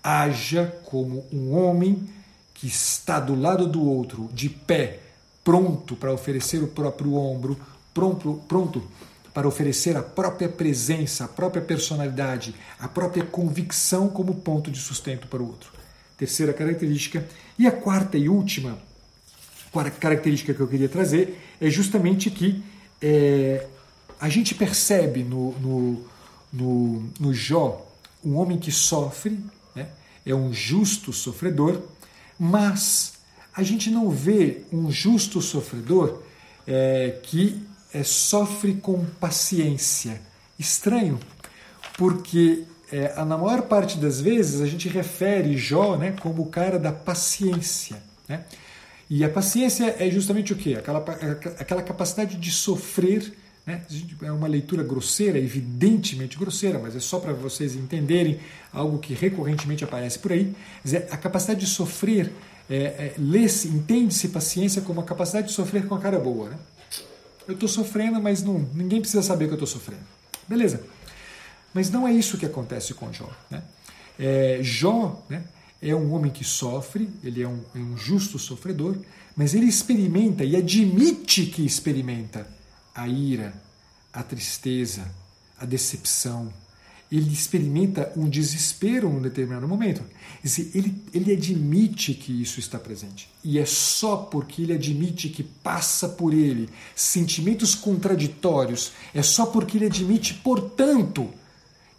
Haja 0.03 0.67
como 0.85 1.25
um 1.33 1.55
homem 1.55 2.09
que 2.53 2.67
está 2.67 3.21
do 3.21 3.37
lado 3.41 3.69
do 3.69 3.81
outro, 3.81 4.29
de 4.33 4.49
pé, 4.49 4.99
pronto 5.45 5.95
para 5.95 6.13
oferecer 6.13 6.61
o 6.61 6.67
próprio 6.67 7.15
ombro, 7.15 7.57
pronto, 7.95 8.43
pronto 8.49 8.83
para 9.33 9.47
oferecer 9.47 9.97
a 9.97 10.03
própria 10.03 10.49
presença, 10.49 11.25
a 11.25 11.29
própria 11.29 11.63
personalidade, 11.63 12.53
a 12.81 12.89
própria 12.89 13.25
convicção 13.25 14.09
como 14.09 14.35
ponto 14.35 14.73
de 14.73 14.81
sustento 14.81 15.29
para 15.29 15.41
o 15.41 15.47
outro. 15.47 15.71
Terceira 16.19 16.53
característica. 16.53 17.25
E 17.57 17.65
a 17.65 17.71
quarta 17.71 18.19
e 18.19 18.29
última 18.29 18.77
característica 20.01 20.53
que 20.53 20.61
eu 20.61 20.67
queria 20.67 20.89
trazer 20.89 21.41
é 21.61 21.71
justamente 21.71 22.29
que 22.29 22.61
é, 23.01 23.67
a 24.21 24.29
gente 24.29 24.55
percebe 24.55 25.23
no, 25.23 25.53
no, 25.59 26.05
no, 26.53 27.11
no 27.19 27.35
Jó 27.35 27.87
um 28.25 28.37
homem 28.37 28.59
que 28.59 28.73
sofre, 28.73 29.39
né? 29.75 29.89
é 30.25 30.35
um 30.35 30.53
justo 30.53 31.13
sofredor, 31.13 31.83
mas 32.39 33.15
a 33.55 33.63
gente 33.63 33.91
não 33.91 34.11
vê 34.11 34.63
um 34.73 34.91
justo 34.91 35.41
sofredor 35.41 36.23
é, 36.67 37.19
que 37.23 37.63
é, 37.93 38.03
sofre 38.03 38.75
com 38.75 39.05
paciência, 39.21 40.21
estranho, 40.59 41.21
porque 41.97 42.65
é, 42.91 43.15
na 43.25 43.37
maior 43.39 43.63
parte 43.63 43.99
das 43.99 44.21
vezes 44.21 44.61
a 44.61 44.67
gente 44.67 44.89
refere 44.89 45.57
Jó 45.57 45.97
né, 45.97 46.15
como 46.21 46.43
o 46.43 46.47
cara 46.47 46.79
da 46.79 46.93
paciência. 46.93 48.03
Né? 48.29 48.45
E 49.09 49.25
a 49.25 49.29
paciência 49.29 49.97
é 49.99 50.11
justamente 50.11 50.53
o 50.53 50.57
quê? 50.57 50.77
Aquela, 50.77 50.99
aquela 51.59 51.83
capacidade 51.83 52.37
de 52.37 52.51
sofrer. 52.51 53.33
Né? 53.67 53.83
É 54.23 54.31
uma 54.31 54.47
leitura 54.47 54.83
grosseira, 54.83 55.39
evidentemente 55.39 56.39
grosseira, 56.39 56.79
mas 56.79 56.95
é 56.95 57.01
só 57.01 57.19
para 57.19 57.33
vocês 57.33 57.75
entenderem 57.75 58.39
algo 58.73 58.99
que 58.99 59.15
recorrentemente 59.15 59.83
aparece 59.83 60.19
por 60.19 60.33
aí. 60.33 60.55
Dizer, 60.83 61.09
a 61.11 61.17
capacidade 61.17 61.61
de 61.61 61.67
sofrer, 61.67 62.31
é, 62.69 62.77
é, 62.77 63.15
lê-se, 63.19 63.69
entende-se 63.69 64.29
paciência 64.29 64.83
como 64.83 65.01
a 65.01 65.05
capacidade 65.05 65.49
de 65.49 65.55
sofrer 65.55 65.87
com 65.87 65.95
a 65.95 66.01
cara 66.01 66.19
boa. 66.19 66.51
Né? 66.51 66.59
Eu 67.49 67.55
estou 67.55 67.69
sofrendo, 67.69 68.21
mas 68.21 68.43
não, 68.43 68.59
ninguém 68.75 69.01
precisa 69.01 69.23
saber 69.23 69.47
que 69.47 69.53
eu 69.53 69.65
estou 69.65 69.69
sofrendo. 69.69 70.03
Beleza. 70.47 70.85
Mas 71.73 71.91
não 71.91 72.07
é 72.07 72.13
isso 72.13 72.39
que 72.39 72.47
acontece 72.47 72.93
com 72.95 73.13
Jó. 73.13 73.31
Né? 73.51 73.63
É, 74.19 74.59
Jó 74.63 75.25
né, 75.29 75.43
é 75.81 75.95
um 75.95 76.13
homem 76.13 76.31
que 76.31 76.45
sofre, 76.45 77.09
ele 77.23 77.43
é 77.43 77.49
um, 77.49 77.61
é 77.75 77.79
um 77.79 77.97
justo 77.97 78.39
sofredor, 78.39 78.97
mas 79.35 79.55
ele 79.55 79.67
experimenta 79.67 80.45
e 80.45 80.55
admite 80.55 81.47
que 81.47 81.65
experimenta 81.65 82.47
a 82.95 83.09
ira, 83.09 83.55
a 84.13 84.23
tristeza, 84.23 85.11
a 85.59 85.65
decepção, 85.65 86.53
ele 87.11 87.33
experimenta 87.33 88.13
um 88.17 88.29
desespero 88.29 89.09
num 89.09 89.21
determinado 89.21 89.69
momento. 89.69 90.03
Ele, 90.75 90.95
ele 91.13 91.33
admite 91.33 92.15
que 92.15 92.43
isso 92.43 92.59
está 92.59 92.79
presente. 92.79 93.29
E 93.43 93.59
é 93.59 93.65
só 93.65 94.17
porque 94.17 94.63
ele 94.63 94.73
admite 94.73 95.29
que 95.29 95.43
passa 95.43 96.09
por 96.09 96.35
ele 96.35 96.69
sentimentos 96.95 97.75
contraditórios, 97.75 98.93
é 99.15 99.23
só 99.23 99.47
porque 99.47 99.79
ele 99.79 99.87
admite, 99.87 100.35
portanto, 100.35 101.31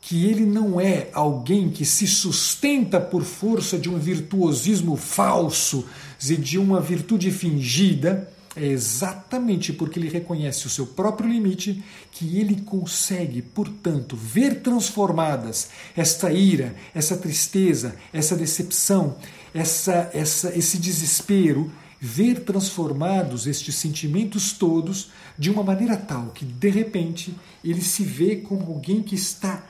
que 0.01 0.25
ele 0.25 0.45
não 0.45 0.79
é 0.79 1.09
alguém 1.13 1.69
que 1.69 1.85
se 1.85 2.07
sustenta 2.07 2.99
por 2.99 3.23
força 3.23 3.77
de 3.77 3.89
um 3.89 3.97
virtuosismo 3.97 4.95
falso, 4.95 5.85
de 6.19 6.57
uma 6.57 6.81
virtude 6.81 7.31
fingida 7.31 8.31
é 8.55 8.65
exatamente 8.65 9.73
porque 9.73 9.99
ele 9.99 10.07
reconhece 10.07 10.65
o 10.65 10.69
seu 10.69 10.87
próprio 10.87 11.29
limite 11.29 11.83
que 12.11 12.39
ele 12.39 12.61
consegue, 12.61 13.41
portanto, 13.41 14.15
ver 14.15 14.61
transformadas 14.61 15.69
esta 15.95 16.31
ira, 16.31 16.73
essa 16.93 17.17
tristeza, 17.17 17.95
essa 18.13 18.35
decepção, 18.35 19.17
essa, 19.53 20.09
essa, 20.13 20.57
esse 20.57 20.77
desespero, 20.77 21.69
ver 21.99 22.45
transformados 22.45 23.45
estes 23.45 23.75
sentimentos 23.75 24.53
todos 24.53 25.11
de 25.37 25.49
uma 25.49 25.63
maneira 25.63 25.97
tal 25.97 26.27
que, 26.27 26.45
de 26.45 26.69
repente, 26.69 27.35
ele 27.63 27.81
se 27.81 28.03
vê 28.03 28.37
como 28.37 28.71
alguém 28.71 29.01
que 29.03 29.15
está 29.15 29.65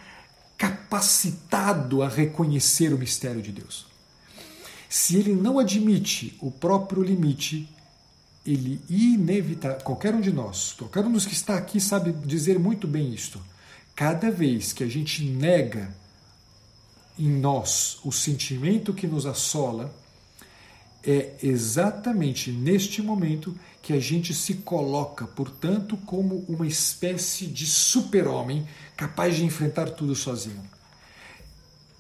capacitado 0.58 2.04
a 2.04 2.08
reconhecer 2.08 2.94
o 2.94 2.98
mistério 2.98 3.42
de 3.42 3.52
Deus. 3.52 3.88
Se 4.88 5.18
ele 5.18 5.34
não 5.34 5.60
admite 5.60 6.38
o 6.40 6.52
próprio 6.52 7.04
limite, 7.04 7.68
ele 8.46 8.80
inevita 8.90 9.74
qualquer 9.74 10.14
um 10.14 10.22
de 10.22 10.32
nós, 10.32 10.74
qualquer 10.78 11.04
um 11.04 11.12
dos 11.12 11.26
que 11.26 11.34
está 11.34 11.58
aqui 11.58 11.80
sabe 11.80 12.12
dizer 12.26 12.60
muito 12.60 12.88
bem 12.88 13.14
isto. 13.14 13.42
Cada 13.96 14.30
vez 14.30 14.72
que 14.72 14.84
a 14.84 14.88
gente 14.88 15.24
nega 15.24 15.94
em 17.18 17.30
nós 17.30 17.98
o 18.04 18.12
sentimento 18.12 18.94
que 18.94 19.08
nos 19.08 19.26
assola, 19.26 19.94
é 21.04 21.34
exatamente 21.42 22.52
neste 22.52 23.02
momento 23.02 23.56
que 23.82 23.94
a 23.94 24.00
gente 24.00 24.34
se 24.34 24.56
coloca, 24.56 25.28
portanto, 25.28 25.96
como 25.98 26.44
uma 26.50 26.66
espécie 26.66 27.46
de 27.46 27.66
super-homem 27.66 28.68
capaz 28.98 29.36
de 29.36 29.46
enfrentar 29.46 29.92
tudo 29.92 30.16
sozinho. 30.16 30.64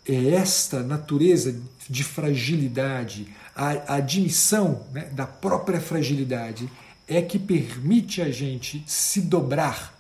É 0.07 0.29
esta 0.31 0.81
natureza 0.81 1.55
de 1.87 2.03
fragilidade, 2.03 3.27
a, 3.55 3.95
admissão 3.95 4.85
né, 4.91 5.05
da 5.13 5.25
própria 5.25 5.79
fragilidade 5.79 6.69
é 7.07 7.21
que 7.21 7.39
permite 7.39 8.21
a 8.21 8.29
gente 8.29 8.83
se 8.85 9.21
dobrar 9.21 9.97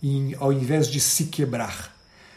em, 0.00 0.34
ao 0.38 0.52
invés 0.52 0.88
de 0.88 1.00
se 1.00 1.24
quebrar. 1.24 1.94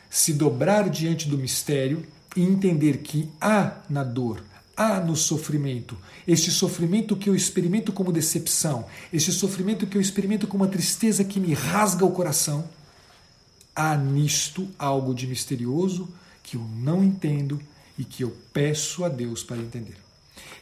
Se 0.10 0.34
dobrar 0.34 0.90
diante 0.90 1.30
do 1.30 1.38
mistério 1.38 2.04
e 2.36 2.42
entender 2.42 2.98
que 3.00 3.30
há 3.40 3.78
na 3.88 4.04
dor, 4.04 4.44
há 4.76 5.00
no 5.00 5.16
sofrimento, 5.16 5.96
este 6.28 6.50
sofrimento 6.50 7.16
que 7.16 7.30
eu 7.30 7.36
experimento 7.36 7.92
como 7.92 8.12
decepção, 8.12 8.86
este 9.14 9.32
sofrimento 9.32 9.86
que 9.86 9.98
eu 9.98 10.02
experimento 10.02 10.48
como 10.48 10.64
uma 10.64 10.72
tristeza 10.72 11.24
que 11.24 11.40
me 11.40 11.54
rasga 11.54 12.06
o 12.06 12.12
coração, 12.12 12.68
há 13.76 13.96
nisto 13.96 14.68
algo 14.80 15.14
de 15.14 15.28
misterioso 15.28 16.10
que 16.42 16.58
eu 16.58 16.62
não 16.62 17.04
entendo 17.04 17.62
e 17.98 18.04
que 18.04 18.24
eu 18.24 18.36
peço 18.52 19.04
a 19.04 19.10
Deus 19.10 19.44
para 19.44 19.58
entender. 19.58 20.09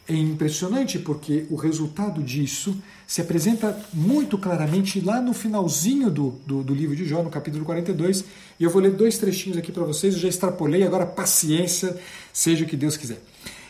É 0.08 0.14
impressionante 0.14 0.98
porque 0.98 1.44
o 1.50 1.56
resultado 1.56 2.22
disso 2.22 2.74
se 3.06 3.20
apresenta 3.20 3.78
muito 3.92 4.38
claramente 4.38 5.00
lá 5.00 5.20
no 5.20 5.34
finalzinho 5.34 6.10
do, 6.10 6.30
do, 6.46 6.62
do, 6.62 6.74
livro 6.74 6.96
de 6.96 7.04
Jó, 7.04 7.22
no 7.22 7.28
capítulo 7.28 7.64
42. 7.64 8.24
E 8.58 8.64
eu 8.64 8.70
vou 8.70 8.80
ler 8.80 8.92
dois 8.92 9.18
trechinhos 9.18 9.58
aqui 9.58 9.70
para 9.70 9.84
vocês. 9.84 10.14
Eu 10.14 10.20
já 10.20 10.28
extrapolei, 10.28 10.82
agora 10.82 11.04
paciência, 11.04 11.94
seja 12.32 12.64
o 12.64 12.68
que 12.68 12.76
Deus 12.76 12.96
quiser. 12.96 13.20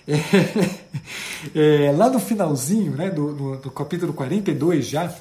É, 1.54 1.86
é, 1.86 1.92
lá 1.92 2.10
no 2.10 2.18
finalzinho 2.18 2.92
né, 2.92 3.10
do, 3.10 3.32
do, 3.32 3.56
do, 3.58 3.70
capítulo 3.70 4.12
42 4.12 4.88
já, 4.88 5.14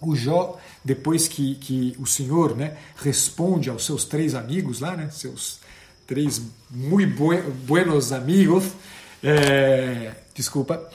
o 0.00 0.14
Jó, 0.14 0.58
depois 0.84 1.28
que, 1.28 1.56
que 1.56 1.96
o 1.98 2.06
Senhor 2.06 2.56
né, 2.56 2.76
responde 2.96 3.68
aos 3.68 3.84
seus 3.84 4.04
três 4.04 4.34
amigos 4.34 4.80
lá, 4.80 4.96
né, 4.96 5.10
seus 5.10 5.58
três 6.06 6.40
muito 6.70 7.14
buenos 7.66 8.12
amigos, 8.12 8.72
é, 9.22 10.12
desculpa, 10.34 10.88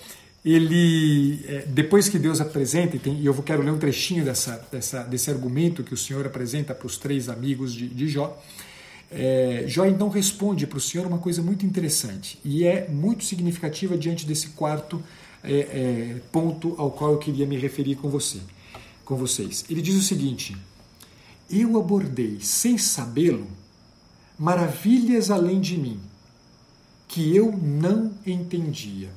ele 0.43 1.43
é, 1.47 1.65
depois 1.67 2.09
que 2.09 2.19
Deus 2.19 2.41
apresenta, 2.41 2.95
e, 2.95 2.99
tem, 2.99 3.23
eu 3.23 3.33
quero 3.43 3.61
ler 3.61 3.71
um 3.71 3.77
trechinho 3.77 4.25
dessa, 4.25 4.65
dessa, 4.71 5.03
desse 5.03 5.29
argumento 5.29 5.83
que 5.83 5.93
o 5.93 5.97
Senhor 5.97 6.25
apresenta 6.25 6.75
para 6.75 6.87
os 6.87 6.97
três 6.97 7.29
amigos 7.29 7.73
de, 7.73 7.87
de 7.87 8.07
Jó, 8.07 8.37
é, 9.11 9.65
Jó 9.67 9.85
então 9.85 10.09
responde 10.09 10.65
para 10.65 10.77
o 10.77 10.81
Senhor 10.81 11.05
uma 11.05 11.19
coisa 11.19 11.41
muito 11.41 11.65
interessante 11.65 12.39
e 12.43 12.65
é 12.65 12.87
muito 12.89 13.23
significativa 13.23 13.97
diante 13.97 14.25
desse 14.25 14.49
quarto 14.49 15.03
é, 15.43 15.53
é, 15.53 16.21
ponto 16.31 16.73
ao 16.77 16.91
qual 16.91 17.11
eu 17.11 17.17
queria 17.17 17.45
me 17.45 17.57
referir 17.57 17.95
com 17.95 18.09
você, 18.09 18.39
com 19.05 19.15
vocês. 19.15 19.65
Ele 19.69 19.81
diz 19.81 19.95
o 19.95 20.01
seguinte: 20.01 20.57
Eu 21.49 21.77
abordei 21.77 22.39
sem 22.41 22.77
sabê-lo 22.77 23.47
maravilhas 24.39 25.29
além 25.29 25.61
de 25.61 25.77
mim 25.77 25.99
que 27.13 27.35
eu 27.35 27.51
não 27.55 28.11
entendia. 28.25 29.11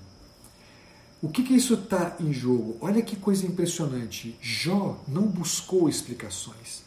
O 1.22 1.30
que, 1.30 1.42
que 1.42 1.54
isso 1.54 1.72
está 1.72 2.14
em 2.20 2.30
jogo? 2.30 2.76
Olha 2.78 3.00
que 3.00 3.16
coisa 3.16 3.46
impressionante. 3.46 4.36
Jó 4.38 5.02
não 5.08 5.22
buscou 5.22 5.88
explicações. 5.88 6.82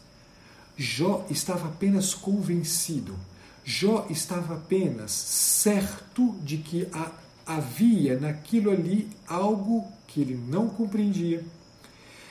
Jó 0.76 1.26
estava 1.28 1.66
apenas 1.66 2.14
convencido. 2.14 3.18
Jó 3.64 4.06
estava 4.08 4.54
apenas 4.54 5.10
certo 5.10 6.36
de 6.44 6.58
que 6.58 6.86
havia 7.44 8.16
naquilo 8.16 8.70
ali 8.70 9.10
algo 9.26 9.88
que 10.06 10.20
ele 10.20 10.36
não 10.36 10.68
compreendia, 10.68 11.44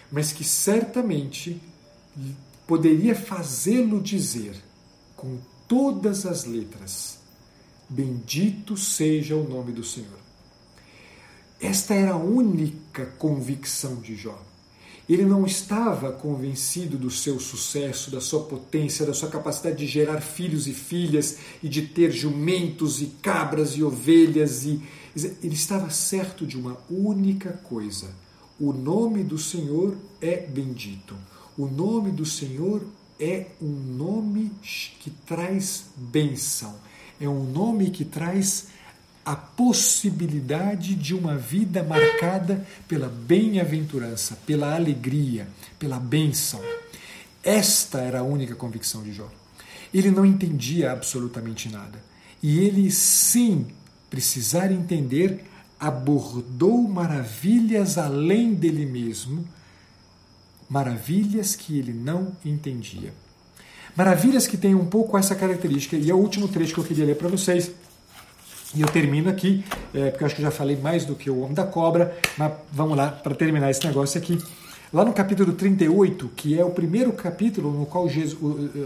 mas 0.10 0.32
que 0.32 0.46
certamente 0.46 1.62
poderia 2.66 3.14
fazê-lo 3.14 4.02
dizer 4.02 4.56
com 5.18 5.38
todas 5.68 6.26
as 6.26 6.46
letras: 6.46 7.19
Bendito 7.90 8.78
seja 8.78 9.36
o 9.36 9.50
nome 9.50 9.72
do 9.72 9.84
Senhor. 9.84 10.20
Esta 11.60 11.96
era 11.96 12.12
a 12.12 12.18
única 12.18 13.08
convicção 13.18 13.96
de 13.96 14.16
Jó. 14.16 14.40
Ele 15.10 15.26
não 15.26 15.44
estava 15.44 16.12
convencido 16.12 16.96
do 16.96 17.10
seu 17.10 17.40
sucesso, 17.40 18.12
da 18.12 18.22
sua 18.22 18.44
potência, 18.44 19.08
da 19.08 19.14
sua 19.14 19.28
capacidade 19.28 19.78
de 19.78 19.88
gerar 19.88 20.22
filhos 20.22 20.68
e 20.68 20.74
filhas 20.74 21.40
e 21.64 21.68
de 21.68 21.82
ter 21.82 22.12
jumentos 22.12 23.02
e 23.02 23.08
cabras 23.08 23.72
e 23.72 23.84
ovelhas. 23.84 24.66
E... 24.66 24.80
Ele 25.16 25.56
estava 25.56 25.90
certo 25.90 26.46
de 26.46 26.56
uma 26.56 26.78
única 26.92 27.54
coisa: 27.54 28.14
o 28.60 28.72
nome 28.72 29.24
do 29.24 29.40
Senhor 29.40 29.98
é 30.22 30.38
bendito. 30.38 31.16
O 31.58 31.66
nome 31.66 32.12
do 32.12 32.26
Senhor 32.26 32.86
é 33.20 33.48
um 33.60 33.72
nome 33.72 34.52
que 35.00 35.10
traz 35.10 35.86
bênção 35.98 36.76
é 37.20 37.28
um 37.28 37.44
nome 37.44 37.90
que 37.90 38.06
traz 38.06 38.68
a 39.26 39.36
possibilidade 39.36 40.96
de 40.96 41.14
uma 41.14 41.38
vida 41.38 41.84
marcada 41.84 42.66
pela 42.88 43.10
bem-aventurança, 43.10 44.38
pela 44.46 44.74
alegria, 44.74 45.48
pela 45.78 46.00
bênção. 46.00 46.62
Esta 47.44 48.00
era 48.00 48.20
a 48.20 48.24
única 48.24 48.56
convicção 48.56 49.04
de 49.04 49.14
Jó. 49.14 49.30
Ele 49.94 50.10
não 50.10 50.26
entendia 50.26 50.92
absolutamente 50.92 51.70
nada. 51.70 52.02
E 52.42 52.60
ele, 52.60 52.90
sem 52.90 53.68
precisar 54.10 54.72
entender, 54.72 55.44
abordou 55.80 56.88
maravilhas 56.88 57.98
além 57.98 58.54
dele 58.54 58.86
mesmo, 58.86 59.48
maravilhas 60.70 61.56
que 61.56 61.78
ele 61.78 61.94
não 61.94 62.36
entendia. 62.44 63.14
Maravilhas 64.00 64.48
que 64.48 64.56
têm 64.56 64.74
um 64.74 64.86
pouco 64.86 65.18
essa 65.18 65.36
característica. 65.36 65.98
E 65.98 66.10
é 66.10 66.14
o 66.14 66.18
último 66.18 66.48
trecho 66.48 66.74
que 66.74 66.80
eu 66.80 66.86
queria 66.86 67.04
ler 67.04 67.18
para 67.18 67.28
vocês. 67.28 67.70
E 68.74 68.80
eu 68.80 68.88
termino 68.88 69.30
aqui, 69.30 69.62
é, 69.94 70.10
porque 70.10 70.24
eu 70.24 70.26
acho 70.26 70.36
que 70.36 70.42
eu 70.42 70.46
já 70.46 70.52
falei 70.52 70.78
mais 70.78 71.04
do 71.04 71.16
que 71.16 71.30
o 71.30 71.42
Homem 71.42 71.54
da 71.54 71.66
Cobra, 71.66 72.18
mas 72.38 72.54
vamos 72.72 72.96
lá 72.96 73.12
para 73.12 73.36
terminar 73.36 73.70
esse 73.70 73.86
negócio 73.86 74.18
aqui. 74.18 74.42
Lá 74.94 75.04
no 75.04 75.12
capítulo 75.12 75.52
38, 75.52 76.32
que 76.34 76.58
é 76.58 76.64
o 76.64 76.70
primeiro 76.70 77.12
capítulo 77.12 77.74
no 77.74 77.86
qual 77.86 78.08
Jesus, 78.08 78.38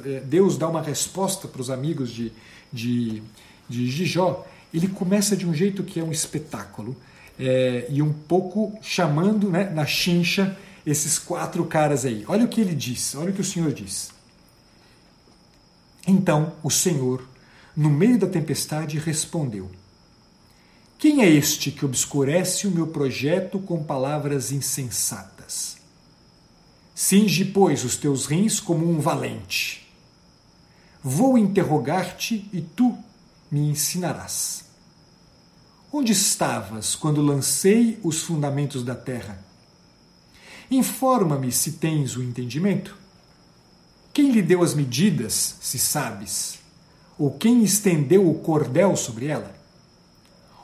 é, 0.03 0.21
Deus 0.21 0.57
dá 0.57 0.67
uma 0.67 0.81
resposta 0.81 1.47
para 1.47 1.61
os 1.61 1.69
amigos 1.69 2.09
de, 2.09 2.31
de, 2.71 3.21
de 3.69 3.91
Gijó, 3.91 4.43
ele 4.73 4.87
começa 4.87 5.37
de 5.37 5.45
um 5.45 5.53
jeito 5.53 5.83
que 5.83 5.99
é 5.99 6.03
um 6.03 6.11
espetáculo. 6.11 6.95
É, 7.37 7.85
e 7.87 8.01
um 8.01 8.11
pouco 8.11 8.75
chamando 8.81 9.47
né, 9.51 9.69
na 9.69 9.85
chincha 9.85 10.57
esses 10.83 11.19
quatro 11.19 11.63
caras 11.65 12.03
aí. 12.03 12.23
Olha 12.27 12.45
o 12.45 12.47
que 12.47 12.59
ele 12.59 12.73
diz, 12.73 13.13
olha 13.13 13.29
o 13.29 13.33
que 13.33 13.41
o 13.41 13.45
Senhor 13.45 13.71
diz. 13.71 14.12
Então 16.05 16.53
o 16.61 16.69
Senhor, 16.69 17.27
no 17.75 17.89
meio 17.89 18.19
da 18.19 18.27
tempestade, 18.27 18.99
respondeu: 18.99 19.69
Quem 20.97 21.23
é 21.23 21.29
este 21.29 21.71
que 21.71 21.85
obscurece 21.85 22.67
o 22.67 22.71
meu 22.71 22.87
projeto 22.87 23.59
com 23.59 23.83
palavras 23.83 24.51
insensatas? 24.51 25.77
Cinge, 26.93 27.45
pois, 27.45 27.83
os 27.83 27.97
teus 27.97 28.25
rins 28.25 28.59
como 28.59 28.87
um 28.89 28.99
valente. 28.99 29.91
Vou 31.01 31.37
interrogar-te 31.37 32.47
e 32.53 32.61
tu 32.61 32.97
me 33.51 33.59
ensinarás. 33.61 34.65
Onde 35.91 36.11
estavas 36.11 36.95
quando 36.95 37.21
lancei 37.21 37.99
os 38.03 38.21
fundamentos 38.21 38.83
da 38.83 38.95
terra? 38.95 39.43
Informa-me 40.71 41.51
se 41.51 41.73
tens 41.73 42.15
o 42.15 42.23
entendimento. 42.23 43.02
Quem 44.13 44.29
lhe 44.29 44.43
deu 44.43 44.61
as 44.61 44.75
medidas, 44.75 45.55
se 45.59 45.79
sabes? 45.79 46.59
Ou 47.17 47.31
quem 47.31 47.63
estendeu 47.63 48.29
o 48.29 48.35
cordel 48.35 48.95
sobre 48.95 49.25
ela? 49.25 49.55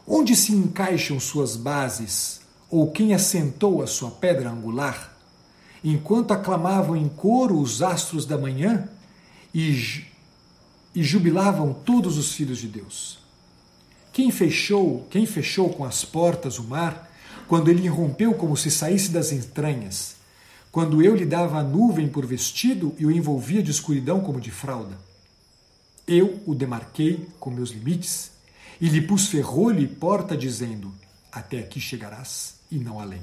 Onde 0.08 0.36
se 0.36 0.54
encaixam 0.54 1.20
suas 1.20 1.56
bases? 1.56 2.42
Ou 2.70 2.92
quem 2.92 3.12
assentou 3.12 3.82
a 3.82 3.88
sua 3.88 4.12
pedra 4.12 4.52
angular? 4.52 5.18
Enquanto 5.84 6.32
aclamavam 6.32 6.96
em 6.96 7.10
coro 7.10 7.60
os 7.60 7.82
astros 7.82 8.24
da 8.24 8.38
manhã 8.38 8.88
e, 9.52 10.06
e 10.94 11.02
jubilavam 11.02 11.74
todos 11.74 12.20
os 12.20 12.32
filhos 12.34 12.60
de 12.60 12.68
Deus. 12.68 13.18
Quem 14.14 14.30
fechou, 14.30 15.08
quem 15.10 15.26
fechou 15.26 15.70
com 15.70 15.84
as 15.84 16.06
portas 16.06 16.60
o 16.60 16.64
mar, 16.64 17.10
quando 17.48 17.70
ele 17.70 17.86
irrompeu 17.86 18.36
como 18.36 18.56
se 18.56 18.70
saísse 18.70 19.10
das 19.10 19.32
entranhas? 19.32 20.19
Quando 20.72 21.02
eu 21.02 21.16
lhe 21.16 21.26
dava 21.26 21.60
a 21.60 21.64
nuvem 21.64 22.08
por 22.08 22.26
vestido 22.26 22.96
e 22.98 23.06
o 23.06 23.12
envolvia 23.12 23.64
de 23.64 23.72
escuridão 23.72 24.22
como 24.22 24.40
de 24.40 24.52
fralda. 24.52 24.98
Eu 26.08 26.42
o 26.46 26.54
demarquei 26.54 27.28
com 27.40 27.50
meus 27.50 27.72
limites 27.72 28.32
e 28.80 28.88
lhe 28.88 29.02
pus 29.02 29.28
ferrolho 29.28 29.80
e 29.80 29.88
porta, 29.88 30.38
dizendo: 30.38 30.92
Até 31.32 31.60
aqui 31.60 31.80
chegarás 31.80 32.56
e 32.72 32.78
não 32.78 33.00
além. 33.00 33.22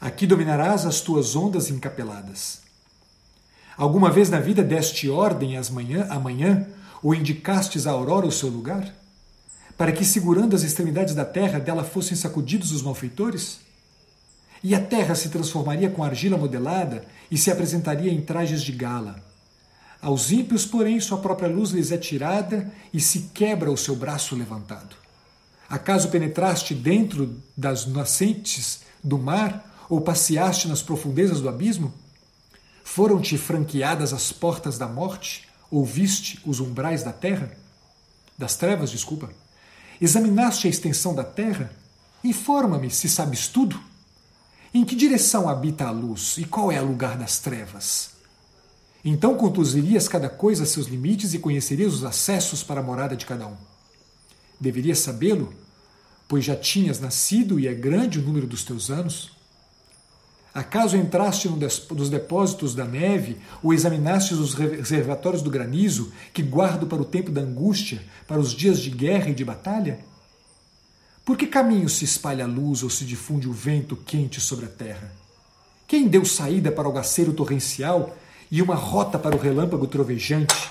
Aqui 0.00 0.26
dominarás 0.26 0.86
as 0.86 1.00
tuas 1.00 1.36
ondas 1.36 1.70
encapeladas. 1.70 2.60
Alguma 3.76 4.10
vez 4.10 4.28
na 4.28 4.40
vida 4.40 4.62
deste 4.62 5.08
ordem 5.08 5.56
às 5.56 5.70
manhã, 5.70 6.06
amanhã, 6.10 6.66
ou 7.02 7.14
indicastes 7.14 7.86
à 7.86 7.92
aurora 7.92 8.26
o 8.26 8.32
seu 8.32 8.48
lugar? 8.48 8.94
Para 9.76 9.92
que, 9.92 10.04
segurando 10.04 10.54
as 10.54 10.62
extremidades 10.62 11.14
da 11.14 11.24
terra, 11.24 11.58
dela 11.58 11.84
fossem 11.84 12.16
sacudidos 12.16 12.72
os 12.72 12.82
malfeitores? 12.82 13.60
E 14.62 14.74
a 14.74 14.80
terra 14.80 15.14
se 15.14 15.30
transformaria 15.30 15.90
com 15.90 16.04
argila 16.04 16.36
modelada 16.36 17.04
e 17.30 17.38
se 17.38 17.50
apresentaria 17.50 18.12
em 18.12 18.20
trajes 18.20 18.62
de 18.62 18.72
gala. 18.72 19.22
Aos 20.02 20.30
ímpios, 20.32 20.64
porém, 20.64 20.98
sua 21.00 21.18
própria 21.18 21.48
luz 21.48 21.70
lhes 21.70 21.92
é 21.92 21.98
tirada 21.98 22.72
e 22.92 23.00
se 23.00 23.30
quebra 23.34 23.70
o 23.70 23.76
seu 23.76 23.94
braço 23.94 24.34
levantado. 24.34 24.96
Acaso 25.68 26.08
penetraste 26.08 26.74
dentro 26.74 27.40
das 27.56 27.86
nascentes 27.86 28.80
do 29.04 29.18
mar 29.18 29.86
ou 29.88 30.00
passeaste 30.00 30.68
nas 30.68 30.82
profundezas 30.82 31.40
do 31.40 31.48
abismo? 31.48 31.92
Foram-te 32.82 33.38
franqueadas 33.38 34.12
as 34.12 34.32
portas 34.32 34.76
da 34.76 34.88
morte? 34.88 35.48
Ou 35.70 35.84
viste 35.84 36.40
os 36.44 36.58
umbrais 36.58 37.04
da 37.04 37.12
terra? 37.12 37.56
Das 38.36 38.56
trevas, 38.56 38.90
desculpa. 38.90 39.30
Examinaste 40.00 40.66
a 40.66 40.70
extensão 40.70 41.14
da 41.14 41.22
terra? 41.22 41.70
Informa-me 42.24 42.90
se 42.90 43.08
sabes 43.08 43.46
tudo. 43.46 43.80
Em 44.72 44.84
que 44.84 44.94
direção 44.94 45.48
habita 45.48 45.86
a 45.86 45.90
luz 45.90 46.38
e 46.38 46.44
qual 46.44 46.70
é 46.70 46.80
o 46.80 46.86
lugar 46.86 47.18
das 47.18 47.40
trevas? 47.40 48.10
Então 49.04 49.34
conduzirias 49.34 50.06
cada 50.06 50.28
coisa 50.28 50.62
a 50.62 50.66
seus 50.66 50.86
limites 50.86 51.34
e 51.34 51.40
conhecerias 51.40 51.92
os 51.92 52.04
acessos 52.04 52.62
para 52.62 52.78
a 52.78 52.82
morada 52.82 53.16
de 53.16 53.26
cada 53.26 53.48
um. 53.48 53.56
Deverias 54.60 55.00
sabê-lo, 55.00 55.52
pois 56.28 56.44
já 56.44 56.54
tinhas 56.54 57.00
nascido 57.00 57.58
e 57.58 57.66
é 57.66 57.74
grande 57.74 58.20
o 58.20 58.22
número 58.22 58.46
dos 58.46 58.62
teus 58.62 58.90
anos. 58.90 59.32
Acaso 60.54 60.96
entraste 60.96 61.48
nos 61.48 62.08
depósitos 62.08 62.72
da 62.72 62.84
neve 62.84 63.38
ou 63.62 63.74
examinaste 63.74 64.34
os 64.34 64.54
reservatórios 64.54 65.42
do 65.42 65.50
granizo 65.50 66.12
que 66.32 66.42
guardo 66.42 66.86
para 66.86 67.02
o 67.02 67.04
tempo 67.04 67.32
da 67.32 67.40
angústia, 67.40 68.00
para 68.26 68.38
os 68.38 68.52
dias 68.52 68.78
de 68.78 68.90
guerra 68.90 69.30
e 69.30 69.34
de 69.34 69.44
batalha? 69.44 70.09
Por 71.30 71.36
que 71.36 71.46
caminho 71.46 71.88
se 71.88 72.04
espalha 72.04 72.44
a 72.44 72.48
luz 72.48 72.82
ou 72.82 72.90
se 72.90 73.04
difunde 73.04 73.48
o 73.48 73.52
vento 73.52 73.94
quente 73.94 74.40
sobre 74.40 74.66
a 74.66 74.68
terra? 74.68 75.12
Quem 75.86 76.08
deu 76.08 76.24
saída 76.24 76.72
para 76.72 76.88
o 76.88 76.90
aguaceiro 76.90 77.32
torrencial 77.32 78.16
e 78.50 78.60
uma 78.60 78.74
rota 78.74 79.16
para 79.16 79.36
o 79.36 79.38
relâmpago 79.38 79.86
trovejante, 79.86 80.68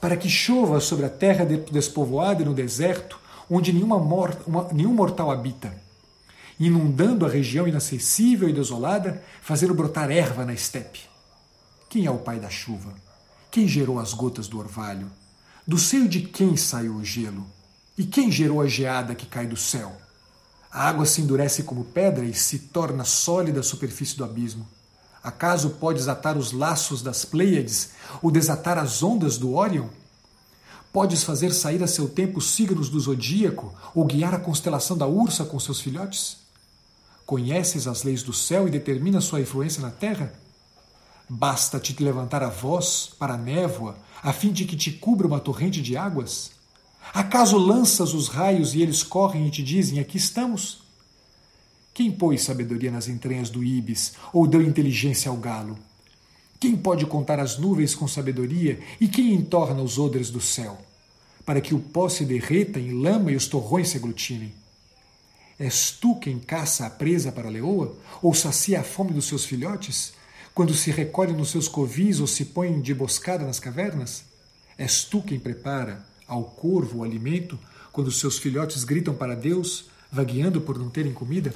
para 0.00 0.16
que 0.16 0.28
chova 0.28 0.80
sobre 0.80 1.06
a 1.06 1.08
terra 1.08 1.44
despovoada 1.44 2.42
e 2.42 2.44
no 2.44 2.52
deserto, 2.52 3.20
onde 3.48 3.72
nenhuma 3.72 4.00
morta, 4.00 4.42
uma, 4.48 4.66
nenhum 4.72 4.92
mortal 4.92 5.30
habita, 5.30 5.72
inundando 6.58 7.24
a 7.24 7.28
região 7.28 7.68
inacessível 7.68 8.48
e 8.48 8.52
desolada, 8.52 9.22
fazendo 9.40 9.74
brotar 9.74 10.10
erva 10.10 10.44
na 10.44 10.52
estepe? 10.52 11.02
Quem 11.88 12.06
é 12.06 12.10
o 12.10 12.18
pai 12.18 12.40
da 12.40 12.50
chuva? 12.50 12.92
Quem 13.48 13.68
gerou 13.68 14.00
as 14.00 14.12
gotas 14.12 14.48
do 14.48 14.58
orvalho? 14.58 15.08
Do 15.64 15.78
seio 15.78 16.08
de 16.08 16.22
quem 16.22 16.56
saiu 16.56 16.96
o 16.96 17.04
gelo? 17.04 17.46
E 18.00 18.04
quem 18.06 18.32
gerou 18.32 18.62
a 18.62 18.66
geada 18.66 19.14
que 19.14 19.26
cai 19.26 19.46
do 19.46 19.58
céu? 19.58 19.94
A 20.72 20.88
água 20.88 21.04
se 21.04 21.20
endurece 21.20 21.64
como 21.64 21.84
pedra 21.84 22.24
e 22.24 22.32
se 22.32 22.58
torna 22.58 23.04
sólida 23.04 23.60
a 23.60 23.62
superfície 23.62 24.16
do 24.16 24.24
abismo. 24.24 24.66
Acaso 25.22 25.68
podes 25.72 26.08
atar 26.08 26.38
os 26.38 26.50
laços 26.50 27.02
das 27.02 27.26
Pleiades 27.26 27.90
ou 28.22 28.30
desatar 28.30 28.78
as 28.78 29.02
ondas 29.02 29.36
do 29.36 29.52
Órion? 29.52 29.88
Podes 30.90 31.22
fazer 31.22 31.52
sair 31.52 31.82
a 31.82 31.86
seu 31.86 32.08
tempo 32.08 32.38
os 32.38 32.48
signos 32.48 32.88
do 32.88 32.98
zodíaco 32.98 33.74
ou 33.94 34.06
guiar 34.06 34.32
a 34.32 34.40
constelação 34.40 34.96
da 34.96 35.06
Ursa 35.06 35.44
com 35.44 35.60
seus 35.60 35.78
filhotes? 35.82 36.38
Conheces 37.26 37.86
as 37.86 38.02
leis 38.02 38.22
do 38.22 38.32
céu 38.32 38.66
e 38.66 38.70
determina 38.70 39.20
sua 39.20 39.42
influência 39.42 39.82
na 39.82 39.90
terra? 39.90 40.32
Basta-te 41.28 42.02
levantar 42.02 42.42
a 42.42 42.48
voz 42.48 43.10
para 43.18 43.34
a 43.34 43.38
névoa, 43.38 43.94
a 44.22 44.32
fim 44.32 44.54
de 44.54 44.64
que 44.64 44.74
te 44.74 44.90
cubra 44.90 45.26
uma 45.26 45.38
torrente 45.38 45.82
de 45.82 45.98
águas? 45.98 46.58
Acaso 47.12 47.58
lanças 47.58 48.14
os 48.14 48.28
raios 48.28 48.74
e 48.74 48.82
eles 48.82 49.02
correm 49.02 49.46
e 49.46 49.50
te 49.50 49.62
dizem: 49.62 49.98
Aqui 49.98 50.16
estamos? 50.16 50.82
Quem 51.92 52.10
pôs 52.10 52.42
sabedoria 52.42 52.90
nas 52.90 53.08
entranhas 53.08 53.50
do 53.50 53.64
íbis 53.64 54.14
ou 54.32 54.46
deu 54.46 54.62
inteligência 54.62 55.28
ao 55.28 55.36
galo? 55.36 55.76
Quem 56.60 56.76
pode 56.76 57.06
contar 57.06 57.40
as 57.40 57.58
nuvens 57.58 57.94
com 57.94 58.06
sabedoria 58.06 58.78
e 59.00 59.08
quem 59.08 59.34
entorna 59.34 59.82
os 59.82 59.98
odres 59.98 60.30
do 60.30 60.40
céu, 60.40 60.78
para 61.44 61.60
que 61.60 61.74
o 61.74 61.80
pó 61.80 62.08
se 62.08 62.24
derreta 62.24 62.78
em 62.78 62.92
lama 62.92 63.32
e 63.32 63.36
os 63.36 63.48
torrões 63.48 63.88
se 63.88 63.96
aglutinem? 63.96 64.52
És 65.58 65.90
tu 65.90 66.16
quem 66.16 66.38
caça 66.38 66.86
a 66.86 66.90
presa 66.90 67.32
para 67.32 67.48
a 67.48 67.50
leoa 67.50 67.96
ou 68.22 68.32
sacia 68.34 68.80
a 68.80 68.84
fome 68.84 69.12
dos 69.12 69.26
seus 69.26 69.44
filhotes, 69.44 70.12
quando 70.54 70.74
se 70.74 70.90
recolhe 70.90 71.32
nos 71.32 71.50
seus 71.50 71.66
covis 71.66 72.20
ou 72.20 72.26
se 72.26 72.46
põe 72.46 72.80
de 72.80 72.92
emboscada 72.92 73.44
nas 73.44 73.58
cavernas? 73.58 74.24
És 74.78 75.04
tu 75.04 75.20
quem 75.20 75.38
prepara 75.38 76.08
ao 76.30 76.44
corvo 76.44 76.98
o 76.98 77.04
alimento 77.04 77.58
quando 77.92 78.10
seus 78.12 78.38
filhotes 78.38 78.84
gritam 78.84 79.14
para 79.14 79.34
Deus, 79.34 79.86
vagueando 80.10 80.60
por 80.60 80.78
não 80.78 80.88
terem 80.88 81.12
comida? 81.12 81.52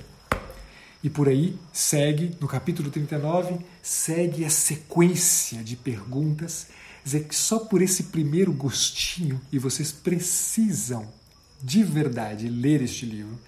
E 1.02 1.08
por 1.08 1.28
aí 1.28 1.56
segue, 1.72 2.34
no 2.40 2.48
capítulo 2.48 2.90
39, 2.90 3.58
segue 3.82 4.44
a 4.44 4.50
sequência 4.50 5.62
de 5.62 5.76
perguntas, 5.76 6.66
dizer 7.04 7.24
que 7.24 7.36
só 7.36 7.60
por 7.60 7.80
esse 7.80 8.04
primeiro 8.04 8.52
gostinho, 8.52 9.40
e 9.52 9.58
vocês 9.58 9.92
precisam 9.92 11.06
de 11.62 11.84
verdade 11.84 12.48
ler 12.48 12.82
este 12.82 13.06
livro, 13.06 13.38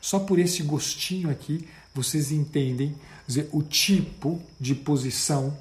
só 0.00 0.18
por 0.18 0.38
esse 0.38 0.62
gostinho 0.62 1.30
aqui 1.30 1.66
vocês 1.94 2.32
entendem 2.32 2.94
dizer, 3.26 3.48
o 3.52 3.62
tipo 3.62 4.42
de 4.58 4.74
posição 4.74 5.56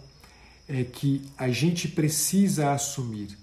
é, 0.67 0.83
que 0.83 1.21
a 1.37 1.49
gente 1.49 1.87
precisa 1.87 2.71
assumir 2.71 3.37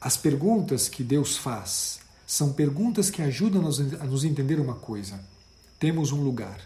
as 0.00 0.16
perguntas 0.16 0.88
que 0.88 1.02
Deus 1.02 1.36
faz 1.36 2.00
são 2.26 2.52
perguntas 2.52 3.10
que 3.10 3.22
ajudam-nos 3.22 3.80
a 3.80 4.04
nos 4.04 4.24
entender 4.24 4.60
uma 4.60 4.74
coisa. 4.74 5.18
Temos 5.78 6.12
um 6.12 6.22
lugar. 6.22 6.60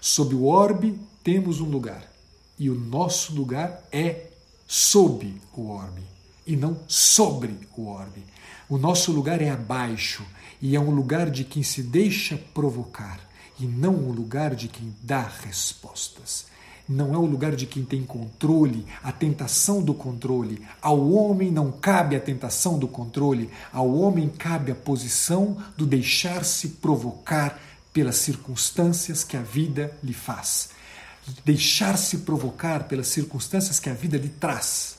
Sob 0.00 0.34
o 0.34 0.46
orbe, 0.46 0.98
temos 1.22 1.60
um 1.60 1.68
lugar. 1.68 2.10
E 2.58 2.70
o 2.70 2.74
nosso 2.74 3.34
lugar 3.34 3.82
é 3.92 4.28
sob 4.66 5.34
o 5.54 5.68
orbe. 5.68 6.02
e 6.44 6.56
não 6.56 6.80
sobre 6.88 7.56
o 7.76 7.86
orbe. 7.86 8.24
O 8.68 8.76
nosso 8.76 9.12
lugar 9.12 9.40
é 9.40 9.50
abaixo 9.50 10.24
e 10.60 10.74
é 10.74 10.80
um 10.80 10.90
lugar 10.90 11.30
de 11.30 11.44
quem 11.44 11.62
se 11.62 11.82
deixa 11.82 12.36
provocar 12.52 13.20
e 13.60 13.64
não 13.64 13.94
o 13.94 14.12
lugar 14.12 14.54
de 14.54 14.66
quem 14.66 14.92
dá 15.02 15.22
respostas. 15.22 16.46
Não 16.88 17.14
é 17.14 17.18
o 17.18 17.24
lugar 17.24 17.54
de 17.54 17.66
quem 17.66 17.84
tem 17.84 18.02
controle, 18.02 18.86
a 19.02 19.12
tentação 19.12 19.82
do 19.82 19.94
controle. 19.94 20.62
Ao 20.80 21.10
homem 21.10 21.50
não 21.50 21.70
cabe 21.70 22.16
a 22.16 22.20
tentação 22.20 22.78
do 22.78 22.88
controle, 22.88 23.50
ao 23.72 23.94
homem 23.94 24.28
cabe 24.28 24.72
a 24.72 24.74
posição 24.74 25.56
do 25.76 25.86
deixar-se 25.86 26.68
provocar 26.68 27.60
pelas 27.92 28.16
circunstâncias 28.16 29.22
que 29.22 29.36
a 29.36 29.42
vida 29.42 29.96
lhe 30.02 30.14
faz. 30.14 30.70
Deixar-se 31.44 32.18
provocar 32.18 32.84
pelas 32.84 33.08
circunstâncias 33.08 33.78
que 33.78 33.88
a 33.88 33.94
vida 33.94 34.16
lhe 34.16 34.28
traz. 34.28 34.98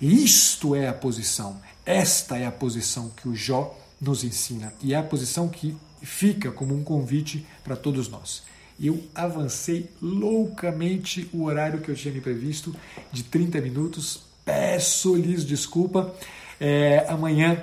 E 0.00 0.24
isto 0.24 0.74
é 0.74 0.88
a 0.88 0.92
posição, 0.92 1.60
esta 1.86 2.36
é 2.36 2.44
a 2.44 2.52
posição 2.52 3.10
que 3.10 3.28
o 3.28 3.34
Jó 3.34 3.78
nos 4.00 4.24
ensina 4.24 4.74
e 4.82 4.92
é 4.92 4.96
a 4.96 5.02
posição 5.02 5.48
que 5.48 5.76
fica 6.02 6.50
como 6.50 6.74
um 6.74 6.82
convite 6.82 7.46
para 7.62 7.76
todos 7.76 8.08
nós. 8.08 8.42
Eu 8.82 9.00
avancei 9.14 9.88
loucamente 10.00 11.30
o 11.32 11.44
horário 11.44 11.80
que 11.80 11.88
eu 11.88 11.94
tinha 11.94 12.12
me 12.12 12.20
previsto 12.20 12.74
de 13.12 13.22
30 13.22 13.60
minutos. 13.60 14.22
Peço-lhes 14.44 15.44
desculpa. 15.44 16.12
É, 16.60 17.06
amanhã, 17.08 17.62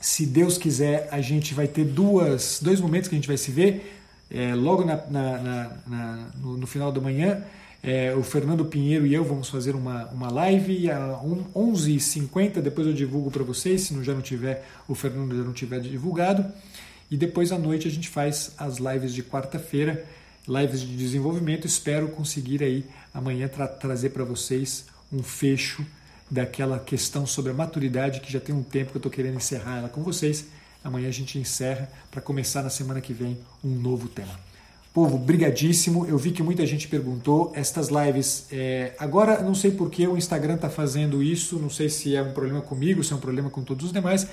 se 0.00 0.26
Deus 0.26 0.58
quiser, 0.58 1.08
a 1.10 1.22
gente 1.22 1.54
vai 1.54 1.66
ter 1.66 1.84
duas, 1.84 2.60
dois 2.62 2.78
momentos 2.80 3.08
que 3.08 3.14
a 3.14 3.18
gente 3.18 3.26
vai 3.26 3.38
se 3.38 3.50
ver. 3.50 3.94
É, 4.30 4.54
logo 4.54 4.84
na, 4.84 4.96
na, 5.08 5.38
na, 5.86 6.28
no, 6.36 6.58
no 6.58 6.66
final 6.66 6.92
da 6.92 7.00
manhã, 7.00 7.42
é, 7.82 8.14
o 8.14 8.22
Fernando 8.22 8.64
Pinheiro 8.64 9.06
e 9.06 9.14
eu 9.14 9.24
vamos 9.24 9.48
fazer 9.48 9.74
uma, 9.74 10.06
uma 10.08 10.30
live 10.30 10.90
às 10.90 11.22
11h50. 11.54 12.60
Depois 12.60 12.86
eu 12.86 12.92
divulgo 12.92 13.30
para 13.30 13.42
vocês, 13.42 13.82
se 13.82 13.94
não, 13.94 14.04
já 14.04 14.12
não 14.12 14.20
tiver, 14.20 14.68
o 14.86 14.94
Fernando 14.94 15.34
já 15.34 15.42
não 15.42 15.52
tiver 15.54 15.80
divulgado. 15.80 16.44
E 17.10 17.16
depois 17.16 17.52
à 17.52 17.58
noite 17.58 17.88
a 17.88 17.90
gente 17.90 18.08
faz 18.08 18.52
as 18.58 18.78
lives 18.78 19.14
de 19.14 19.22
quarta-feira, 19.22 20.04
lives 20.46 20.80
de 20.80 20.96
desenvolvimento. 20.96 21.66
Espero 21.66 22.08
conseguir 22.08 22.62
aí 22.62 22.84
amanhã 23.12 23.48
tra 23.48 23.66
trazer 23.66 24.10
para 24.10 24.24
vocês 24.24 24.86
um 25.12 25.22
fecho 25.22 25.84
daquela 26.30 26.78
questão 26.78 27.26
sobre 27.26 27.52
a 27.52 27.54
maturidade 27.54 28.20
que 28.20 28.30
já 28.30 28.40
tem 28.40 28.54
um 28.54 28.62
tempo 28.62 28.90
que 28.90 28.96
eu 28.96 29.00
estou 29.00 29.12
querendo 29.12 29.36
encerrar 29.36 29.78
ela 29.78 29.88
com 29.88 30.02
vocês. 30.02 30.46
Amanhã 30.84 31.08
a 31.08 31.12
gente 31.12 31.38
encerra 31.38 31.90
para 32.10 32.20
começar 32.20 32.62
na 32.62 32.70
semana 32.70 33.00
que 33.00 33.12
vem 33.12 33.38
um 33.64 33.70
novo 33.70 34.08
tema. 34.08 34.38
Povo, 34.92 35.18
brigadíssimo. 35.18 36.06
Eu 36.06 36.18
vi 36.18 36.30
que 36.30 36.42
muita 36.42 36.66
gente 36.66 36.88
perguntou. 36.88 37.52
Estas 37.54 37.88
lives, 37.88 38.46
é... 38.50 38.94
agora 38.98 39.42
não 39.42 39.54
sei 39.54 39.70
por 39.70 39.90
que 39.90 40.06
o 40.06 40.16
Instagram 40.16 40.54
está 40.54 40.68
fazendo 40.68 41.22
isso, 41.22 41.58
não 41.58 41.70
sei 41.70 41.88
se 41.88 42.14
é 42.16 42.22
um 42.22 42.32
problema 42.32 42.60
comigo, 42.60 43.02
se 43.02 43.12
é 43.12 43.16
um 43.16 43.20
problema 43.20 43.50
com 43.50 43.62
todos 43.62 43.86
os 43.86 43.92
demais, 43.92 44.26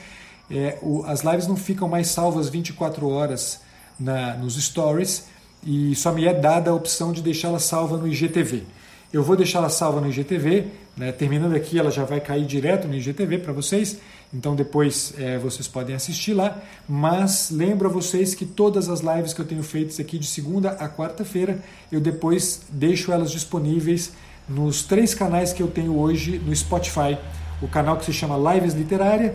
é, 0.50 0.78
o, 0.82 1.04
as 1.06 1.22
lives 1.22 1.48
não 1.48 1.56
ficam 1.56 1.88
mais 1.88 2.08
salvas 2.08 2.50
24 2.50 3.08
horas 3.10 3.60
na, 4.00 4.36
nos 4.36 4.62
stories 4.62 5.26
e 5.66 5.96
só 5.96 6.12
me 6.12 6.26
é 6.26 6.34
dada 6.34 6.70
a 6.70 6.74
opção 6.74 7.12
de 7.12 7.22
deixá-la 7.22 7.60
salva 7.60 7.98
no 7.98 8.08
IGTV. 8.08 8.64
Eu 9.12 9.24
vou 9.24 9.36
deixá-la 9.36 9.70
salva 9.70 10.02
no 10.02 10.10
IGTV, 10.10 10.68
né, 10.98 11.12
terminando 11.12 11.56
aqui 11.56 11.80
ela 11.80 11.89
já 11.89 12.04
vai 12.04 12.20
cair 12.20 12.46
direto 12.46 12.88
no 12.88 12.96
IGTV 12.96 13.39
para 13.39 13.54
vocês, 13.54 13.98
então 14.34 14.56
depois 14.56 15.14
é, 15.18 15.38
vocês 15.38 15.68
podem 15.68 15.96
assistir 15.96 16.34
lá, 16.34 16.62
mas 16.88 17.50
lembro 17.50 17.88
a 17.88 17.91
vocês 17.91 18.36
que 18.36 18.46
todas 18.46 18.89
as 18.89 19.00
lives 19.00 19.34
que 19.34 19.39
eu 19.39 19.46
tenho 19.46 19.64
feitas 19.64 20.00
aqui 20.00 20.20
de 20.20 20.28
segunda 20.28 20.72
a 20.72 20.89
quarta-feira, 20.89 21.60
eu 21.91 22.02
depois 22.02 22.62
deixo 22.70 23.12
elas 23.12 23.32
disponíveis 23.32 24.12
nos 24.48 24.84
três 24.84 25.14
canais 25.14 25.54
que 25.54 25.64
eu 25.64 25.68
tenho 25.68 25.98
hoje 25.98 26.38
no 26.38 26.56
Spotify, 26.56 27.18
o 27.62 27.68
canal 27.68 27.98
que 27.98 28.06
se 28.06 28.14
chama 28.14 28.54
Lives 28.54 28.74
Literária, 28.74 29.34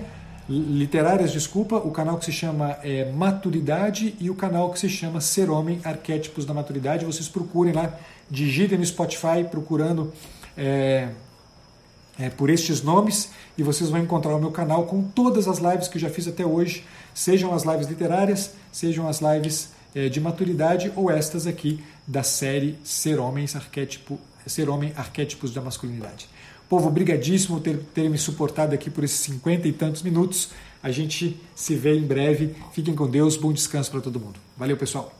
literárias, 0.51 1.31
desculpa, 1.31 1.77
o 1.77 1.93
canal 1.93 2.19
que 2.19 2.25
se 2.25 2.33
chama 2.33 2.77
é, 2.83 3.11
Maturidade 3.13 4.17
e 4.19 4.29
o 4.29 4.35
canal 4.35 4.71
que 4.71 4.81
se 4.81 4.89
chama 4.89 5.21
Ser 5.21 5.49
Homem, 5.49 5.81
Arquétipos 5.85 6.45
da 6.45 6.53
Maturidade. 6.53 7.05
Vocês 7.05 7.29
procurem 7.29 7.73
lá, 7.73 7.97
digitem 8.29 8.77
no 8.77 8.85
Spotify 8.85 9.45
procurando 9.49 10.13
é, 10.57 11.09
é, 12.19 12.31
por 12.31 12.51
estes 12.51 12.83
nomes 12.83 13.31
e 13.57 13.63
vocês 13.63 13.91
vão 13.91 14.01
encontrar 14.01 14.35
o 14.35 14.41
meu 14.41 14.51
canal 14.51 14.87
com 14.87 15.03
todas 15.03 15.47
as 15.47 15.59
lives 15.59 15.87
que 15.87 15.99
eu 15.99 16.01
já 16.01 16.11
fiz 16.11 16.27
até 16.27 16.45
hoje, 16.45 16.85
sejam 17.15 17.55
as 17.55 17.63
lives 17.63 17.87
literárias, 17.87 18.55
sejam 18.73 19.09
as 19.09 19.21
lives 19.21 19.71
é, 19.95 20.09
de 20.09 20.21
maturidade 20.21 20.93
ou 20.97 21.11
estas 21.11 21.47
aqui 21.47 21.83
da 22.07 22.25
série 22.25 22.77
Ser 22.83 23.21
Homens, 23.21 23.55
Arquétipo, 23.55 24.19
Ser 24.47 24.69
Homem, 24.69 24.93
Arquétipos 24.97 25.55
da 25.55 25.61
Masculinidade. 25.61 26.29
Povo, 26.71 26.89
brigadíssimo 26.89 27.59
ter, 27.59 27.79
ter 27.93 28.09
me 28.09 28.17
suportado 28.17 28.73
aqui 28.73 28.89
por 28.89 29.03
esses 29.03 29.19
cinquenta 29.19 29.67
e 29.67 29.73
tantos 29.73 30.03
minutos. 30.03 30.51
A 30.81 30.93
gente 30.93 31.37
se 31.53 31.75
vê 31.75 31.99
em 31.99 32.07
breve. 32.07 32.55
Fiquem 32.73 32.95
com 32.95 33.11
Deus. 33.11 33.37
Bom 33.37 33.53
descanso 33.53 33.91
para 33.91 34.01
todo 34.01 34.21
mundo. 34.21 34.39
Valeu, 34.57 34.77
pessoal. 34.77 35.20